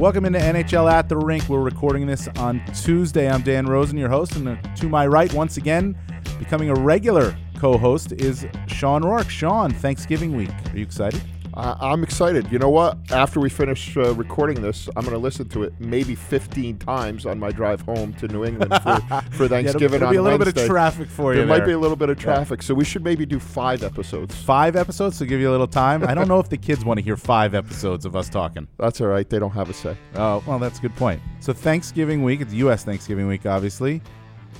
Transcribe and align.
Welcome 0.00 0.24
into 0.24 0.38
NHL 0.38 0.90
at 0.90 1.10
the 1.10 1.16
Rink. 1.18 1.46
We're 1.46 1.60
recording 1.60 2.06
this 2.06 2.26
on 2.38 2.64
Tuesday. 2.72 3.30
I'm 3.30 3.42
Dan 3.42 3.66
Rosen, 3.66 3.98
your 3.98 4.08
host, 4.08 4.34
and 4.34 4.58
to 4.76 4.88
my 4.88 5.06
right, 5.06 5.30
once 5.34 5.58
again, 5.58 5.94
becoming 6.38 6.70
a 6.70 6.74
regular 6.74 7.36
co-host 7.58 8.12
is 8.12 8.46
Shawn 8.66 9.02
Roarke. 9.02 9.28
Shawn, 9.28 9.70
Thanksgiving 9.72 10.34
week. 10.34 10.48
Are 10.72 10.78
you 10.78 10.84
excited? 10.84 11.20
Uh, 11.54 11.76
I'm 11.80 12.02
excited. 12.02 12.50
You 12.52 12.58
know 12.58 12.70
what? 12.70 12.98
After 13.10 13.40
we 13.40 13.48
finish 13.48 13.96
uh, 13.96 14.14
recording 14.14 14.62
this, 14.62 14.88
I'm 14.96 15.02
going 15.02 15.14
to 15.14 15.18
listen 15.18 15.48
to 15.50 15.64
it 15.64 15.72
maybe 15.80 16.14
15 16.14 16.78
times 16.78 17.26
on 17.26 17.38
my 17.38 17.50
drive 17.50 17.80
home 17.80 18.12
to 18.14 18.28
New 18.28 18.44
England 18.44 18.72
for, 18.82 19.00
for 19.32 19.48
Thanksgiving 19.48 20.00
yeah, 20.00 20.06
on 20.06 20.12
be 20.12 20.18
a 20.18 20.22
little 20.22 20.38
Wednesday. 20.38 20.60
bit 20.60 20.64
of 20.64 20.70
traffic 20.70 21.08
for 21.08 21.32
you. 21.32 21.38
There 21.38 21.46
might 21.46 21.66
be 21.66 21.72
a 21.72 21.78
little 21.78 21.96
bit 21.96 22.08
of 22.08 22.18
traffic, 22.18 22.62
yeah. 22.62 22.66
so 22.66 22.74
we 22.74 22.84
should 22.84 23.02
maybe 23.02 23.26
do 23.26 23.40
five 23.40 23.82
episodes. 23.82 24.34
Five 24.34 24.76
episodes 24.76 25.18
to 25.18 25.26
give 25.26 25.40
you 25.40 25.50
a 25.50 25.52
little 25.52 25.66
time. 25.66 26.04
I 26.04 26.14
don't 26.14 26.28
know 26.28 26.38
if 26.38 26.48
the 26.48 26.56
kids 26.56 26.84
want 26.84 26.98
to 26.98 27.04
hear 27.04 27.16
five 27.16 27.54
episodes 27.54 28.04
of 28.04 28.14
us 28.14 28.28
talking. 28.28 28.68
That's 28.78 29.00
all 29.00 29.08
right. 29.08 29.28
They 29.28 29.38
don't 29.38 29.50
have 29.50 29.68
a 29.68 29.72
say. 29.72 29.96
Oh, 30.14 30.42
well, 30.46 30.58
that's 30.58 30.78
a 30.78 30.82
good 30.82 30.94
point. 30.96 31.20
So 31.40 31.52
Thanksgiving 31.52 32.22
week, 32.22 32.40
it's 32.40 32.52
U.S. 32.54 32.84
Thanksgiving 32.84 33.26
week, 33.26 33.46
obviously. 33.46 34.02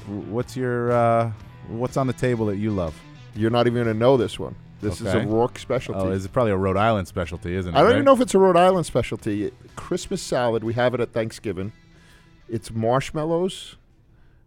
What's 0.07 0.57
your 0.57 0.93
uh, 0.93 1.33
what's 1.69 1.97
on 1.97 2.07
the 2.07 2.13
table 2.13 2.47
that 2.47 2.57
you 2.57 2.71
love? 2.71 2.95
You're 3.35 3.51
not 3.51 3.67
even 3.67 3.85
going 3.85 3.95
to 3.95 3.99
know 3.99 4.17
this 4.17 4.39
one. 4.39 4.55
This 4.81 5.01
okay. 5.01 5.11
is 5.11 5.15
a 5.15 5.27
Roarke 5.27 5.59
specialty. 5.59 6.01
Oh, 6.01 6.11
is 6.11 6.25
it 6.25 6.33
probably 6.33 6.53
a 6.53 6.57
Rhode 6.57 6.77
Island 6.77 7.07
specialty, 7.07 7.55
isn't 7.55 7.75
it? 7.75 7.77
I 7.77 7.81
don't 7.81 7.89
right? 7.89 7.95
even 7.97 8.05
know 8.05 8.15
if 8.15 8.21
it's 8.21 8.35
a 8.35 8.39
Rhode 8.39 8.57
Island 8.57 8.87
specialty. 8.87 9.51
Christmas 9.77 10.23
salad, 10.23 10.65
we 10.65 10.73
have 10.75 10.95
it 10.95 11.01
at 11.01 11.13
Thanksgiving. 11.13 11.73
It's 12.49 12.71
marshmallows, 12.71 13.77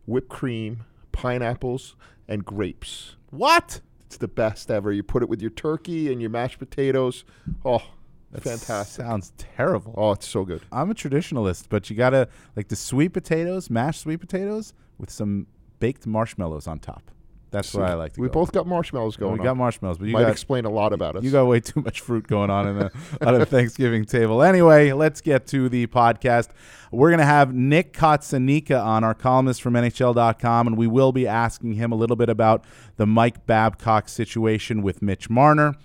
whipped 0.05 0.29
cream, 0.29 0.83
pineapples, 1.11 1.95
and 2.27 2.43
grapes. 2.43 3.15
What? 3.29 3.81
It's 4.07 4.17
the 4.17 4.27
best 4.27 4.69
ever. 4.69 4.91
You 4.91 5.03
put 5.03 5.23
it 5.23 5.29
with 5.29 5.41
your 5.41 5.51
turkey 5.51 6.11
and 6.11 6.19
your 6.19 6.29
mashed 6.29 6.59
potatoes. 6.59 7.25
Oh, 7.63 7.83
that 8.31 8.43
fantastic. 8.43 9.05
Sounds 9.05 9.31
terrible. 9.37 9.93
Oh, 9.95 10.11
it's 10.11 10.27
so 10.27 10.43
good. 10.43 10.61
I'm 10.71 10.89
a 10.89 10.95
traditionalist, 10.95 11.65
but 11.69 11.89
you 11.89 11.95
gotta 11.95 12.27
like 12.55 12.67
the 12.67 12.75
sweet 12.75 13.09
potatoes, 13.09 13.69
mashed 13.69 14.01
sweet 14.01 14.19
potatoes 14.19 14.73
with 14.97 15.09
some 15.09 15.47
baked 15.79 16.07
marshmallows 16.07 16.67
on 16.67 16.79
top. 16.79 17.11
That's 17.53 17.69
so 17.69 17.81
what 17.81 17.89
I 17.91 17.93
like 17.93 18.13
to 18.13 18.21
We 18.21 18.29
both 18.29 18.51
got 18.51 18.65
marshmallows 18.65 19.15
going. 19.15 19.33
we 19.33 19.39
on. 19.39 19.45
got 19.45 19.57
marshmallows, 19.57 19.99
but 19.99 20.07
you 20.07 20.13
might 20.13 20.23
got, 20.23 20.31
explain 20.31 20.65
a 20.65 20.71
lot 20.71 20.91
about 20.91 21.15
us. 21.15 21.23
You 21.23 21.29
got 21.29 21.45
way 21.45 21.59
too 21.59 21.81
much 21.81 22.01
fruit 22.01 22.27
going 22.27 22.49
on 22.49 22.67
in 22.67 22.79
the 22.79 22.91
on 23.21 23.39
a 23.39 23.45
Thanksgiving 23.45 24.05
table. 24.05 24.41
Anyway, 24.41 24.91
let's 24.91 25.21
get 25.21 25.45
to 25.47 25.69
the 25.69 25.85
podcast. 25.85 26.49
We're 26.91 27.11
gonna 27.11 27.25
have 27.25 27.53
Nick 27.53 27.93
Cotsonika 27.93 28.83
on, 28.83 29.03
our 29.03 29.13
columnist 29.13 29.61
from 29.61 29.75
NHL.com, 29.75 30.65
and 30.65 30.77
we 30.77 30.87
will 30.87 31.11
be 31.11 31.27
asking 31.27 31.73
him 31.73 31.91
a 31.91 31.95
little 31.95 32.15
bit 32.15 32.27
about 32.27 32.65
the 32.97 33.05
Mike 33.05 33.45
Babcock 33.45 34.09
situation 34.09 34.81
with 34.81 35.03
Mitch 35.03 35.29
Marner 35.29 35.75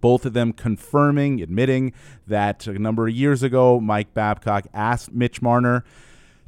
both 0.00 0.26
of 0.26 0.32
them 0.32 0.52
confirming, 0.52 1.40
admitting 1.40 1.92
that 2.26 2.66
a 2.66 2.76
number 2.76 3.06
of 3.06 3.14
years 3.14 3.44
ago, 3.44 3.78
Mike 3.80 4.12
Babcock 4.14 4.66
asked 4.74 5.12
Mitch 5.12 5.40
Marner 5.40 5.84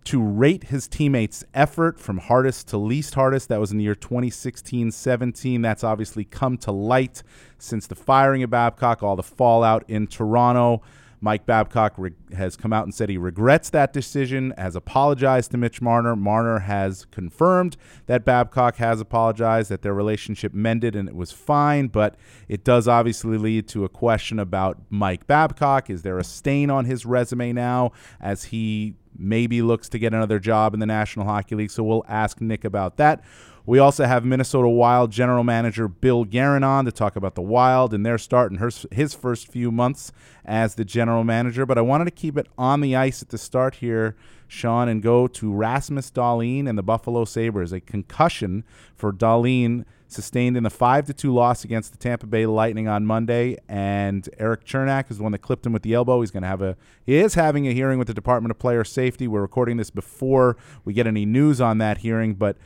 to 0.04 0.22
rate 0.22 0.64
his 0.64 0.88
teammates' 0.88 1.44
effort 1.52 2.00
from 2.00 2.18
hardest 2.18 2.68
to 2.68 2.78
least 2.78 3.14
hardest. 3.14 3.48
That 3.48 3.60
was 3.60 3.72
in 3.72 3.78
the 3.78 3.84
year 3.84 3.94
2016 3.94 4.90
17. 4.90 5.62
That's 5.62 5.84
obviously 5.84 6.24
come 6.24 6.56
to 6.58 6.72
light 6.72 7.22
since 7.58 7.86
the 7.86 7.94
firing 7.94 8.42
of 8.42 8.50
Babcock, 8.50 9.02
all 9.02 9.16
the 9.16 9.22
fallout 9.22 9.84
in 9.88 10.06
Toronto. 10.06 10.82
Mike 11.20 11.46
Babcock 11.46 11.94
re- 11.96 12.12
has 12.36 12.56
come 12.56 12.72
out 12.72 12.84
and 12.84 12.94
said 12.94 13.08
he 13.08 13.18
regrets 13.18 13.70
that 13.70 13.92
decision, 13.92 14.54
has 14.56 14.76
apologized 14.76 15.50
to 15.50 15.56
Mitch 15.56 15.80
Marner. 15.80 16.14
Marner 16.14 16.60
has 16.60 17.06
confirmed 17.10 17.76
that 18.06 18.24
Babcock 18.24 18.76
has 18.76 19.00
apologized, 19.00 19.70
that 19.70 19.82
their 19.82 19.94
relationship 19.94 20.54
mended 20.54 20.94
and 20.94 21.08
it 21.08 21.16
was 21.16 21.32
fine, 21.32 21.88
but 21.88 22.16
it 22.48 22.64
does 22.64 22.86
obviously 22.86 23.38
lead 23.38 23.68
to 23.68 23.84
a 23.84 23.88
question 23.88 24.38
about 24.38 24.78
Mike 24.90 25.26
Babcock. 25.26 25.90
Is 25.90 26.02
there 26.02 26.18
a 26.18 26.24
stain 26.24 26.70
on 26.70 26.84
his 26.84 27.04
resume 27.04 27.52
now 27.52 27.92
as 28.20 28.44
he 28.44 28.94
maybe 29.18 29.60
looks 29.62 29.88
to 29.88 29.98
get 29.98 30.14
another 30.14 30.38
job 30.38 30.72
in 30.74 30.80
the 30.80 30.86
National 30.86 31.26
Hockey 31.26 31.56
League. 31.56 31.70
So 31.70 31.82
we'll 31.82 32.04
ask 32.08 32.40
Nick 32.40 32.64
about 32.64 32.96
that. 32.98 33.22
We 33.68 33.78
also 33.80 34.06
have 34.06 34.24
Minnesota 34.24 34.66
Wild 34.66 35.12
general 35.12 35.44
manager 35.44 35.88
Bill 35.88 36.24
Guerin 36.24 36.64
on 36.64 36.86
to 36.86 36.90
talk 36.90 37.16
about 37.16 37.34
the 37.34 37.42
Wild 37.42 37.92
and 37.92 38.04
their 38.04 38.16
start 38.16 38.50
and 38.50 38.58
his 38.90 39.12
first 39.12 39.46
few 39.52 39.70
months 39.70 40.10
as 40.46 40.76
the 40.76 40.86
general 40.86 41.22
manager. 41.22 41.66
But 41.66 41.76
I 41.76 41.82
wanted 41.82 42.06
to 42.06 42.10
keep 42.10 42.38
it 42.38 42.46
on 42.56 42.80
the 42.80 42.96
ice 42.96 43.20
at 43.20 43.28
the 43.28 43.36
start 43.36 43.74
here, 43.74 44.16
Shawn, 44.46 44.88
and 44.88 45.02
go 45.02 45.26
to 45.28 45.52
Rasmus 45.52 46.10
Dahlin 46.10 46.66
and 46.66 46.78
the 46.78 46.82
Buffalo 46.82 47.26
Sabres. 47.26 47.70
A 47.74 47.80
concussion 47.80 48.64
for 48.96 49.12
Dahlin 49.12 49.84
sustained 50.06 50.56
in 50.56 50.62
the 50.62 50.70
five 50.70 51.04
to 51.04 51.12
two 51.12 51.34
loss 51.34 51.62
against 51.62 51.92
the 51.92 51.98
Tampa 51.98 52.26
Bay 52.26 52.46
Lightning 52.46 52.88
on 52.88 53.04
Monday. 53.04 53.58
And 53.68 54.26
Eric 54.38 54.64
Cernak 54.64 55.10
is 55.10 55.18
the 55.18 55.22
one 55.22 55.32
that 55.32 55.42
clipped 55.42 55.66
him 55.66 55.74
with 55.74 55.82
the 55.82 55.92
elbow. 55.92 56.22
He's 56.22 56.30
going 56.30 56.42
to 56.42 56.48
have 56.48 56.62
a 56.62 56.74
he 57.04 57.16
is 57.16 57.34
having 57.34 57.68
a 57.68 57.74
hearing 57.74 57.98
with 57.98 58.08
the 58.08 58.14
Department 58.14 58.50
of 58.50 58.58
Player 58.58 58.82
Safety. 58.82 59.28
We're 59.28 59.42
recording 59.42 59.76
this 59.76 59.90
before 59.90 60.56
we 60.86 60.94
get 60.94 61.06
any 61.06 61.26
news 61.26 61.60
on 61.60 61.76
that 61.76 61.98
hearing, 61.98 62.32
but 62.32 62.56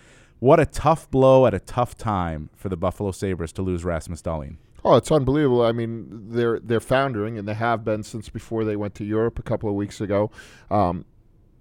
what 0.43 0.59
a 0.59 0.67
tough 0.67 1.09
blow 1.09 1.47
at 1.47 1.55
a 1.55 1.61
tough 1.61 1.97
time 1.97 2.51
for 2.57 2.69
the 2.69 2.77
Buffalo 2.77 3.13
Sabres 3.13 3.53
to 3.53 3.63
lose 3.63 3.85
Rasmus 3.85 4.23
Dahlin. 4.23 4.57
Oh, 4.85 4.97
it's 4.97 5.13
unbelievable. 5.13 5.63
I 5.63 5.71
mean, 5.71 6.09
they're 6.11 6.59
they're 6.59 6.81
foundering, 6.81 7.39
and 7.39 7.47
they 7.47 7.55
have 7.55 7.85
been 7.85 8.03
since 8.03 8.29
before 8.29 8.65
they 8.65 8.75
went 8.75 8.97
to 8.97 9.05
Europe 9.05 9.39
a 9.39 9.43
couple 9.43 9.69
of 9.69 9.77
weeks 9.77 10.01
ago. 10.01 10.33
Um, 10.69 11.05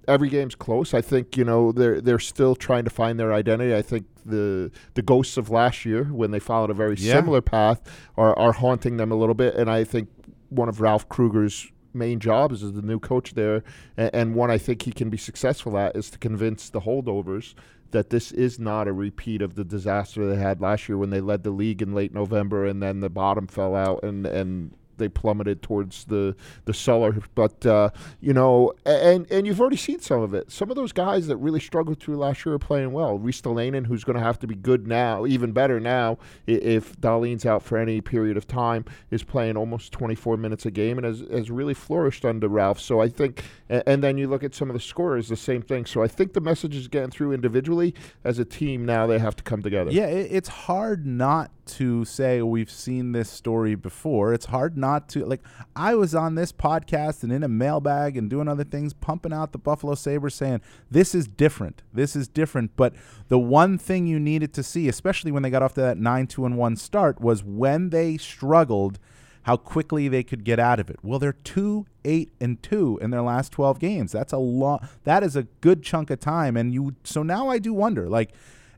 every 0.08 0.30
game's 0.30 0.56
close. 0.56 0.96
I 0.96 1.02
think 1.02 1.38
you 1.38 1.44
know 1.44 1.72
they're 1.72 2.02
they're 2.02 2.18
still 2.18 2.56
trying 2.56 2.84
to 2.86 2.90
find 2.90 3.19
their 3.19 3.31
identity. 3.36 3.75
I 3.75 3.84
think 3.84 4.08
the 4.25 4.72
the 4.96 5.03
ghosts 5.03 5.38
of 5.38 5.52
last 5.52 5.86
year, 5.86 6.06
when 6.06 6.31
they 6.31 6.40
followed 6.40 6.72
a 6.72 6.74
very 6.74 6.96
yeah. 6.96 7.13
similar 7.13 7.42
path, 7.42 7.84
are 8.18 8.36
are 8.36 8.53
haunting 8.53 8.98
them 8.98 9.12
a 9.12 9.16
little 9.16 9.36
bit. 9.36 9.53
And 9.53 9.69
I 9.69 9.84
think 9.84 10.09
one 10.50 10.69
of 10.69 10.81
Ralph 10.81 11.08
Krueger's 11.08 11.72
main 11.94 12.19
jobs 12.19 12.63
as 12.63 12.74
the 12.74 12.81
new 12.81 13.00
coach 13.00 13.34
there, 13.34 13.63
and, 13.97 14.09
and 14.13 14.35
one 14.35 14.52
I 14.52 14.57
think 14.57 14.84
he 14.84 14.91
can 14.91 15.09
be 15.09 15.18
successful 15.18 15.78
at, 15.78 15.96
is 15.96 16.09
to 16.12 16.18
convince 16.18 16.69
the 16.69 16.81
holdovers 16.81 17.53
that 17.91 18.09
this 18.09 18.31
is 18.31 18.57
not 18.57 18.88
a 18.88 18.94
repeat 18.94 19.41
of 19.41 19.56
the 19.56 19.63
disaster 19.63 20.28
they 20.28 20.41
had 20.41 20.62
last 20.62 20.88
year 20.88 20.97
when 20.97 21.09
they 21.09 21.22
led 21.22 21.44
the 21.44 21.51
league 21.51 21.81
in 21.81 21.94
late 21.94 22.13
November 22.13 22.66
and 22.66 22.81
then 22.81 23.01
the 23.01 23.09
bottom 23.09 23.47
fell 23.47 23.75
out 23.75 24.01
and 24.03 24.25
and 24.25 24.72
they 24.97 25.09
plummeted 25.09 25.62
towards 25.62 26.06
the 26.06 26.35
the 26.66 26.74
cellar. 26.74 27.18
But 27.35 27.66
uh, 27.66 27.90
you 28.19 28.34
know, 28.34 28.74
and 28.85 29.29
and 29.31 29.47
you've 29.47 29.62
already 29.62 29.78
seen 29.78 30.00
some 30.00 30.22
of 30.22 30.34
it. 30.34 30.52
Some 30.52 30.69
of 30.69 30.75
those 30.75 30.91
guys 30.91 31.28
that 31.28 31.38
really 31.38 31.59
struggled 31.59 32.00
through 32.00 32.18
last 32.18 32.46
year 32.46 32.56
are 32.56 32.59
playing 32.59 32.91
well. 32.91 33.18
Ristolainen, 33.18 33.85
who's 33.85 34.03
going 34.03 34.18
to 34.18 34.24
have 34.24 34.40
to 34.40 34.47
be 34.47 34.56
good 34.56 34.88
now, 34.88 35.25
even 35.25 35.51
better 35.51 35.80
now, 35.80 36.18
if 36.47 37.00
Dahlin's 37.00 37.46
out 37.46 37.63
for 37.63 37.78
any 37.78 38.01
period 38.01 38.38
of 38.38 38.47
time, 38.47 38.85
is 39.09 39.24
playing 39.24 39.57
almost 39.57 39.91
24 39.91 40.38
minutes 40.38 40.66
a 40.66 40.72
game 40.72 40.97
and 40.97 41.06
has, 41.06 41.22
has 41.31 41.51
really 41.51 41.74
flourished 41.74 42.25
under 42.25 42.47
Ralph. 42.47 42.80
So 42.80 43.01
I 43.01 43.09
think, 43.09 43.44
and, 43.69 43.84
and 43.85 44.03
then 44.03 44.18
you 44.18 44.28
look 44.28 44.44
at 44.44 44.56
some 44.56 44.69
of 44.69 44.74
the 44.74 44.80
scorers, 44.80 45.28
the 45.28 45.35
same 45.35 45.62
thing. 45.62 45.85
So 45.85 46.03
I 46.03 46.07
think 46.07 46.34
the 46.34 46.41
message 46.41 46.75
is 46.75 46.88
getting 46.88 47.12
through 47.12 47.34
individually. 47.34 47.94
As 48.24 48.40
a 48.40 48.46
team, 48.46 48.85
now 48.85 49.07
they 49.07 49.19
have 49.19 49.35
to 49.38 49.44
come 49.44 49.62
together. 49.62 49.91
Yeah, 49.91 50.06
it's 50.06 50.50
hard 50.50 51.06
not 51.06 51.51
to 51.66 52.03
say 52.06 52.41
we've 52.41 52.72
seen 52.72 53.13
this 53.13 53.30
story 53.30 53.75
before. 53.75 54.34
It's 54.34 54.47
hard 54.47 54.78
not 54.78 54.91
to 55.00 55.25
like 55.25 55.41
I 55.75 55.96
was 55.96 56.13
on 56.16 56.35
this 56.35 56.52
podcast 56.52 57.24
and 57.24 57.31
in 57.31 57.44
a 57.44 57.47
mailbag 57.47 58.18
and 58.18 58.29
doing 58.29 58.47
other 58.47 58.63
things 58.63 58.94
pumping 58.94 59.34
out 59.34 59.52
the 59.52 59.57
Buffalo 59.57 59.96
Sabres 59.96 60.35
saying 60.35 60.62
this 60.90 61.16
is 61.16 61.28
different. 61.28 61.81
This 61.94 62.16
is 62.16 62.28
different, 62.28 62.75
but 62.75 62.94
the 63.28 63.40
one 63.40 63.78
thing 63.78 64.07
you 64.07 64.19
needed 64.19 64.53
to 64.53 64.63
see, 64.63 64.88
especially 64.88 65.31
when 65.31 65.44
they 65.44 65.50
got 65.50 65.63
off 65.63 65.74
to 65.75 65.81
that 65.81 65.97
9-2 65.97 66.46
and 66.46 66.57
1 66.57 66.75
start 66.75 67.22
was 67.22 67.44
when 67.44 67.90
they 67.90 68.18
struggled 68.18 69.00
how 69.44 69.57
quickly 69.57 70.07
they 70.07 70.24
could 70.24 70.44
get 70.44 70.59
out 70.59 70.80
of 70.80 70.90
it. 70.90 71.00
Well, 71.01 71.19
they're 71.19 71.34
2 71.34 71.85
8 72.03 72.31
and 72.40 72.62
2 72.62 73.00
in 73.01 73.12
their 73.12 73.22
last 73.22 73.51
12 73.51 73.80
games. 73.80 74.12
That's 74.12 74.34
a 74.34 74.38
lot 74.38 74.88
that 75.03 75.24
is 75.24 75.35
a 75.35 75.44
good 75.62 75.84
chunk 75.84 76.09
of 76.09 76.19
time 76.19 76.57
and 76.57 76.74
you 76.74 76.96
so 77.03 77.24
now 77.24 77.47
I 77.50 77.59
do 77.59 77.74
wonder 77.74 78.09
like 78.09 78.31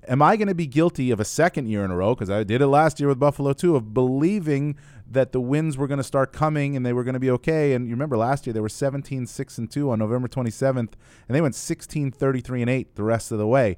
am 0.08 0.22
I 0.22 0.36
going 0.36 0.47
to 0.47 0.56
be 0.56 0.68
guilty 0.68 1.12
of 1.12 1.19
a 1.19 1.25
second 1.25 1.68
year 1.68 1.84
in 1.84 1.91
a 1.91 1.96
row 1.96 2.16
because 2.16 2.29
I 2.29 2.44
did 2.44 2.61
it 2.61 2.67
last 2.67 3.00
year 3.00 3.09
with 3.09 3.20
Buffalo 3.20 3.53
too 3.53 3.76
of 3.76 3.94
believing 3.94 4.78
that 5.09 5.32
the 5.32 5.41
wins 5.41 5.78
were 5.78 5.88
going 5.88 6.00
to 6.00 6.03
start 6.03 6.34
coming 6.34 6.76
and 6.76 6.85
they 6.85 6.94
were 6.94 7.03
going 7.03 7.14
to 7.14 7.20
be 7.20 7.29
okay 7.32 7.73
and 7.73 7.88
you 7.88 7.91
remember 7.91 8.17
last 8.17 8.47
year 8.47 8.53
they 8.53 8.59
were 8.59 8.70
17 8.70 9.28
6 9.28 9.58
and 9.58 9.72
2 9.72 9.91
on 9.91 10.00
November 10.00 10.28
27th 10.28 10.78
and 10.78 10.90
they 11.29 11.41
went 11.41 11.55
16 11.55 12.11
33 12.11 12.61
and 12.61 12.70
8 12.70 12.96
the 12.96 13.03
rest 13.03 13.32
of 13.32 13.38
the 13.38 13.47
way. 13.47 13.78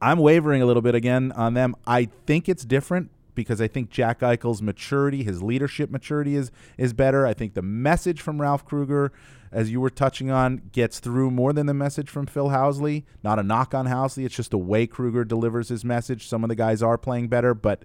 I'm 0.00 0.18
wavering 0.18 0.60
a 0.60 0.66
little 0.66 0.82
bit 0.82 0.94
again 0.94 1.32
on 1.32 1.54
them. 1.54 1.74
I 1.86 2.08
think 2.26 2.48
it's 2.48 2.64
different 2.64 3.10
because 3.34 3.60
I 3.60 3.68
think 3.68 3.90
Jack 3.90 4.20
Eichel's 4.20 4.62
maturity, 4.62 5.22
his 5.22 5.42
leadership 5.42 5.90
maturity 5.90 6.36
is 6.36 6.50
is 6.78 6.92
better. 6.92 7.26
I 7.26 7.34
think 7.34 7.54
the 7.54 7.62
message 7.62 8.20
from 8.20 8.40
Ralph 8.40 8.64
Krueger, 8.64 9.12
as 9.52 9.70
you 9.70 9.80
were 9.80 9.90
touching 9.90 10.30
on, 10.30 10.70
gets 10.72 11.00
through 11.00 11.30
more 11.30 11.52
than 11.52 11.66
the 11.66 11.74
message 11.74 12.08
from 12.08 12.26
Phil 12.26 12.48
Housley. 12.48 13.04
Not 13.22 13.38
a 13.38 13.42
knock 13.42 13.74
on 13.74 13.86
Housley. 13.86 14.24
It's 14.24 14.36
just 14.36 14.50
the 14.50 14.58
way 14.58 14.86
Krueger 14.86 15.24
delivers 15.24 15.68
his 15.68 15.84
message. 15.84 16.28
Some 16.28 16.44
of 16.44 16.48
the 16.48 16.56
guys 16.56 16.82
are 16.82 16.98
playing 16.98 17.28
better, 17.28 17.54
but 17.54 17.84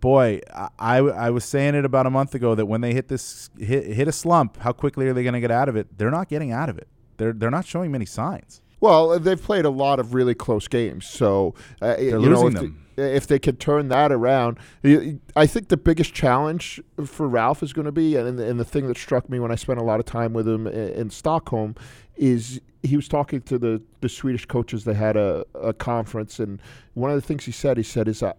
boy, 0.00 0.40
I, 0.78 0.98
I 0.98 1.30
was 1.30 1.44
saying 1.44 1.74
it 1.74 1.84
about 1.84 2.06
a 2.06 2.10
month 2.10 2.34
ago 2.34 2.54
that 2.54 2.66
when 2.66 2.80
they 2.80 2.94
hit 2.94 3.08
this 3.08 3.50
hit, 3.58 3.86
hit 3.86 4.08
a 4.08 4.12
slump, 4.12 4.58
how 4.58 4.72
quickly 4.72 5.08
are 5.08 5.12
they 5.12 5.22
going 5.22 5.34
to 5.34 5.40
get 5.40 5.50
out 5.50 5.68
of 5.68 5.76
it? 5.76 5.98
They're 5.98 6.10
not 6.10 6.28
getting 6.28 6.52
out 6.52 6.68
of 6.68 6.78
it. 6.78 6.88
They're 7.16 7.32
they're 7.32 7.50
not 7.50 7.66
showing 7.66 7.92
many 7.92 8.06
signs. 8.06 8.62
Well, 8.80 9.18
they've 9.18 9.42
played 9.42 9.64
a 9.64 9.70
lot 9.70 9.98
of 9.98 10.14
really 10.14 10.34
close 10.34 10.68
games, 10.68 11.06
so 11.06 11.54
uh, 11.82 11.96
you 11.98 12.18
losing 12.18 12.32
know, 12.32 12.46
if 12.46 12.54
them. 12.54 12.84
They, 12.96 13.14
if 13.16 13.26
they 13.26 13.38
could 13.38 13.58
turn 13.60 13.88
that 13.88 14.12
around, 14.12 14.58
I 14.84 15.46
think 15.46 15.68
the 15.68 15.76
biggest 15.76 16.14
challenge 16.14 16.80
for 17.04 17.28
Ralph 17.28 17.62
is 17.62 17.72
going 17.72 17.86
to 17.86 17.92
be, 17.92 18.16
and, 18.16 18.38
and 18.38 18.58
the 18.58 18.64
thing 18.64 18.86
that 18.88 18.96
struck 18.96 19.28
me 19.28 19.40
when 19.40 19.50
I 19.50 19.56
spent 19.56 19.78
a 19.80 19.84
lot 19.84 20.00
of 20.00 20.06
time 20.06 20.32
with 20.32 20.48
him 20.48 20.66
in, 20.66 20.88
in 20.90 21.10
Stockholm, 21.10 21.74
is 22.16 22.60
he 22.82 22.94
was 22.96 23.08
talking 23.08 23.40
to 23.42 23.58
the 23.58 23.82
the 24.00 24.08
Swedish 24.08 24.46
coaches. 24.46 24.84
They 24.84 24.94
had 24.94 25.16
a, 25.16 25.44
a 25.54 25.72
conference, 25.72 26.38
and 26.38 26.60
one 26.94 27.10
of 27.10 27.16
the 27.16 27.26
things 27.26 27.44
he 27.44 27.52
said, 27.52 27.76
he 27.76 27.82
said, 27.82 28.06
is 28.08 28.20
that 28.20 28.38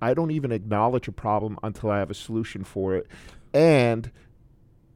I 0.00 0.14
don't 0.14 0.30
even 0.30 0.52
acknowledge 0.52 1.08
a 1.08 1.12
problem 1.12 1.58
until 1.62 1.90
I 1.90 1.98
have 1.98 2.10
a 2.10 2.14
solution 2.14 2.64
for 2.64 2.94
it, 2.94 3.06
and 3.54 4.10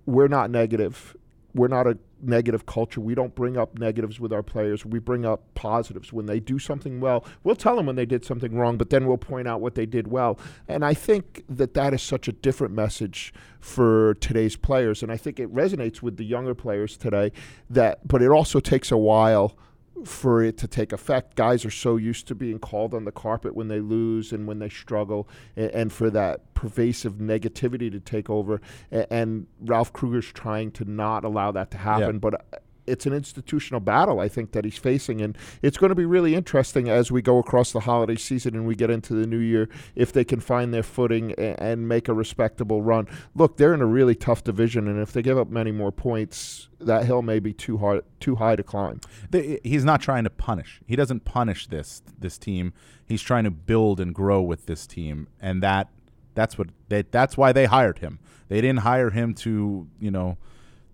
we're 0.06 0.28
not 0.28 0.50
negative. 0.50 1.16
We're 1.54 1.68
not 1.68 1.86
a 1.86 1.98
negative 2.22 2.66
culture. 2.66 3.00
We 3.00 3.14
don't 3.14 3.34
bring 3.34 3.56
up 3.56 3.78
negatives 3.78 4.20
with 4.20 4.32
our 4.32 4.42
players. 4.42 4.86
We 4.86 4.98
bring 4.98 5.24
up 5.24 5.42
positives. 5.54 6.12
When 6.12 6.26
they 6.26 6.40
do 6.40 6.58
something 6.58 7.00
well, 7.00 7.24
we'll 7.42 7.56
tell 7.56 7.76
them 7.76 7.86
when 7.86 7.96
they 7.96 8.06
did 8.06 8.24
something 8.24 8.54
wrong, 8.56 8.76
but 8.76 8.90
then 8.90 9.06
we'll 9.06 9.18
point 9.18 9.48
out 9.48 9.60
what 9.60 9.74
they 9.74 9.86
did 9.86 10.08
well. 10.08 10.38
And 10.68 10.84
I 10.84 10.94
think 10.94 11.44
that 11.48 11.74
that 11.74 11.92
is 11.92 12.02
such 12.02 12.28
a 12.28 12.32
different 12.32 12.74
message 12.74 13.34
for 13.60 14.14
today's 14.14 14.56
players. 14.56 15.02
And 15.02 15.10
I 15.10 15.16
think 15.16 15.40
it 15.40 15.52
resonates 15.52 16.02
with 16.02 16.16
the 16.16 16.24
younger 16.24 16.54
players 16.54 16.96
today. 16.96 17.32
That, 17.68 18.06
but 18.06 18.22
it 18.22 18.30
also 18.30 18.60
takes 18.60 18.90
a 18.90 18.96
while 18.96 19.56
for 20.04 20.42
it 20.42 20.56
to 20.58 20.66
take 20.66 20.92
effect. 20.92 21.36
Guys 21.36 21.64
are 21.64 21.70
so 21.70 21.96
used 21.96 22.26
to 22.28 22.34
being 22.34 22.58
called 22.58 22.94
on 22.94 23.04
the 23.04 23.12
carpet 23.12 23.54
when 23.54 23.68
they 23.68 23.80
lose 23.80 24.32
and 24.32 24.46
when 24.46 24.58
they 24.58 24.68
struggle, 24.68 25.28
and, 25.56 25.70
and 25.70 25.92
for 25.92 26.10
that 26.10 26.54
pervasive 26.54 27.14
negativity 27.14 27.90
to 27.90 28.00
take 28.00 28.28
over. 28.30 28.60
And, 28.90 29.06
and 29.10 29.46
Ralph 29.60 29.92
Krueger's 29.92 30.32
trying 30.32 30.70
to 30.72 30.84
not 30.84 31.24
allow 31.24 31.52
that 31.52 31.70
to 31.72 31.78
happen, 31.78 32.14
Yeah. 32.16 32.18
but. 32.18 32.62
It's 32.86 33.06
an 33.06 33.12
institutional 33.12 33.80
battle, 33.80 34.20
I 34.20 34.28
think, 34.28 34.52
that 34.52 34.64
he's 34.64 34.78
facing, 34.78 35.20
and 35.20 35.36
it's 35.62 35.78
going 35.78 35.90
to 35.90 35.94
be 35.94 36.04
really 36.04 36.34
interesting 36.34 36.88
as 36.88 37.12
we 37.12 37.22
go 37.22 37.38
across 37.38 37.72
the 37.72 37.80
holiday 37.80 38.16
season 38.16 38.54
and 38.54 38.66
we 38.66 38.74
get 38.74 38.90
into 38.90 39.14
the 39.14 39.26
new 39.26 39.38
year. 39.38 39.68
If 39.94 40.12
they 40.12 40.24
can 40.24 40.40
find 40.40 40.74
their 40.74 40.82
footing 40.82 41.32
and, 41.32 41.60
and 41.60 41.88
make 41.88 42.08
a 42.08 42.14
respectable 42.14 42.82
run, 42.82 43.06
look, 43.34 43.56
they're 43.56 43.74
in 43.74 43.80
a 43.80 43.86
really 43.86 44.14
tough 44.14 44.42
division, 44.44 44.88
and 44.88 45.00
if 45.00 45.12
they 45.12 45.22
give 45.22 45.38
up 45.38 45.48
many 45.48 45.70
more 45.70 45.92
points, 45.92 46.68
that 46.80 47.04
hill 47.04 47.22
may 47.22 47.38
be 47.38 47.52
too 47.52 47.78
hard, 47.78 48.04
too 48.20 48.36
high 48.36 48.56
to 48.56 48.62
climb. 48.62 49.00
The, 49.30 49.60
he's 49.62 49.84
not 49.84 50.00
trying 50.00 50.24
to 50.24 50.30
punish. 50.30 50.80
He 50.86 50.96
doesn't 50.96 51.24
punish 51.24 51.66
this 51.66 52.02
this 52.18 52.38
team. 52.38 52.72
He's 53.06 53.22
trying 53.22 53.44
to 53.44 53.50
build 53.50 54.00
and 54.00 54.14
grow 54.14 54.42
with 54.42 54.66
this 54.66 54.86
team, 54.86 55.28
and 55.40 55.62
that 55.62 55.88
that's 56.34 56.58
what 56.58 56.68
they, 56.88 57.02
that's 57.02 57.36
why 57.36 57.52
they 57.52 57.66
hired 57.66 57.98
him. 57.98 58.18
They 58.48 58.60
didn't 58.60 58.80
hire 58.80 59.10
him 59.10 59.34
to 59.34 59.88
you 60.00 60.10
know 60.10 60.38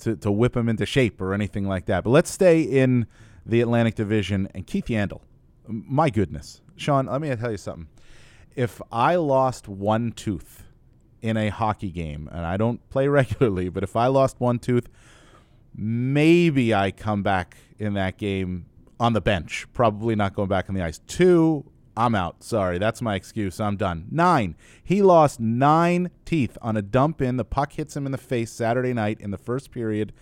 to 0.01 0.17
to 0.17 0.31
whip 0.31 0.57
him 0.57 0.69
into 0.69 0.87
shape 0.87 1.21
or 1.21 1.35
anything 1.35 1.67
like 1.67 1.87
that. 1.87 2.05
But 2.05 2.11
let's 2.11 2.31
stay 2.31 2.63
in 2.63 3.07
the 3.45 3.61
Atlantic 3.61 3.95
Division 3.95 4.49
and 4.55 4.67
Keith 4.67 4.87
Yandle. 4.87 5.21
My 5.67 6.11
goodness, 6.11 6.61
Shawn, 6.77 7.07
let 7.07 7.21
me 7.21 7.35
tell 7.37 7.51
you 7.51 7.57
something. 7.57 7.89
If 8.55 8.81
I 8.91 9.17
lost 9.17 9.69
one 9.69 10.13
tooth 10.13 10.65
in 11.21 11.37
a 11.37 11.49
hockey 11.49 11.91
game, 11.91 12.29
and 12.33 12.45
I 12.45 12.57
don't 12.57 12.89
play 12.91 13.09
regularly, 13.09 13.69
but 13.69 13.83
if 13.83 13.97
I 13.97 14.07
lost 14.07 14.41
one 14.41 14.59
tooth, 14.59 14.89
maybe 15.75 16.75
I 16.75 16.91
come 16.91 17.23
back 17.23 17.57
in 17.79 17.95
that 17.95 18.17
game 18.17 18.67
on 19.01 19.13
the 19.13 19.21
bench. 19.21 19.67
Probably 19.73 20.17
not 20.17 20.35
going 20.35 20.49
back 20.49 20.69
on 20.69 20.75
the 20.75 20.83
ice. 20.83 21.01
Two, 21.07 21.71
I'm 21.99 22.15
out. 22.15 22.45
Sorry, 22.45 22.79
that's 22.79 23.03
my 23.03 23.17
excuse. 23.17 23.59
I'm 23.59 23.77
done. 23.77 24.07
Nine. 24.09 24.55
He 24.85 25.03
lost 25.03 25.41
nine 25.41 26.13
teeth 26.25 26.57
on 26.63 26.77
a 26.77 26.83
dump 26.83 27.21
in. 27.21 27.39
The 27.39 27.45
puck 27.45 27.73
hits 27.73 27.97
him 27.97 28.07
in 28.07 28.13
the 28.13 28.19
face 28.19 28.53
Saturday 28.53 28.93
night 28.93 29.21
in 29.21 29.33
the 29.33 29.37
first 29.37 29.73
period, 29.73 30.13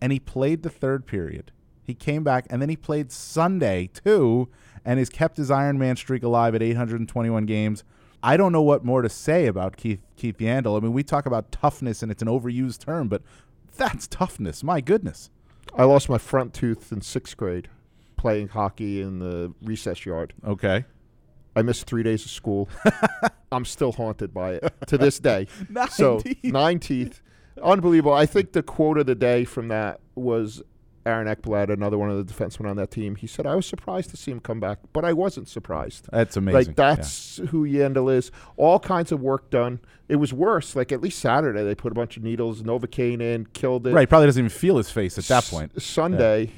and 0.00 0.10
he 0.10 0.18
played 0.18 0.64
the 0.64 0.70
third 0.70 1.06
period. 1.06 1.52
He 1.84 1.94
came 1.94 2.24
back, 2.24 2.46
and 2.50 2.60
then 2.60 2.68
he 2.68 2.74
played 2.74 3.12
Sunday 3.12 3.90
too, 3.94 4.48
and 4.84 4.98
has 4.98 5.08
kept 5.08 5.36
his 5.36 5.52
Iron 5.52 5.78
Man 5.78 5.94
streak 5.94 6.24
alive 6.24 6.52
at 6.56 6.62
821 6.62 7.46
games. 7.46 7.84
I 8.20 8.36
don't 8.36 8.50
know 8.50 8.62
what 8.62 8.84
more 8.84 9.02
to 9.02 9.08
say 9.08 9.46
about 9.46 9.76
Keith 9.76 10.00
Keith 10.16 10.38
Yandle. 10.38 10.76
I 10.76 10.80
mean, 10.80 10.92
we 10.92 11.04
talk 11.04 11.26
about 11.26 11.52
toughness, 11.52 12.02
and 12.02 12.10
it's 12.10 12.22
an 12.22 12.28
overused 12.28 12.84
term, 12.84 13.06
but 13.06 13.22
that's 13.76 14.08
toughness. 14.08 14.64
My 14.64 14.80
goodness. 14.80 15.30
I 15.76 15.84
lost 15.84 16.08
my 16.08 16.18
front 16.18 16.54
tooth 16.54 16.90
in 16.90 17.02
sixth 17.02 17.36
grade 17.36 17.68
playing 18.16 18.48
hockey 18.48 19.02
in 19.02 19.18
the 19.18 19.52
recess 19.62 20.06
yard. 20.06 20.32
Okay. 20.44 20.84
I 21.56 21.62
missed 21.62 21.86
three 21.86 22.02
days 22.02 22.24
of 22.24 22.30
school. 22.30 22.68
I'm 23.52 23.64
still 23.64 23.92
haunted 23.92 24.34
by 24.34 24.54
it 24.54 24.72
to 24.88 24.98
this 24.98 25.18
day. 25.18 25.46
Nine 25.68 25.88
so 25.88 26.20
teeth. 26.20 26.42
nine 26.44 26.80
teeth, 26.80 27.20
unbelievable. 27.62 28.12
I 28.12 28.26
think 28.26 28.52
the 28.52 28.62
quote 28.62 28.98
of 28.98 29.06
the 29.06 29.14
day 29.14 29.44
from 29.44 29.68
that 29.68 30.00
was 30.16 30.62
Aaron 31.06 31.28
Ekblad, 31.28 31.70
another 31.70 31.98
one 31.98 32.10
of 32.10 32.26
the 32.26 32.32
defensemen 32.32 32.68
on 32.68 32.76
that 32.76 32.90
team. 32.90 33.16
He 33.16 33.26
said, 33.26 33.46
"I 33.46 33.54
was 33.54 33.66
surprised 33.66 34.10
to 34.10 34.16
see 34.16 34.30
him 34.30 34.40
come 34.40 34.58
back, 34.58 34.78
but 34.92 35.04
I 35.04 35.12
wasn't 35.12 35.48
surprised." 35.48 36.08
That's 36.10 36.36
amazing. 36.36 36.68
Like 36.68 36.76
that's 36.76 37.36
who 37.50 37.66
Yandle 37.66 38.12
is. 38.12 38.30
All 38.56 38.80
kinds 38.80 39.12
of 39.12 39.20
work 39.20 39.50
done. 39.50 39.80
It 40.08 40.16
was 40.16 40.32
worse. 40.32 40.74
Like 40.74 40.92
at 40.92 41.00
least 41.00 41.18
Saturday, 41.18 41.62
they 41.62 41.74
put 41.74 41.92
a 41.92 41.94
bunch 41.94 42.16
of 42.16 42.22
needles, 42.22 42.62
Novocaine 42.62 43.20
in, 43.20 43.46
killed 43.52 43.86
it. 43.86 43.92
Right. 43.92 44.08
Probably 44.08 44.26
doesn't 44.26 44.40
even 44.40 44.48
feel 44.48 44.78
his 44.78 44.90
face 44.90 45.18
at 45.18 45.24
that 45.24 45.44
S- 45.44 45.50
point. 45.50 45.80
Sunday, 45.80 46.50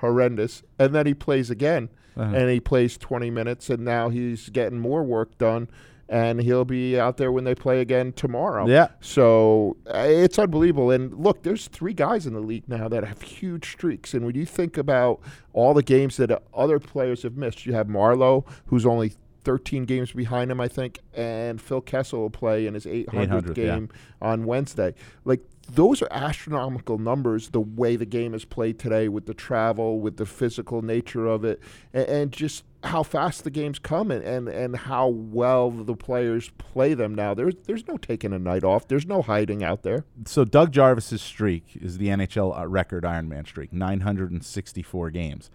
horrendous, 0.00 0.62
and 0.78 0.94
then 0.94 1.06
he 1.06 1.14
plays 1.14 1.50
again, 1.50 1.88
Uh-huh. 2.16 2.34
and 2.34 2.50
he 2.50 2.60
plays 2.60 2.96
20 2.96 3.30
minutes, 3.30 3.70
and 3.70 3.84
now 3.84 4.08
he's 4.08 4.48
getting 4.48 4.78
more 4.78 5.02
work 5.02 5.36
done, 5.38 5.68
and 6.08 6.40
he'll 6.40 6.64
be 6.64 6.98
out 6.98 7.16
there 7.16 7.32
when 7.32 7.44
they 7.44 7.54
play 7.54 7.80
again 7.80 8.12
tomorrow. 8.12 8.66
Yeah. 8.66 8.88
So 9.00 9.76
uh, 9.86 10.06
it's 10.06 10.38
unbelievable. 10.38 10.90
And 10.90 11.14
look, 11.14 11.42
there's 11.42 11.68
three 11.68 11.94
guys 11.94 12.26
in 12.26 12.34
the 12.34 12.40
league 12.40 12.68
now 12.68 12.88
that 12.88 13.04
have 13.04 13.22
huge 13.22 13.72
streaks. 13.72 14.14
And 14.14 14.24
when 14.26 14.34
you 14.34 14.44
think 14.46 14.76
about 14.76 15.20
all 15.52 15.74
the 15.74 15.82
games 15.82 16.16
that 16.18 16.42
other 16.52 16.78
players 16.78 17.22
have 17.22 17.36
missed, 17.36 17.66
you 17.66 17.72
have 17.72 17.86
Marleau, 17.86 18.46
who's 18.66 18.84
only 18.84 19.14
13 19.44 19.84
games 19.84 20.12
behind 20.12 20.50
him, 20.50 20.60
I 20.60 20.68
think, 20.68 21.00
and 21.14 21.60
Phil 21.60 21.80
Kessel 21.80 22.20
will 22.20 22.30
play 22.30 22.66
in 22.66 22.74
his 22.74 22.86
800th 22.86 23.28
800th, 23.28 23.56
yeah. 23.56 23.64
game 23.64 23.88
on 24.20 24.44
Wednesday. 24.44 24.94
Like 25.24 25.40
those 25.66 26.02
are 26.02 26.08
astronomical 26.10 26.98
numbers. 26.98 27.50
The 27.50 27.60
way 27.60 27.96
the 27.96 28.06
game 28.06 28.34
is 28.34 28.44
played 28.44 28.78
today, 28.78 29.08
with 29.08 29.26
the 29.26 29.34
travel, 29.34 30.00
with 30.00 30.16
the 30.16 30.26
physical 30.26 30.82
nature 30.82 31.26
of 31.26 31.44
it, 31.44 31.60
and, 31.92 32.06
and 32.06 32.32
just 32.32 32.64
how 32.82 33.02
fast 33.02 33.44
the 33.44 33.50
games 33.50 33.78
come 33.78 34.10
and, 34.10 34.22
and, 34.22 34.48
and 34.48 34.76
how 34.76 35.08
well 35.08 35.70
the 35.70 35.94
players 35.94 36.50
play 36.58 36.94
them 36.94 37.14
now. 37.14 37.34
There's 37.34 37.54
there's 37.66 37.86
no 37.88 37.96
taking 37.96 38.32
a 38.32 38.38
night 38.38 38.64
off. 38.64 38.88
There's 38.88 39.06
no 39.06 39.22
hiding 39.22 39.64
out 39.64 39.82
there. 39.82 40.04
So 40.26 40.44
Doug 40.44 40.72
Jarvis's 40.72 41.22
streak 41.22 41.78
is 41.80 41.98
the 41.98 42.08
NHL 42.08 42.58
uh, 42.58 42.66
record 42.66 43.04
Ironman 43.04 43.46
streak, 43.46 43.72
964 43.72 45.10
games. 45.10 45.50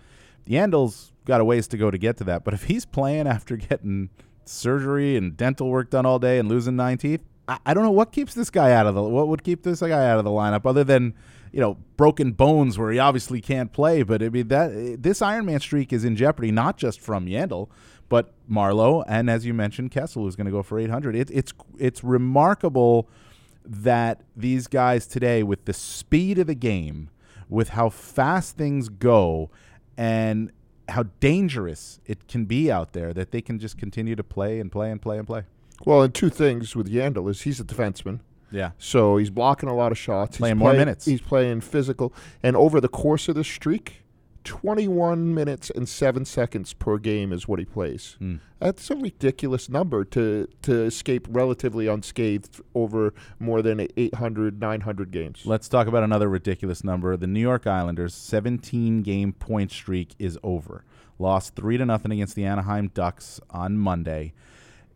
Yandle's 0.48 1.12
got 1.26 1.42
a 1.42 1.46
ways 1.46 1.68
to 1.68 1.78
go 1.78 1.92
to 1.92 1.98
get 1.98 2.18
to 2.18 2.24
that, 2.24 2.44
but 2.44 2.54
if 2.54 2.64
he's 2.64 2.86
playing 2.86 3.28
after 3.28 3.56
getting 3.58 4.10
surgery 4.46 5.16
and 5.16 5.38
dental 5.38 5.70
work 5.70 5.92
done 5.92 6.06
all 6.06 6.18
day 6.18 6.40
and 6.40 6.50
losing 6.50 6.76
nine 6.76 6.98
teeth, 6.98 7.22
I, 7.66 7.74
don't 7.74 7.84
know 7.84 7.92
what 7.92 8.12
keeps 8.12 8.34
this 8.34 8.50
guy 8.50 8.74
out 8.74 8.86
of 8.86 8.96
the 8.96 9.02
what 9.02 9.28
would 9.28 9.44
keep 9.44 9.64
this 9.64 9.80
guy 9.80 10.10
out 10.10 10.20
of 10.20 10.26
the 10.26 10.32
lineup 10.32 10.66
other 10.66 10.84
than 10.84 11.16
you 11.52 11.60
know 11.60 11.78
broken 11.98 12.32
bones 12.32 12.78
where 12.78 12.92
he 12.92 13.00
obviously 13.00 13.42
can't 13.42 13.72
play. 13.74 14.04
But 14.04 14.22
I 14.22 14.30
mean 14.30 14.48
that 14.50 14.72
eh, 14.72 14.96
this 15.00 15.20
Ironman 15.20 15.62
streak 15.62 15.92
is 15.92 16.06
in 16.06 16.16
jeopardy 16.16 16.52
not 16.52 16.78
just 16.78 17.02
from 17.02 17.26
Yandle, 17.26 17.70
but 18.08 18.34
Marleau 18.50 19.04
and 19.08 19.30
as 19.30 19.46
you 19.46 19.54
mentioned 19.54 19.92
Kessel 19.92 20.24
who's 20.24 20.36
going 20.36 20.46
to 20.46 20.52
go 20.52 20.62
for 20.62 20.80
800. 20.80 21.16
It, 21.16 21.32
it's 21.32 21.54
it's 21.78 22.04
remarkable 22.04 23.10
that 23.70 24.22
these 24.36 24.68
guys 24.68 25.06
today, 25.06 25.44
with 25.44 25.66
the 25.66 25.74
speed 25.74 26.40
of 26.40 26.48
the 26.48 26.56
game, 26.56 27.10
with 27.48 27.70
how 27.70 27.90
fast 27.90 28.58
things 28.58 28.90
go, 28.90 29.50
and 29.98 30.52
how 30.90 31.04
dangerous 31.20 32.00
it 32.06 32.28
can 32.28 32.46
be 32.46 32.72
out 32.72 32.94
there, 32.94 33.14
that 33.14 33.32
they 33.32 33.42
can 33.42 33.60
just 33.60 33.78
continue 33.78 34.16
to 34.16 34.24
play 34.24 34.60
and 34.60 34.72
play 34.72 34.90
and 34.90 35.02
play 35.02 35.18
and 35.18 35.28
play. 35.28 35.44
Well, 35.86 36.02
and 36.02 36.14
two 36.14 36.30
things 36.30 36.76
with 36.76 36.92
Yandle 36.92 37.30
is 37.30 37.42
he's 37.42 37.60
a 37.60 37.64
defenseman. 37.64 38.20
Yeah. 38.52 38.72
So 38.78 39.18
he's 39.18 39.30
blocking 39.30 39.70
a 39.70 39.76
lot 39.76 39.92
of 39.92 39.98
shots. 39.98 40.38
Playing 40.38 40.56
he's 40.56 40.60
more 40.60 40.70
playing- 40.72 40.80
minutes. 40.80 41.06
He's 41.06 41.22
playing 41.22 41.62
physical. 41.62 42.14
And 42.44 42.56
over 42.56 42.82
the 42.82 42.88
course 42.90 43.30
of 43.30 43.36
the 43.36 43.44
streak, 43.44 44.04
21 44.44 45.34
minutes 45.34 45.70
and 45.70 45.88
7 45.88 46.26
seconds 46.26 46.74
per 46.74 46.98
game 46.98 47.32
is 47.32 47.48
what 47.48 47.60
he 47.60 47.66
plays. 47.66 48.16
Hmm. 48.20 48.38
That's 48.60 48.90
a 48.90 48.96
ridiculous 48.96 49.70
number 49.70 50.04
to 50.06 50.48
to 50.64 50.84
escape 50.84 51.28
relatively 51.30 51.88
unscathed 51.88 52.60
over 52.74 53.14
more 53.40 53.62
than 53.62 53.88
800 53.96 54.60
900 54.60 55.12
games. 55.12 55.44
Let's 55.46 55.70
talk 55.70 55.88
about 55.88 56.04
another 56.04 56.28
ridiculous 56.30 56.84
number. 56.84 57.16
The 57.16 57.28
New 57.28 57.40
York 57.40 57.68
Islanders' 57.68 58.14
17 58.16 59.02
game 59.04 59.34
point 59.34 59.72
streak 59.72 60.16
is 60.20 60.38
over. 60.44 60.84
Lost 61.20 61.56
3 61.56 61.78
to 61.78 61.86
nothing 61.86 62.12
against 62.12 62.36
the 62.36 62.46
Anaheim 62.46 62.90
Ducks 62.94 63.40
on 63.50 63.78
Monday. 63.78 64.34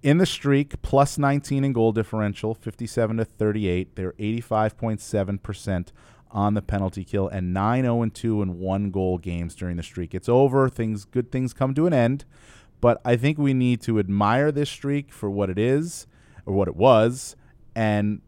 In 0.03 0.17
the 0.17 0.25
streak, 0.25 0.81
plus 0.81 1.17
19 1.17 1.63
in 1.63 1.72
goal 1.72 1.93
differential, 1.93 2.53
57 2.53 3.17
to 3.17 3.25
38. 3.25 3.95
They're 3.95 4.12
85.7% 4.13 5.88
on 6.29 6.55
the 6.55 6.62
penalty 6.62 7.05
kill 7.05 7.29
and 7.29 7.53
9 7.53 7.83
0 7.83 8.10
2 8.13 8.41
in 8.41 8.60
one 8.60 8.91
goal 8.91 9.17
games 9.17 9.55
during 9.55 9.77
the 9.77 9.83
streak. 9.83 10.13
It's 10.13 10.27
over. 10.27 10.67
Things 10.67 11.05
good 11.05 11.31
things 11.31 11.53
come 11.53 11.74
to 11.75 11.88
an 11.88 11.93
end, 11.93 12.25
but 12.81 13.00
I 13.05 13.15
think 13.15 13.38
we 13.38 13.53
need 13.53 13.81
to 13.83 13.98
admire 13.98 14.51
this 14.51 14.69
streak 14.69 15.12
for 15.12 15.29
what 15.29 15.50
it 15.50 15.57
is 15.57 16.05
or 16.45 16.53
what 16.53 16.67
it 16.67 16.75
was 16.75 17.38
and 17.75 18.22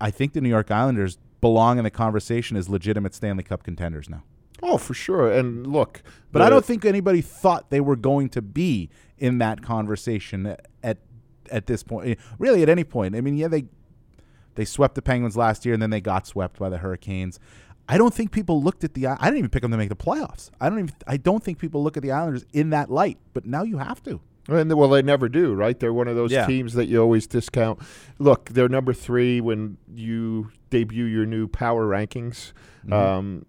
I 0.00 0.10
think 0.10 0.32
the 0.32 0.40
New 0.40 0.48
York 0.48 0.70
Islanders 0.70 1.18
belong 1.40 1.78
in 1.78 1.84
the 1.84 1.90
conversation 1.90 2.56
as 2.56 2.68
legitimate 2.68 3.14
Stanley 3.14 3.44
Cup 3.44 3.62
contenders 3.62 4.08
now. 4.08 4.22
Oh, 4.62 4.78
for 4.78 4.94
sure. 4.94 5.30
And 5.30 5.66
look, 5.66 6.02
but 6.32 6.42
I 6.42 6.50
don't 6.50 6.64
think 6.64 6.84
anybody 6.84 7.20
thought 7.20 7.70
they 7.70 7.80
were 7.80 7.96
going 7.96 8.28
to 8.30 8.42
be 8.42 8.90
in 9.18 9.38
that 9.38 9.62
conversation 9.62 10.46
at 10.46 10.66
at 10.82 10.98
this 11.66 11.82
point. 11.82 12.18
Really, 12.38 12.62
at 12.62 12.68
any 12.68 12.84
point. 12.84 13.14
I 13.16 13.20
mean, 13.20 13.36
yeah, 13.36 13.48
they 13.48 13.64
they 14.54 14.64
swept 14.64 14.94
the 14.94 15.02
Penguins 15.02 15.36
last 15.36 15.64
year, 15.64 15.74
and 15.74 15.82
then 15.82 15.90
they 15.90 16.00
got 16.00 16.26
swept 16.26 16.58
by 16.58 16.68
the 16.68 16.78
Hurricanes. 16.78 17.38
I 17.88 17.98
don't 17.98 18.14
think 18.14 18.30
people 18.30 18.62
looked 18.62 18.84
at 18.84 18.94
the. 18.94 19.06
I 19.08 19.16
didn't 19.24 19.38
even 19.38 19.50
pick 19.50 19.62
them 19.62 19.70
to 19.72 19.76
make 19.76 19.88
the 19.88 19.96
playoffs. 19.96 20.50
I 20.60 20.68
don't 20.68 20.78
even. 20.78 20.94
I 21.06 21.16
don't 21.16 21.42
think 21.42 21.58
people 21.58 21.82
look 21.82 21.96
at 21.96 22.02
the 22.02 22.12
Islanders 22.12 22.44
in 22.52 22.70
that 22.70 22.90
light. 22.90 23.18
But 23.34 23.46
now 23.46 23.62
you 23.64 23.78
have 23.78 24.02
to. 24.04 24.20
And 24.48 24.72
well, 24.74 24.88
they 24.88 25.02
never 25.02 25.28
do, 25.28 25.54
right? 25.54 25.78
They're 25.78 25.92
one 25.92 26.08
of 26.08 26.16
those 26.16 26.32
Yeah. 26.32 26.46
teams 26.46 26.72
that 26.74 26.86
you 26.86 27.00
always 27.00 27.26
discount. 27.26 27.78
Look, 28.18 28.48
they're 28.50 28.68
number 28.68 28.92
three 28.92 29.40
when 29.40 29.76
you 29.94 30.50
debut 30.70 31.04
your 31.04 31.26
new 31.26 31.46
power 31.46 31.86
rankings 31.86 32.52
Mm-hmm. 32.84 32.92
um, 32.92 33.46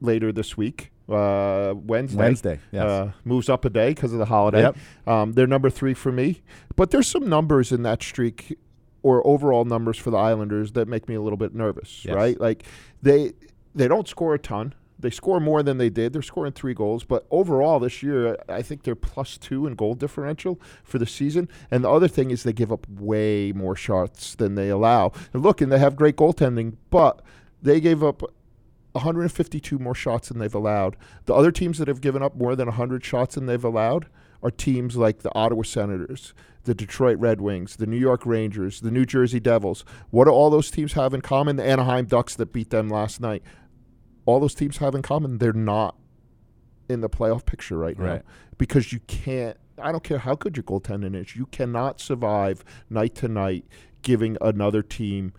later 0.00 0.30
this 0.32 0.56
week, 0.56 0.92
uh, 1.08 1.74
Wednesday. 1.76 2.18
Wednesday, 2.18 2.60
yes. 2.72 2.82
Uh, 2.84 3.12
moves 3.24 3.48
up 3.48 3.64
a 3.64 3.70
day 3.70 3.90
because 3.90 4.12
of 4.12 4.18
the 4.18 4.24
holiday. 4.24 4.62
Yep. 4.62 4.76
Um, 5.06 5.32
they're 5.32 5.46
number 5.46 5.70
three 5.70 5.94
for 5.94 6.10
me, 6.12 6.42
but 6.76 6.90
there's 6.90 7.06
some 7.06 7.28
numbers 7.28 7.72
in 7.72 7.82
that 7.82 8.02
streak 8.02 8.58
or 9.02 9.26
overall 9.26 9.64
numbers 9.66 9.98
for 9.98 10.10
the 10.10 10.16
Islanders 10.16 10.72
that 10.72 10.88
make 10.88 11.08
me 11.08 11.14
a 11.14 11.20
little 11.20 11.36
bit 11.36 11.54
nervous, 11.54 12.04
Yes. 12.04 12.14
right? 12.14 12.40
Like 12.40 12.64
they 13.02 13.32
they 13.74 13.86
don't 13.88 14.08
score 14.08 14.34
a 14.34 14.38
ton. 14.38 14.74
They 14.98 15.10
score 15.10 15.40
more 15.40 15.62
than 15.62 15.76
they 15.76 15.90
did. 15.90 16.14
They're 16.14 16.22
scoring 16.22 16.52
three 16.52 16.72
goals, 16.72 17.04
but 17.04 17.26
overall 17.30 17.78
this 17.80 18.02
year, 18.02 18.38
I 18.48 18.62
think 18.62 18.84
they're 18.84 18.94
plus 18.94 19.36
two 19.36 19.66
in 19.66 19.74
goal 19.74 19.94
differential 19.94 20.58
for 20.84 20.98
the 20.98 21.04
season. 21.06 21.48
And 21.70 21.84
the 21.84 21.90
other 21.90 22.08
thing 22.08 22.30
is 22.30 22.44
they 22.44 22.54
give 22.54 22.72
up 22.72 22.86
way 22.88 23.52
more 23.52 23.76
shots 23.76 24.34
than 24.36 24.54
they 24.54 24.70
allow. 24.70 25.12
And 25.34 25.42
look, 25.42 25.60
and 25.60 25.70
they 25.70 25.78
have 25.80 25.96
great 25.96 26.16
goaltending, 26.16 26.76
but 26.90 27.20
they 27.60 27.80
gave 27.80 28.02
up 28.02 28.22
152 28.94 29.78
more 29.78 29.94
shots 29.94 30.28
than 30.28 30.38
they've 30.38 30.54
allowed. 30.54 30.96
The 31.26 31.34
other 31.34 31.50
teams 31.50 31.78
that 31.78 31.88
have 31.88 32.00
given 32.00 32.22
up 32.22 32.36
more 32.36 32.56
than 32.56 32.68
100 32.68 33.04
shots 33.04 33.34
than 33.34 33.46
they've 33.46 33.64
allowed 33.64 34.06
are 34.42 34.50
teams 34.50 34.96
like 34.96 35.20
the 35.20 35.34
Ottawa 35.34 35.62
Senators, 35.62 36.34
the 36.64 36.74
Detroit 36.74 37.18
Red 37.18 37.40
Wings, 37.40 37.76
the 37.76 37.86
New 37.86 37.98
York 37.98 38.24
Rangers, 38.24 38.80
the 38.80 38.90
New 38.90 39.04
Jersey 39.04 39.40
Devils. 39.40 39.84
What 40.10 40.26
do 40.26 40.30
all 40.30 40.50
those 40.50 40.70
teams 40.70 40.92
have 40.92 41.12
in 41.12 41.22
common? 41.22 41.56
The 41.56 41.64
Anaheim 41.64 42.04
Ducks 42.06 42.36
that 42.36 42.52
beat 42.52 42.70
them 42.70 42.88
last 42.88 43.20
night. 43.20 43.42
All 44.26 44.38
those 44.38 44.54
teams 44.54 44.78
have 44.78 44.94
in 44.94 45.02
common 45.02 45.38
they're 45.38 45.52
not 45.52 45.96
in 46.88 47.00
the 47.00 47.08
playoff 47.08 47.44
picture 47.44 47.76
right 47.76 47.98
now 47.98 48.22
because 48.58 48.92
you 48.92 49.00
can't. 49.06 49.56
I 49.78 49.90
don't 49.90 50.04
care 50.04 50.18
how 50.18 50.34
good 50.36 50.56
your 50.56 50.64
goaltending 50.64 51.20
is. 51.20 51.34
You 51.34 51.46
cannot 51.46 52.00
survive 52.00 52.64
night 52.88 53.14
to 53.16 53.28
night 53.28 53.64
giving 54.02 54.36
another 54.40 54.82
team 54.82 55.32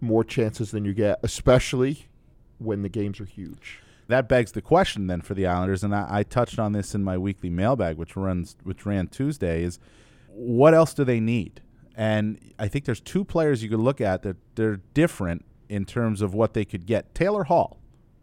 more 0.00 0.24
chances 0.24 0.70
than 0.70 0.84
you 0.84 0.94
get, 0.94 1.18
especially 1.22 2.06
when 2.64 2.82
the 2.82 2.88
games 2.88 3.20
are 3.20 3.24
huge. 3.24 3.80
that 4.08 4.28
begs 4.28 4.52
the 4.52 4.62
question 4.62 5.06
then 5.06 5.20
for 5.20 5.34
the 5.34 5.46
Islanders, 5.46 5.82
and 5.84 5.94
I, 5.94 6.06
I 6.08 6.22
touched 6.22 6.58
on 6.58 6.72
this 6.72 6.94
in 6.94 7.02
my 7.02 7.16
weekly 7.16 7.50
mailbag, 7.50 7.96
which 7.96 8.16
runs 8.16 8.56
which 8.62 8.84
ran 8.84 9.06
Tuesday, 9.08 9.62
is 9.62 9.78
what 10.28 10.74
else 10.74 10.92
do 10.94 11.04
they 11.04 11.20
need? 11.20 11.60
And 11.94 12.38
I 12.58 12.68
think 12.68 12.84
there's 12.84 13.00
two 13.00 13.24
players 13.24 13.62
you 13.62 13.68
could 13.68 13.80
look 13.80 14.00
at 14.00 14.22
that 14.22 14.36
they're 14.54 14.80
different 14.94 15.44
in 15.68 15.84
terms 15.84 16.20
of 16.22 16.34
what 16.34 16.54
they 16.54 16.64
could 16.64 16.86
get. 16.86 17.14
Taylor 17.14 17.44
Hall, 17.44 17.78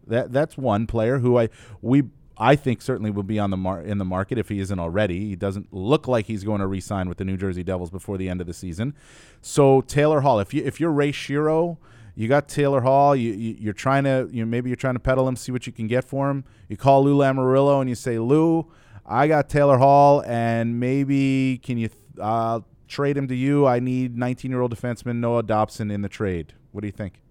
that 0.08 0.32
that's 0.32 0.58
one 0.58 0.88
player 0.88 1.20
who 1.20 1.38
I 1.38 1.50
we 1.82 2.04
I 2.38 2.56
think 2.56 2.82
certainly 2.82 3.12
will 3.12 3.24
be 3.24 3.38
on 3.38 3.50
the 3.50 3.58
mar- 3.58 3.82
in 3.82 3.98
the 3.98 4.06
market 4.06 4.38
if 4.38 4.50
he 4.50 4.60
isn't 4.60 4.80
already. 4.80 5.28
He 5.30 5.36
doesn't 5.36 5.74
look 5.74 6.08
like 6.08 6.26
he's 6.28 6.44
going 6.44 6.62
to 6.62 6.68
re-sign 6.68 7.10
with 7.10 7.18
the 7.18 7.26
New 7.26 7.38
Jersey 7.38 7.64
Devils 7.64 7.90
before 7.90 8.18
the 8.18 8.30
end 8.30 8.42
of 8.42 8.48
the 8.48 8.54
season. 8.54 8.96
So 9.42 9.82
Taylor 9.82 10.22
Hall, 10.22 10.40
if 10.40 10.54
you 10.54 10.64
if 10.64 10.80
you're 10.80 10.92
Ray 10.92 11.12
Shero, 11.12 11.78
you 12.20 12.28
got 12.28 12.50
Taylor 12.50 12.82
Hall. 12.82 13.16
You, 13.16 13.32
you 13.32 13.56
you're 13.60 13.74
trying 13.74 14.04
to 14.04 14.28
you 14.30 14.44
know, 14.44 14.50
maybe 14.50 14.70
you're 14.70 14.76
trying 14.76 14.96
to 14.96 15.00
peddle 15.00 15.26
him, 15.28 15.36
see 15.38 15.54
what 15.54 15.66
you 15.66 15.72
can 15.74 15.88
get 15.88 16.04
for 16.04 16.30
him. 16.30 16.44
You 16.68 16.76
call 16.76 17.04
Lou 17.06 17.18
Lamoriello 17.18 17.80
and 17.80 17.90
you 17.90 17.96
say, 17.96 18.20
Lou, 18.20 18.70
I 19.06 19.28
got 19.30 19.48
Taylor 19.48 19.78
Hall, 19.78 20.22
and 20.28 20.80
maybe 20.80 21.60
can 21.64 21.78
you 21.78 21.90
uh, 22.20 22.60
trade 22.90 23.16
him 23.16 23.28
to 23.30 23.36
you? 23.36 23.66
I 23.66 23.80
need 23.80 24.18
19 24.18 24.52
year 24.52 24.60
old 24.62 24.76
defenseman 24.76 25.16
Noah 25.18 25.44
Dobson 25.44 25.90
in 25.90 26.02
the 26.02 26.10
trade. 26.10 26.54
What 26.74 26.82
do 26.82 26.88
you 26.88 26.92
think? 26.92 27.22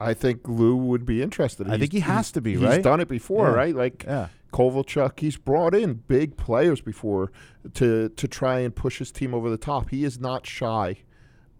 I 0.00 0.14
think 0.14 0.48
Lou 0.48 0.74
would 0.74 1.06
be 1.06 1.22
interested. 1.22 1.70
I 1.70 1.78
think 1.78 1.92
he 1.92 2.00
has 2.00 2.32
to 2.32 2.40
be, 2.40 2.54
he's 2.54 2.60
right? 2.60 2.74
He's 2.74 2.82
done 2.84 2.98
it 2.98 3.06
before, 3.08 3.46
Yeah. 3.50 3.54
right? 3.54 3.76
Like 3.76 4.02
Yeah. 4.02 4.26
Kovalchuk, 4.52 5.20
he's 5.20 5.36
brought 5.36 5.74
in 5.74 5.94
big 6.08 6.36
players 6.36 6.80
before 6.80 7.30
to 7.74 8.08
to 8.08 8.26
try 8.28 8.58
and 8.58 8.74
push 8.74 8.98
his 8.98 9.12
team 9.12 9.32
over 9.34 9.48
the 9.48 9.56
top. 9.56 9.90
He 9.90 10.02
is 10.04 10.18
not 10.18 10.46
shy 10.46 10.96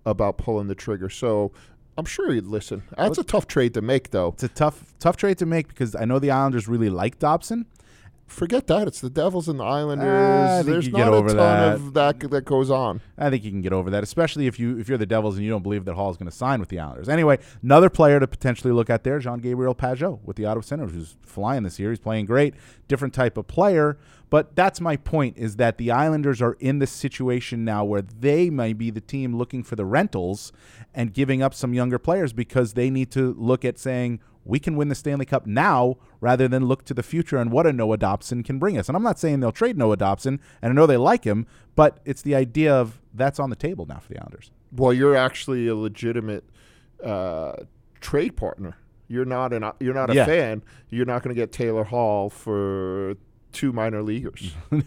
about 0.04 0.36
pulling 0.36 0.66
the 0.66 0.74
trigger. 0.74 1.08
So 1.08 1.52
I'm 1.96 2.04
sure 2.04 2.32
he'd 2.32 2.44
listen. 2.44 2.82
That's 2.96 3.18
a 3.18 3.24
tough 3.24 3.46
trade 3.46 3.74
to 3.74 3.82
make, 3.82 4.10
though. 4.10 4.28
It's 4.28 4.42
a 4.42 4.48
tough 4.48 4.94
tough 4.98 5.16
trade 5.16 5.38
to 5.38 5.46
make 5.46 5.68
because 5.68 5.94
I 5.94 6.04
know 6.04 6.18
the 6.18 6.30
Islanders 6.30 6.68
really 6.68 6.90
like 6.90 7.18
Dobson. 7.18 7.66
Forget 8.32 8.66
that. 8.68 8.88
It's 8.88 9.00
the 9.00 9.10
Devils 9.10 9.46
and 9.46 9.60
the 9.60 9.64
Islanders. 9.64 10.64
Think 10.64 10.66
There's 10.66 10.88
not 10.88 10.98
get 10.98 11.08
a 11.08 11.20
ton 11.20 11.36
that. 11.36 11.74
of 11.74 11.94
that 11.94 12.30
that 12.30 12.44
goes 12.46 12.70
on. 12.70 13.02
I 13.18 13.28
think 13.28 13.44
you 13.44 13.50
can 13.50 13.60
get 13.60 13.74
over 13.74 13.90
that, 13.90 14.02
especially 14.02 14.46
if 14.46 14.58
you 14.58 14.78
if 14.78 14.88
you're 14.88 14.98
the 14.98 15.06
Devils 15.06 15.36
and 15.36 15.44
you 15.44 15.50
don't 15.50 15.62
believe 15.62 15.84
that 15.84 15.94
Hall 15.94 16.10
is 16.10 16.16
going 16.16 16.30
to 16.30 16.36
sign 16.36 16.58
with 16.58 16.70
the 16.70 16.78
Islanders. 16.78 17.10
Anyway, 17.10 17.38
another 17.62 17.90
player 17.90 18.18
to 18.18 18.26
potentially 18.26 18.72
look 18.72 18.88
at 18.88 19.04
there, 19.04 19.18
Jean 19.18 19.38
Gabriel 19.38 19.74
Pageau 19.74 20.18
with 20.24 20.36
the 20.36 20.46
Ottawa 20.46 20.62
Senators, 20.62 20.94
who's 20.94 21.16
flying 21.22 21.62
this 21.62 21.78
year. 21.78 21.90
He's 21.90 21.98
playing 21.98 22.24
great, 22.24 22.54
different 22.88 23.12
type 23.12 23.36
of 23.36 23.46
player. 23.46 23.98
But 24.30 24.56
that's 24.56 24.80
my 24.80 24.96
point: 24.96 25.36
is 25.36 25.56
that 25.56 25.76
the 25.76 25.90
Islanders 25.90 26.40
are 26.40 26.54
in 26.54 26.78
this 26.78 26.90
situation 26.90 27.66
now 27.66 27.84
where 27.84 28.02
they 28.02 28.48
may 28.48 28.72
be 28.72 28.90
the 28.90 29.02
team 29.02 29.36
looking 29.36 29.62
for 29.62 29.76
the 29.76 29.84
rentals 29.84 30.52
and 30.94 31.12
giving 31.12 31.42
up 31.42 31.52
some 31.52 31.74
younger 31.74 31.98
players 31.98 32.32
because 32.32 32.72
they 32.72 32.88
need 32.88 33.10
to 33.10 33.34
look 33.38 33.62
at 33.62 33.78
saying 33.78 34.20
we 34.44 34.58
can 34.58 34.74
win 34.76 34.88
the 34.88 34.94
Stanley 34.94 35.26
Cup 35.26 35.46
now 35.46 35.96
rather 36.22 36.46
than 36.48 36.64
look 36.66 36.84
to 36.86 36.94
the 36.94 37.02
future 37.02 37.36
and 37.36 37.50
what 37.50 37.66
a 37.66 37.72
Noah 37.72 37.98
Dobson 37.98 38.42
can 38.42 38.58
bring 38.58 38.78
us. 38.78 38.88
And 38.88 38.96
I'm 38.96 39.02
not 39.02 39.18
saying 39.18 39.40
they'll 39.40 39.52
trade 39.52 39.76
Noah 39.76 39.96
Dobson, 39.96 40.40
and 40.62 40.70
I 40.70 40.74
know 40.74 40.86
they 40.86 40.96
like 40.96 41.24
him, 41.24 41.46
but 41.74 41.98
it's 42.04 42.22
the 42.22 42.34
idea 42.34 42.72
of 42.74 43.00
that's 43.12 43.38
on 43.40 43.50
the 43.50 43.56
table 43.56 43.84
now 43.86 43.98
for 43.98 44.12
the 44.14 44.20
Islanders. 44.20 44.50
Well, 44.70 44.92
you're 44.94 45.16
actually 45.16 45.66
a 45.66 45.74
legitimate 45.74 46.44
uh, 47.04 47.54
trade 48.00 48.36
partner. 48.36 48.76
You're 49.08 49.24
not 49.26 49.52
an 49.52 49.70
you're 49.80 49.92
not 49.94 50.10
a 50.10 50.14
Yeah. 50.14 50.24
fan. 50.24 50.62
You're 50.88 51.04
not 51.04 51.22
going 51.22 51.34
to 51.34 51.38
get 51.40 51.52
Taylor 51.52 51.84
Hall 51.84 52.30
for 52.30 53.16
two 53.50 53.70
minor 53.72 54.02
leaguers 54.02 54.52
and 54.70 54.82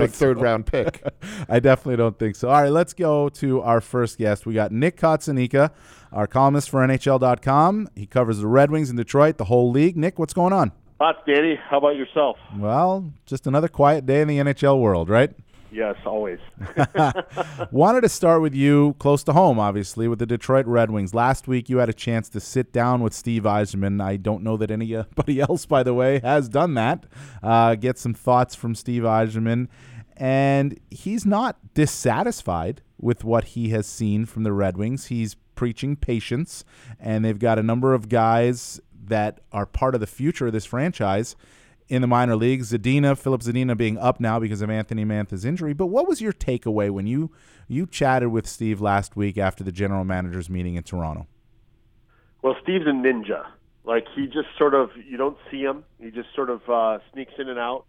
a 0.00 0.06
third 0.06 0.36
so. 0.38 0.42
round 0.42 0.66
pick. 0.66 1.02
I 1.48 1.58
definitely 1.58 1.96
don't 1.96 2.16
think 2.16 2.36
so. 2.36 2.48
All 2.48 2.62
right, 2.62 2.70
let's 2.70 2.92
go 2.92 3.28
to 3.30 3.60
our 3.62 3.80
first 3.80 4.18
guest. 4.18 4.46
We 4.46 4.54
got 4.54 4.70
Nick 4.70 4.96
Cotsonika, 4.96 5.70
our 6.12 6.26
columnist 6.26 6.70
for 6.70 6.86
NHL.com. 6.86 7.88
He 7.94 8.06
covers 8.06 8.38
the 8.38 8.46
Red 8.46 8.70
Wings 8.70 8.90
in 8.90 8.96
Detroit, 8.96 9.38
the 9.38 9.44
whole 9.44 9.70
league. 9.70 9.96
Nick, 9.96 10.18
what's 10.18 10.34
going 10.34 10.52
on? 10.52 10.72
Lots, 11.00 11.18
Danny. 11.26 11.56
How 11.56 11.78
about 11.78 11.96
yourself? 11.96 12.36
Well, 12.56 13.12
just 13.26 13.46
another 13.46 13.68
quiet 13.68 14.06
day 14.06 14.20
in 14.20 14.28
the 14.28 14.38
NHL 14.38 14.80
world, 14.80 15.08
right? 15.08 15.32
Yes, 15.72 15.96
always. 16.04 16.38
Wanted 17.72 18.02
to 18.02 18.08
start 18.08 18.42
with 18.42 18.54
you, 18.54 18.94
close 18.98 19.24
to 19.24 19.32
home, 19.32 19.58
obviously, 19.58 20.06
with 20.06 20.18
the 20.18 20.26
Detroit 20.26 20.66
Red 20.66 20.90
Wings. 20.90 21.14
Last 21.14 21.48
week, 21.48 21.70
you 21.70 21.78
had 21.78 21.88
a 21.88 21.94
chance 21.94 22.28
to 22.30 22.40
sit 22.40 22.72
down 22.72 23.02
with 23.02 23.14
Steve 23.14 23.44
Yzerman. 23.44 24.02
I 24.02 24.16
don't 24.16 24.42
know 24.42 24.56
that 24.58 24.70
anybody 24.70 25.40
else, 25.48 25.64
by 25.66 25.82
the 25.82 25.94
way, 25.94 26.20
has 26.20 26.48
done 26.48 26.74
that. 26.74 27.06
Uh, 27.42 27.74
get 27.74 27.98
some 27.98 28.14
thoughts 28.14 28.54
from 28.54 28.74
Steve 28.74 29.02
Yzerman. 29.02 29.68
And 30.16 30.78
he's 30.90 31.24
not 31.24 31.56
dissatisfied 31.74 32.82
with 33.00 33.24
what 33.24 33.44
he 33.44 33.70
has 33.70 33.86
seen 33.86 34.26
from 34.26 34.44
the 34.44 34.52
Red 34.52 34.76
Wings. 34.76 35.06
He's 35.06 35.36
preaching 35.62 35.94
patience, 35.94 36.64
and 36.98 37.24
they've 37.24 37.38
got 37.38 37.56
a 37.56 37.62
number 37.62 37.94
of 37.94 38.08
guys 38.08 38.80
that 39.00 39.38
are 39.52 39.64
part 39.64 39.94
of 39.94 40.00
the 40.00 40.08
future 40.08 40.48
of 40.48 40.52
this 40.52 40.64
franchise 40.64 41.36
in 41.86 42.02
the 42.02 42.08
minor 42.08 42.34
leagues. 42.34 42.72
Zadina, 42.72 43.16
Filip 43.16 43.42
Zadina 43.42 43.76
being 43.76 43.96
up 43.96 44.18
now 44.18 44.40
because 44.40 44.60
of 44.60 44.70
Anthony 44.70 45.04
Mantha's 45.04 45.44
injury. 45.44 45.72
But 45.72 45.86
what 45.86 46.08
was 46.08 46.20
your 46.20 46.32
takeaway 46.32 46.90
when 46.90 47.06
you 47.06 47.30
you 47.68 47.86
chatted 47.86 48.30
with 48.30 48.48
Steve 48.48 48.80
last 48.80 49.14
week 49.14 49.38
after 49.38 49.62
the 49.62 49.70
general 49.70 50.02
managers 50.04 50.50
meeting 50.50 50.74
in 50.74 50.82
Toronto? 50.82 51.28
Well, 52.42 52.56
Steve's 52.60 52.86
a 52.86 52.90
ninja. 52.90 53.46
Like 53.84 54.06
he 54.16 54.26
just 54.26 54.48
sort 54.58 54.74
of 54.74 54.90
you 55.08 55.16
don't 55.16 55.38
see 55.48 55.62
him. 55.62 55.84
He 56.00 56.10
just 56.10 56.34
sort 56.34 56.50
of 56.50 56.68
uh, 56.68 56.98
sneaks 57.12 57.34
in 57.38 57.48
and 57.48 57.58
out. 57.60 57.84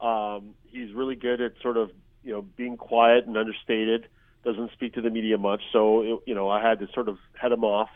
Um, 0.00 0.54
he's 0.62 0.92
really 0.92 1.16
good 1.16 1.40
at 1.40 1.54
sort 1.60 1.76
of 1.76 1.90
you 2.22 2.34
know 2.34 2.42
being 2.42 2.76
quiet 2.76 3.26
and 3.26 3.36
understated. 3.36 4.06
Doesn't 4.46 4.70
speak 4.72 4.94
to 4.94 5.02
the 5.02 5.10
media 5.10 5.36
much. 5.36 5.60
So 5.72 6.02
it, 6.02 6.20
you 6.26 6.34
know 6.34 6.48
I 6.48 6.62
had 6.66 6.78
to 6.78 6.86
sort 6.94 7.08
of 7.08 7.18
head 7.34 7.52
him 7.52 7.64
off. 7.64 7.90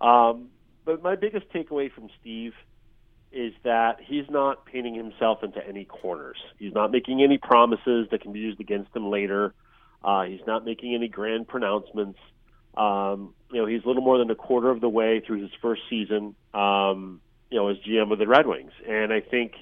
Um, 0.00 0.48
but 0.84 1.02
my 1.02 1.16
biggest 1.16 1.50
takeaway 1.50 1.90
from 1.90 2.08
Steve 2.20 2.52
is 3.32 3.52
that 3.64 3.98
he's 4.00 4.24
not 4.30 4.64
painting 4.64 4.94
himself 4.94 5.42
into 5.42 5.66
any 5.66 5.84
corners. 5.84 6.38
He's 6.58 6.72
not 6.72 6.90
making 6.90 7.22
any 7.22 7.38
promises 7.38 8.08
that 8.10 8.22
can 8.22 8.32
be 8.32 8.40
used 8.40 8.60
against 8.60 8.94
him 8.94 9.10
later. 9.10 9.54
Uh, 10.02 10.24
he's 10.24 10.40
not 10.46 10.64
making 10.64 10.94
any 10.94 11.08
grand 11.08 11.48
pronouncements. 11.48 12.18
Um, 12.76 13.34
you 13.50 13.60
know, 13.60 13.66
he's 13.66 13.84
a 13.84 13.88
little 13.88 14.02
more 14.02 14.18
than 14.18 14.30
a 14.30 14.34
quarter 14.34 14.70
of 14.70 14.80
the 14.80 14.88
way 14.88 15.20
through 15.26 15.42
his 15.42 15.50
first 15.60 15.82
season, 15.90 16.34
um, 16.54 17.20
you 17.50 17.58
know, 17.58 17.68
as 17.68 17.76
GM 17.78 18.12
of 18.12 18.18
the 18.18 18.26
Red 18.26 18.46
Wings. 18.46 18.72
And 18.88 19.12
I 19.12 19.20
think 19.20 19.52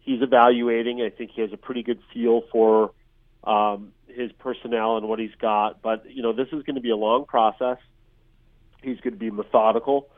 he's 0.00 0.22
evaluating. 0.22 1.00
I 1.00 1.10
think 1.10 1.30
he 1.34 1.40
has 1.42 1.52
a 1.52 1.56
pretty 1.56 1.82
good 1.82 2.00
feel 2.12 2.42
for 2.50 2.92
um, 3.44 3.92
his 4.08 4.32
personnel 4.32 4.96
and 4.96 5.08
what 5.08 5.18
he's 5.18 5.34
got. 5.40 5.82
But, 5.82 6.10
you 6.10 6.22
know, 6.22 6.32
this 6.32 6.48
is 6.48 6.62
going 6.64 6.76
to 6.76 6.80
be 6.80 6.90
a 6.90 6.96
long 6.96 7.24
process. 7.24 7.78
He's 8.82 9.00
going 9.00 9.14
to 9.14 9.18
be 9.18 9.30
methodical. 9.30 10.08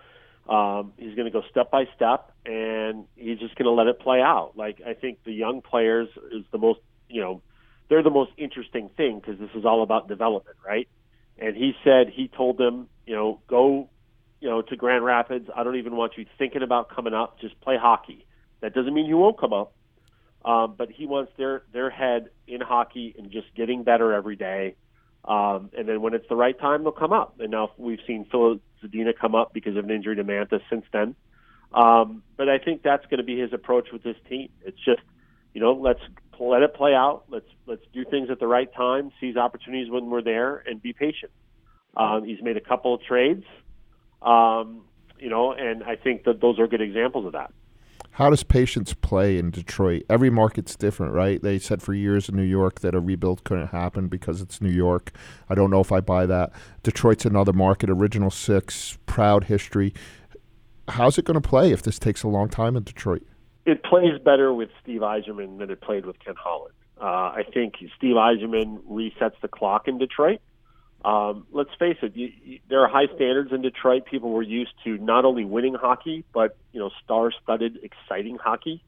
Um, 0.48 0.92
he's 0.96 1.14
going 1.14 1.26
to 1.26 1.30
go 1.30 1.42
step 1.50 1.70
by 1.70 1.84
step, 1.94 2.32
and 2.44 3.04
he's 3.14 3.38
just 3.38 3.54
going 3.54 3.66
to 3.66 3.70
let 3.70 3.86
it 3.86 4.00
play 4.00 4.20
out. 4.20 4.52
Like 4.56 4.80
I 4.84 4.94
think 4.94 5.22
the 5.24 5.32
young 5.32 5.62
players 5.62 6.08
is 6.32 6.44
the 6.50 6.58
most, 6.58 6.80
you 7.08 7.20
know, 7.20 7.40
they're 7.88 8.02
the 8.02 8.10
most 8.10 8.32
interesting 8.36 8.90
thing 8.96 9.20
because 9.20 9.38
this 9.38 9.50
is 9.54 9.64
all 9.64 9.82
about 9.82 10.08
development, 10.08 10.56
right? 10.66 10.88
And 11.38 11.56
he 11.56 11.72
said 11.84 12.08
he 12.12 12.28
told 12.28 12.58
them, 12.58 12.88
you 13.06 13.14
know, 13.14 13.40
go, 13.46 13.88
you 14.40 14.48
know, 14.48 14.62
to 14.62 14.76
Grand 14.76 15.04
Rapids. 15.04 15.48
I 15.54 15.62
don't 15.62 15.76
even 15.76 15.96
want 15.96 16.12
you 16.16 16.26
thinking 16.38 16.62
about 16.62 16.88
coming 16.88 17.14
up. 17.14 17.40
Just 17.40 17.60
play 17.60 17.76
hockey. 17.76 18.26
That 18.60 18.74
doesn't 18.74 18.92
mean 18.92 19.06
you 19.06 19.16
won't 19.16 19.38
come 19.38 19.52
up, 19.52 19.72
um, 20.44 20.74
but 20.76 20.90
he 20.90 21.06
wants 21.06 21.32
their 21.36 21.62
their 21.72 21.90
head 21.90 22.30
in 22.46 22.60
hockey 22.60 23.14
and 23.18 23.30
just 23.30 23.54
getting 23.54 23.82
better 23.82 24.12
every 24.12 24.36
day. 24.36 24.74
Um, 25.24 25.70
and 25.76 25.86
then 25.86 26.00
when 26.00 26.14
it's 26.14 26.28
the 26.28 26.36
right 26.36 26.58
time, 26.58 26.82
they'll 26.82 26.92
come 26.92 27.12
up. 27.12 27.40
And 27.40 27.50
now 27.50 27.72
we've 27.76 27.98
seen 28.06 28.26
Phil 28.30 28.58
Zadina 28.82 29.12
come 29.18 29.34
up 29.34 29.52
because 29.52 29.76
of 29.76 29.84
an 29.84 29.90
injury 29.90 30.16
to 30.16 30.24
Mantha 30.24 30.60
since 30.70 30.84
then. 30.92 31.14
Um, 31.74 32.22
but 32.36 32.48
I 32.48 32.58
think 32.58 32.82
that's 32.82 33.04
going 33.06 33.18
to 33.18 33.24
be 33.24 33.38
his 33.38 33.52
approach 33.52 33.88
with 33.92 34.02
this 34.02 34.16
team. 34.28 34.48
It's 34.64 34.78
just, 34.78 35.02
you 35.54 35.60
know, 35.60 35.72
let's 35.72 36.00
let 36.40 36.62
it 36.62 36.74
play 36.74 36.94
out. 36.94 37.24
Let's 37.28 37.46
let's 37.66 37.82
do 37.92 38.04
things 38.04 38.30
at 38.30 38.40
the 38.40 38.46
right 38.46 38.72
time, 38.72 39.12
seize 39.20 39.36
opportunities 39.36 39.90
when 39.90 40.06
we're 40.06 40.22
there, 40.22 40.56
and 40.66 40.80
be 40.82 40.92
patient. 40.92 41.30
Um, 41.96 42.24
he's 42.24 42.42
made 42.42 42.56
a 42.56 42.60
couple 42.60 42.94
of 42.94 43.02
trades, 43.02 43.44
um, 44.22 44.82
you 45.18 45.28
know, 45.28 45.52
and 45.52 45.82
I 45.84 45.96
think 45.96 46.24
that 46.24 46.40
those 46.40 46.58
are 46.58 46.66
good 46.66 46.80
examples 46.80 47.26
of 47.26 47.32
that. 47.32 47.52
How 48.20 48.28
does 48.28 48.42
patience 48.42 48.92
play 48.92 49.38
in 49.38 49.50
Detroit? 49.50 50.02
Every 50.10 50.28
market's 50.28 50.76
different, 50.76 51.14
right? 51.14 51.40
They 51.40 51.58
said 51.58 51.80
for 51.80 51.94
years 51.94 52.28
in 52.28 52.36
New 52.36 52.42
York 52.42 52.80
that 52.80 52.94
a 52.94 53.00
rebuild 53.00 53.44
couldn't 53.44 53.68
happen 53.68 54.08
because 54.08 54.42
it's 54.42 54.60
New 54.60 54.70
York. 54.70 55.12
I 55.48 55.54
don't 55.54 55.70
know 55.70 55.80
if 55.80 55.90
I 55.90 56.00
buy 56.00 56.26
that. 56.26 56.52
Detroit's 56.82 57.24
another 57.24 57.54
market, 57.54 57.88
original 57.88 58.30
six, 58.30 58.98
proud 59.06 59.44
history. 59.44 59.94
How's 60.86 61.16
it 61.16 61.24
going 61.24 61.40
to 61.40 61.48
play 61.48 61.72
if 61.72 61.80
this 61.80 61.98
takes 61.98 62.22
a 62.22 62.28
long 62.28 62.50
time 62.50 62.76
in 62.76 62.82
Detroit? 62.82 63.22
It 63.64 63.82
plays 63.84 64.20
better 64.22 64.52
with 64.52 64.68
Steve 64.82 65.00
Yzerman 65.00 65.58
than 65.58 65.70
it 65.70 65.80
played 65.80 66.04
with 66.04 66.18
Ken 66.18 66.34
Holland. 66.36 66.74
Uh, 67.00 67.04
I 67.06 67.44
think 67.54 67.76
Steve 67.96 68.16
Yzerman 68.16 68.80
resets 68.82 69.40
the 69.40 69.48
clock 69.48 69.88
in 69.88 69.96
Detroit. 69.96 70.42
Um, 71.04 71.46
let's 71.50 71.70
face 71.78 71.96
it, 72.02 72.14
you, 72.14 72.30
you, 72.44 72.58
there 72.68 72.82
are 72.84 72.88
high 72.88 73.06
standards 73.14 73.52
in 73.52 73.62
Detroit. 73.62 74.04
People 74.04 74.30
were 74.30 74.42
used 74.42 74.72
to 74.84 74.98
not 74.98 75.24
only 75.24 75.44
winning 75.44 75.74
hockey, 75.74 76.24
but 76.32 76.56
you 76.72 76.80
know, 76.80 76.90
star-studded, 77.04 77.78
exciting 77.82 78.36
hockey. 78.36 78.82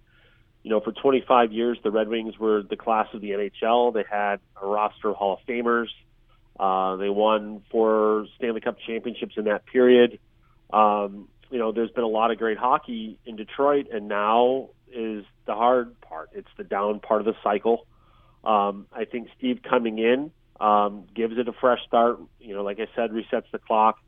You 0.63 0.71
know, 0.71 0.81
for 0.81 0.93
25 0.93 1.53
years, 1.53 1.79
the 1.83 1.91
Red 1.91 2.09
Wings 2.09 2.39
were 2.39 2.63
the 2.63 2.77
class 2.77 3.09
of 3.15 3.21
the 3.21 3.31
NHL. 3.31 3.95
They 3.95 4.05
had 4.09 4.41
a 4.61 4.67
roster 4.67 5.09
of 5.09 5.17
Hall 5.17 5.41
of 5.41 5.47
Famers. 5.47 5.89
Uh, 6.61 6.97
they 6.97 7.09
won 7.09 7.63
four 7.71 8.27
Stanley 8.37 8.61
Cup 8.61 8.77
championships 8.87 9.35
in 9.37 9.45
that 9.45 9.65
period. 9.67 10.19
Um, 10.73 11.29
you 11.51 11.59
know, 11.59 11.73
there's 11.73 11.91
been 11.91 12.05
a 12.05 12.09
lot 12.09 12.31
of 12.31 12.39
great 12.39 12.59
hockey 12.59 13.19
in 13.27 13.37
Detroit, 13.37 13.89
and 13.93 14.07
now 14.07 14.69
is 14.93 15.25
the 15.47 15.55
hard 15.55 15.99
part. 16.03 16.31
It's 16.35 16.49
the 16.57 16.65
down 16.65 17.01
part 17.01 17.21
of 17.21 17.25
the 17.25 17.35
cycle. 17.43 17.87
Um, 18.45 18.87
I 18.93 19.07
think 19.07 19.29
Steve 19.39 19.61
coming 19.69 19.99
in 19.99 20.31
um, 20.61 21.05
gives 21.15 21.39
it 21.39 21.49
a 21.49 21.53
fresh 21.53 21.81
start. 21.87 22.21
You 22.41 22.55
know, 22.55 22.63
like 22.63 22.79
I 22.81 22.87
said, 22.95 23.11
resets 23.11 23.51
the 23.53 23.59
clock. 23.59 23.99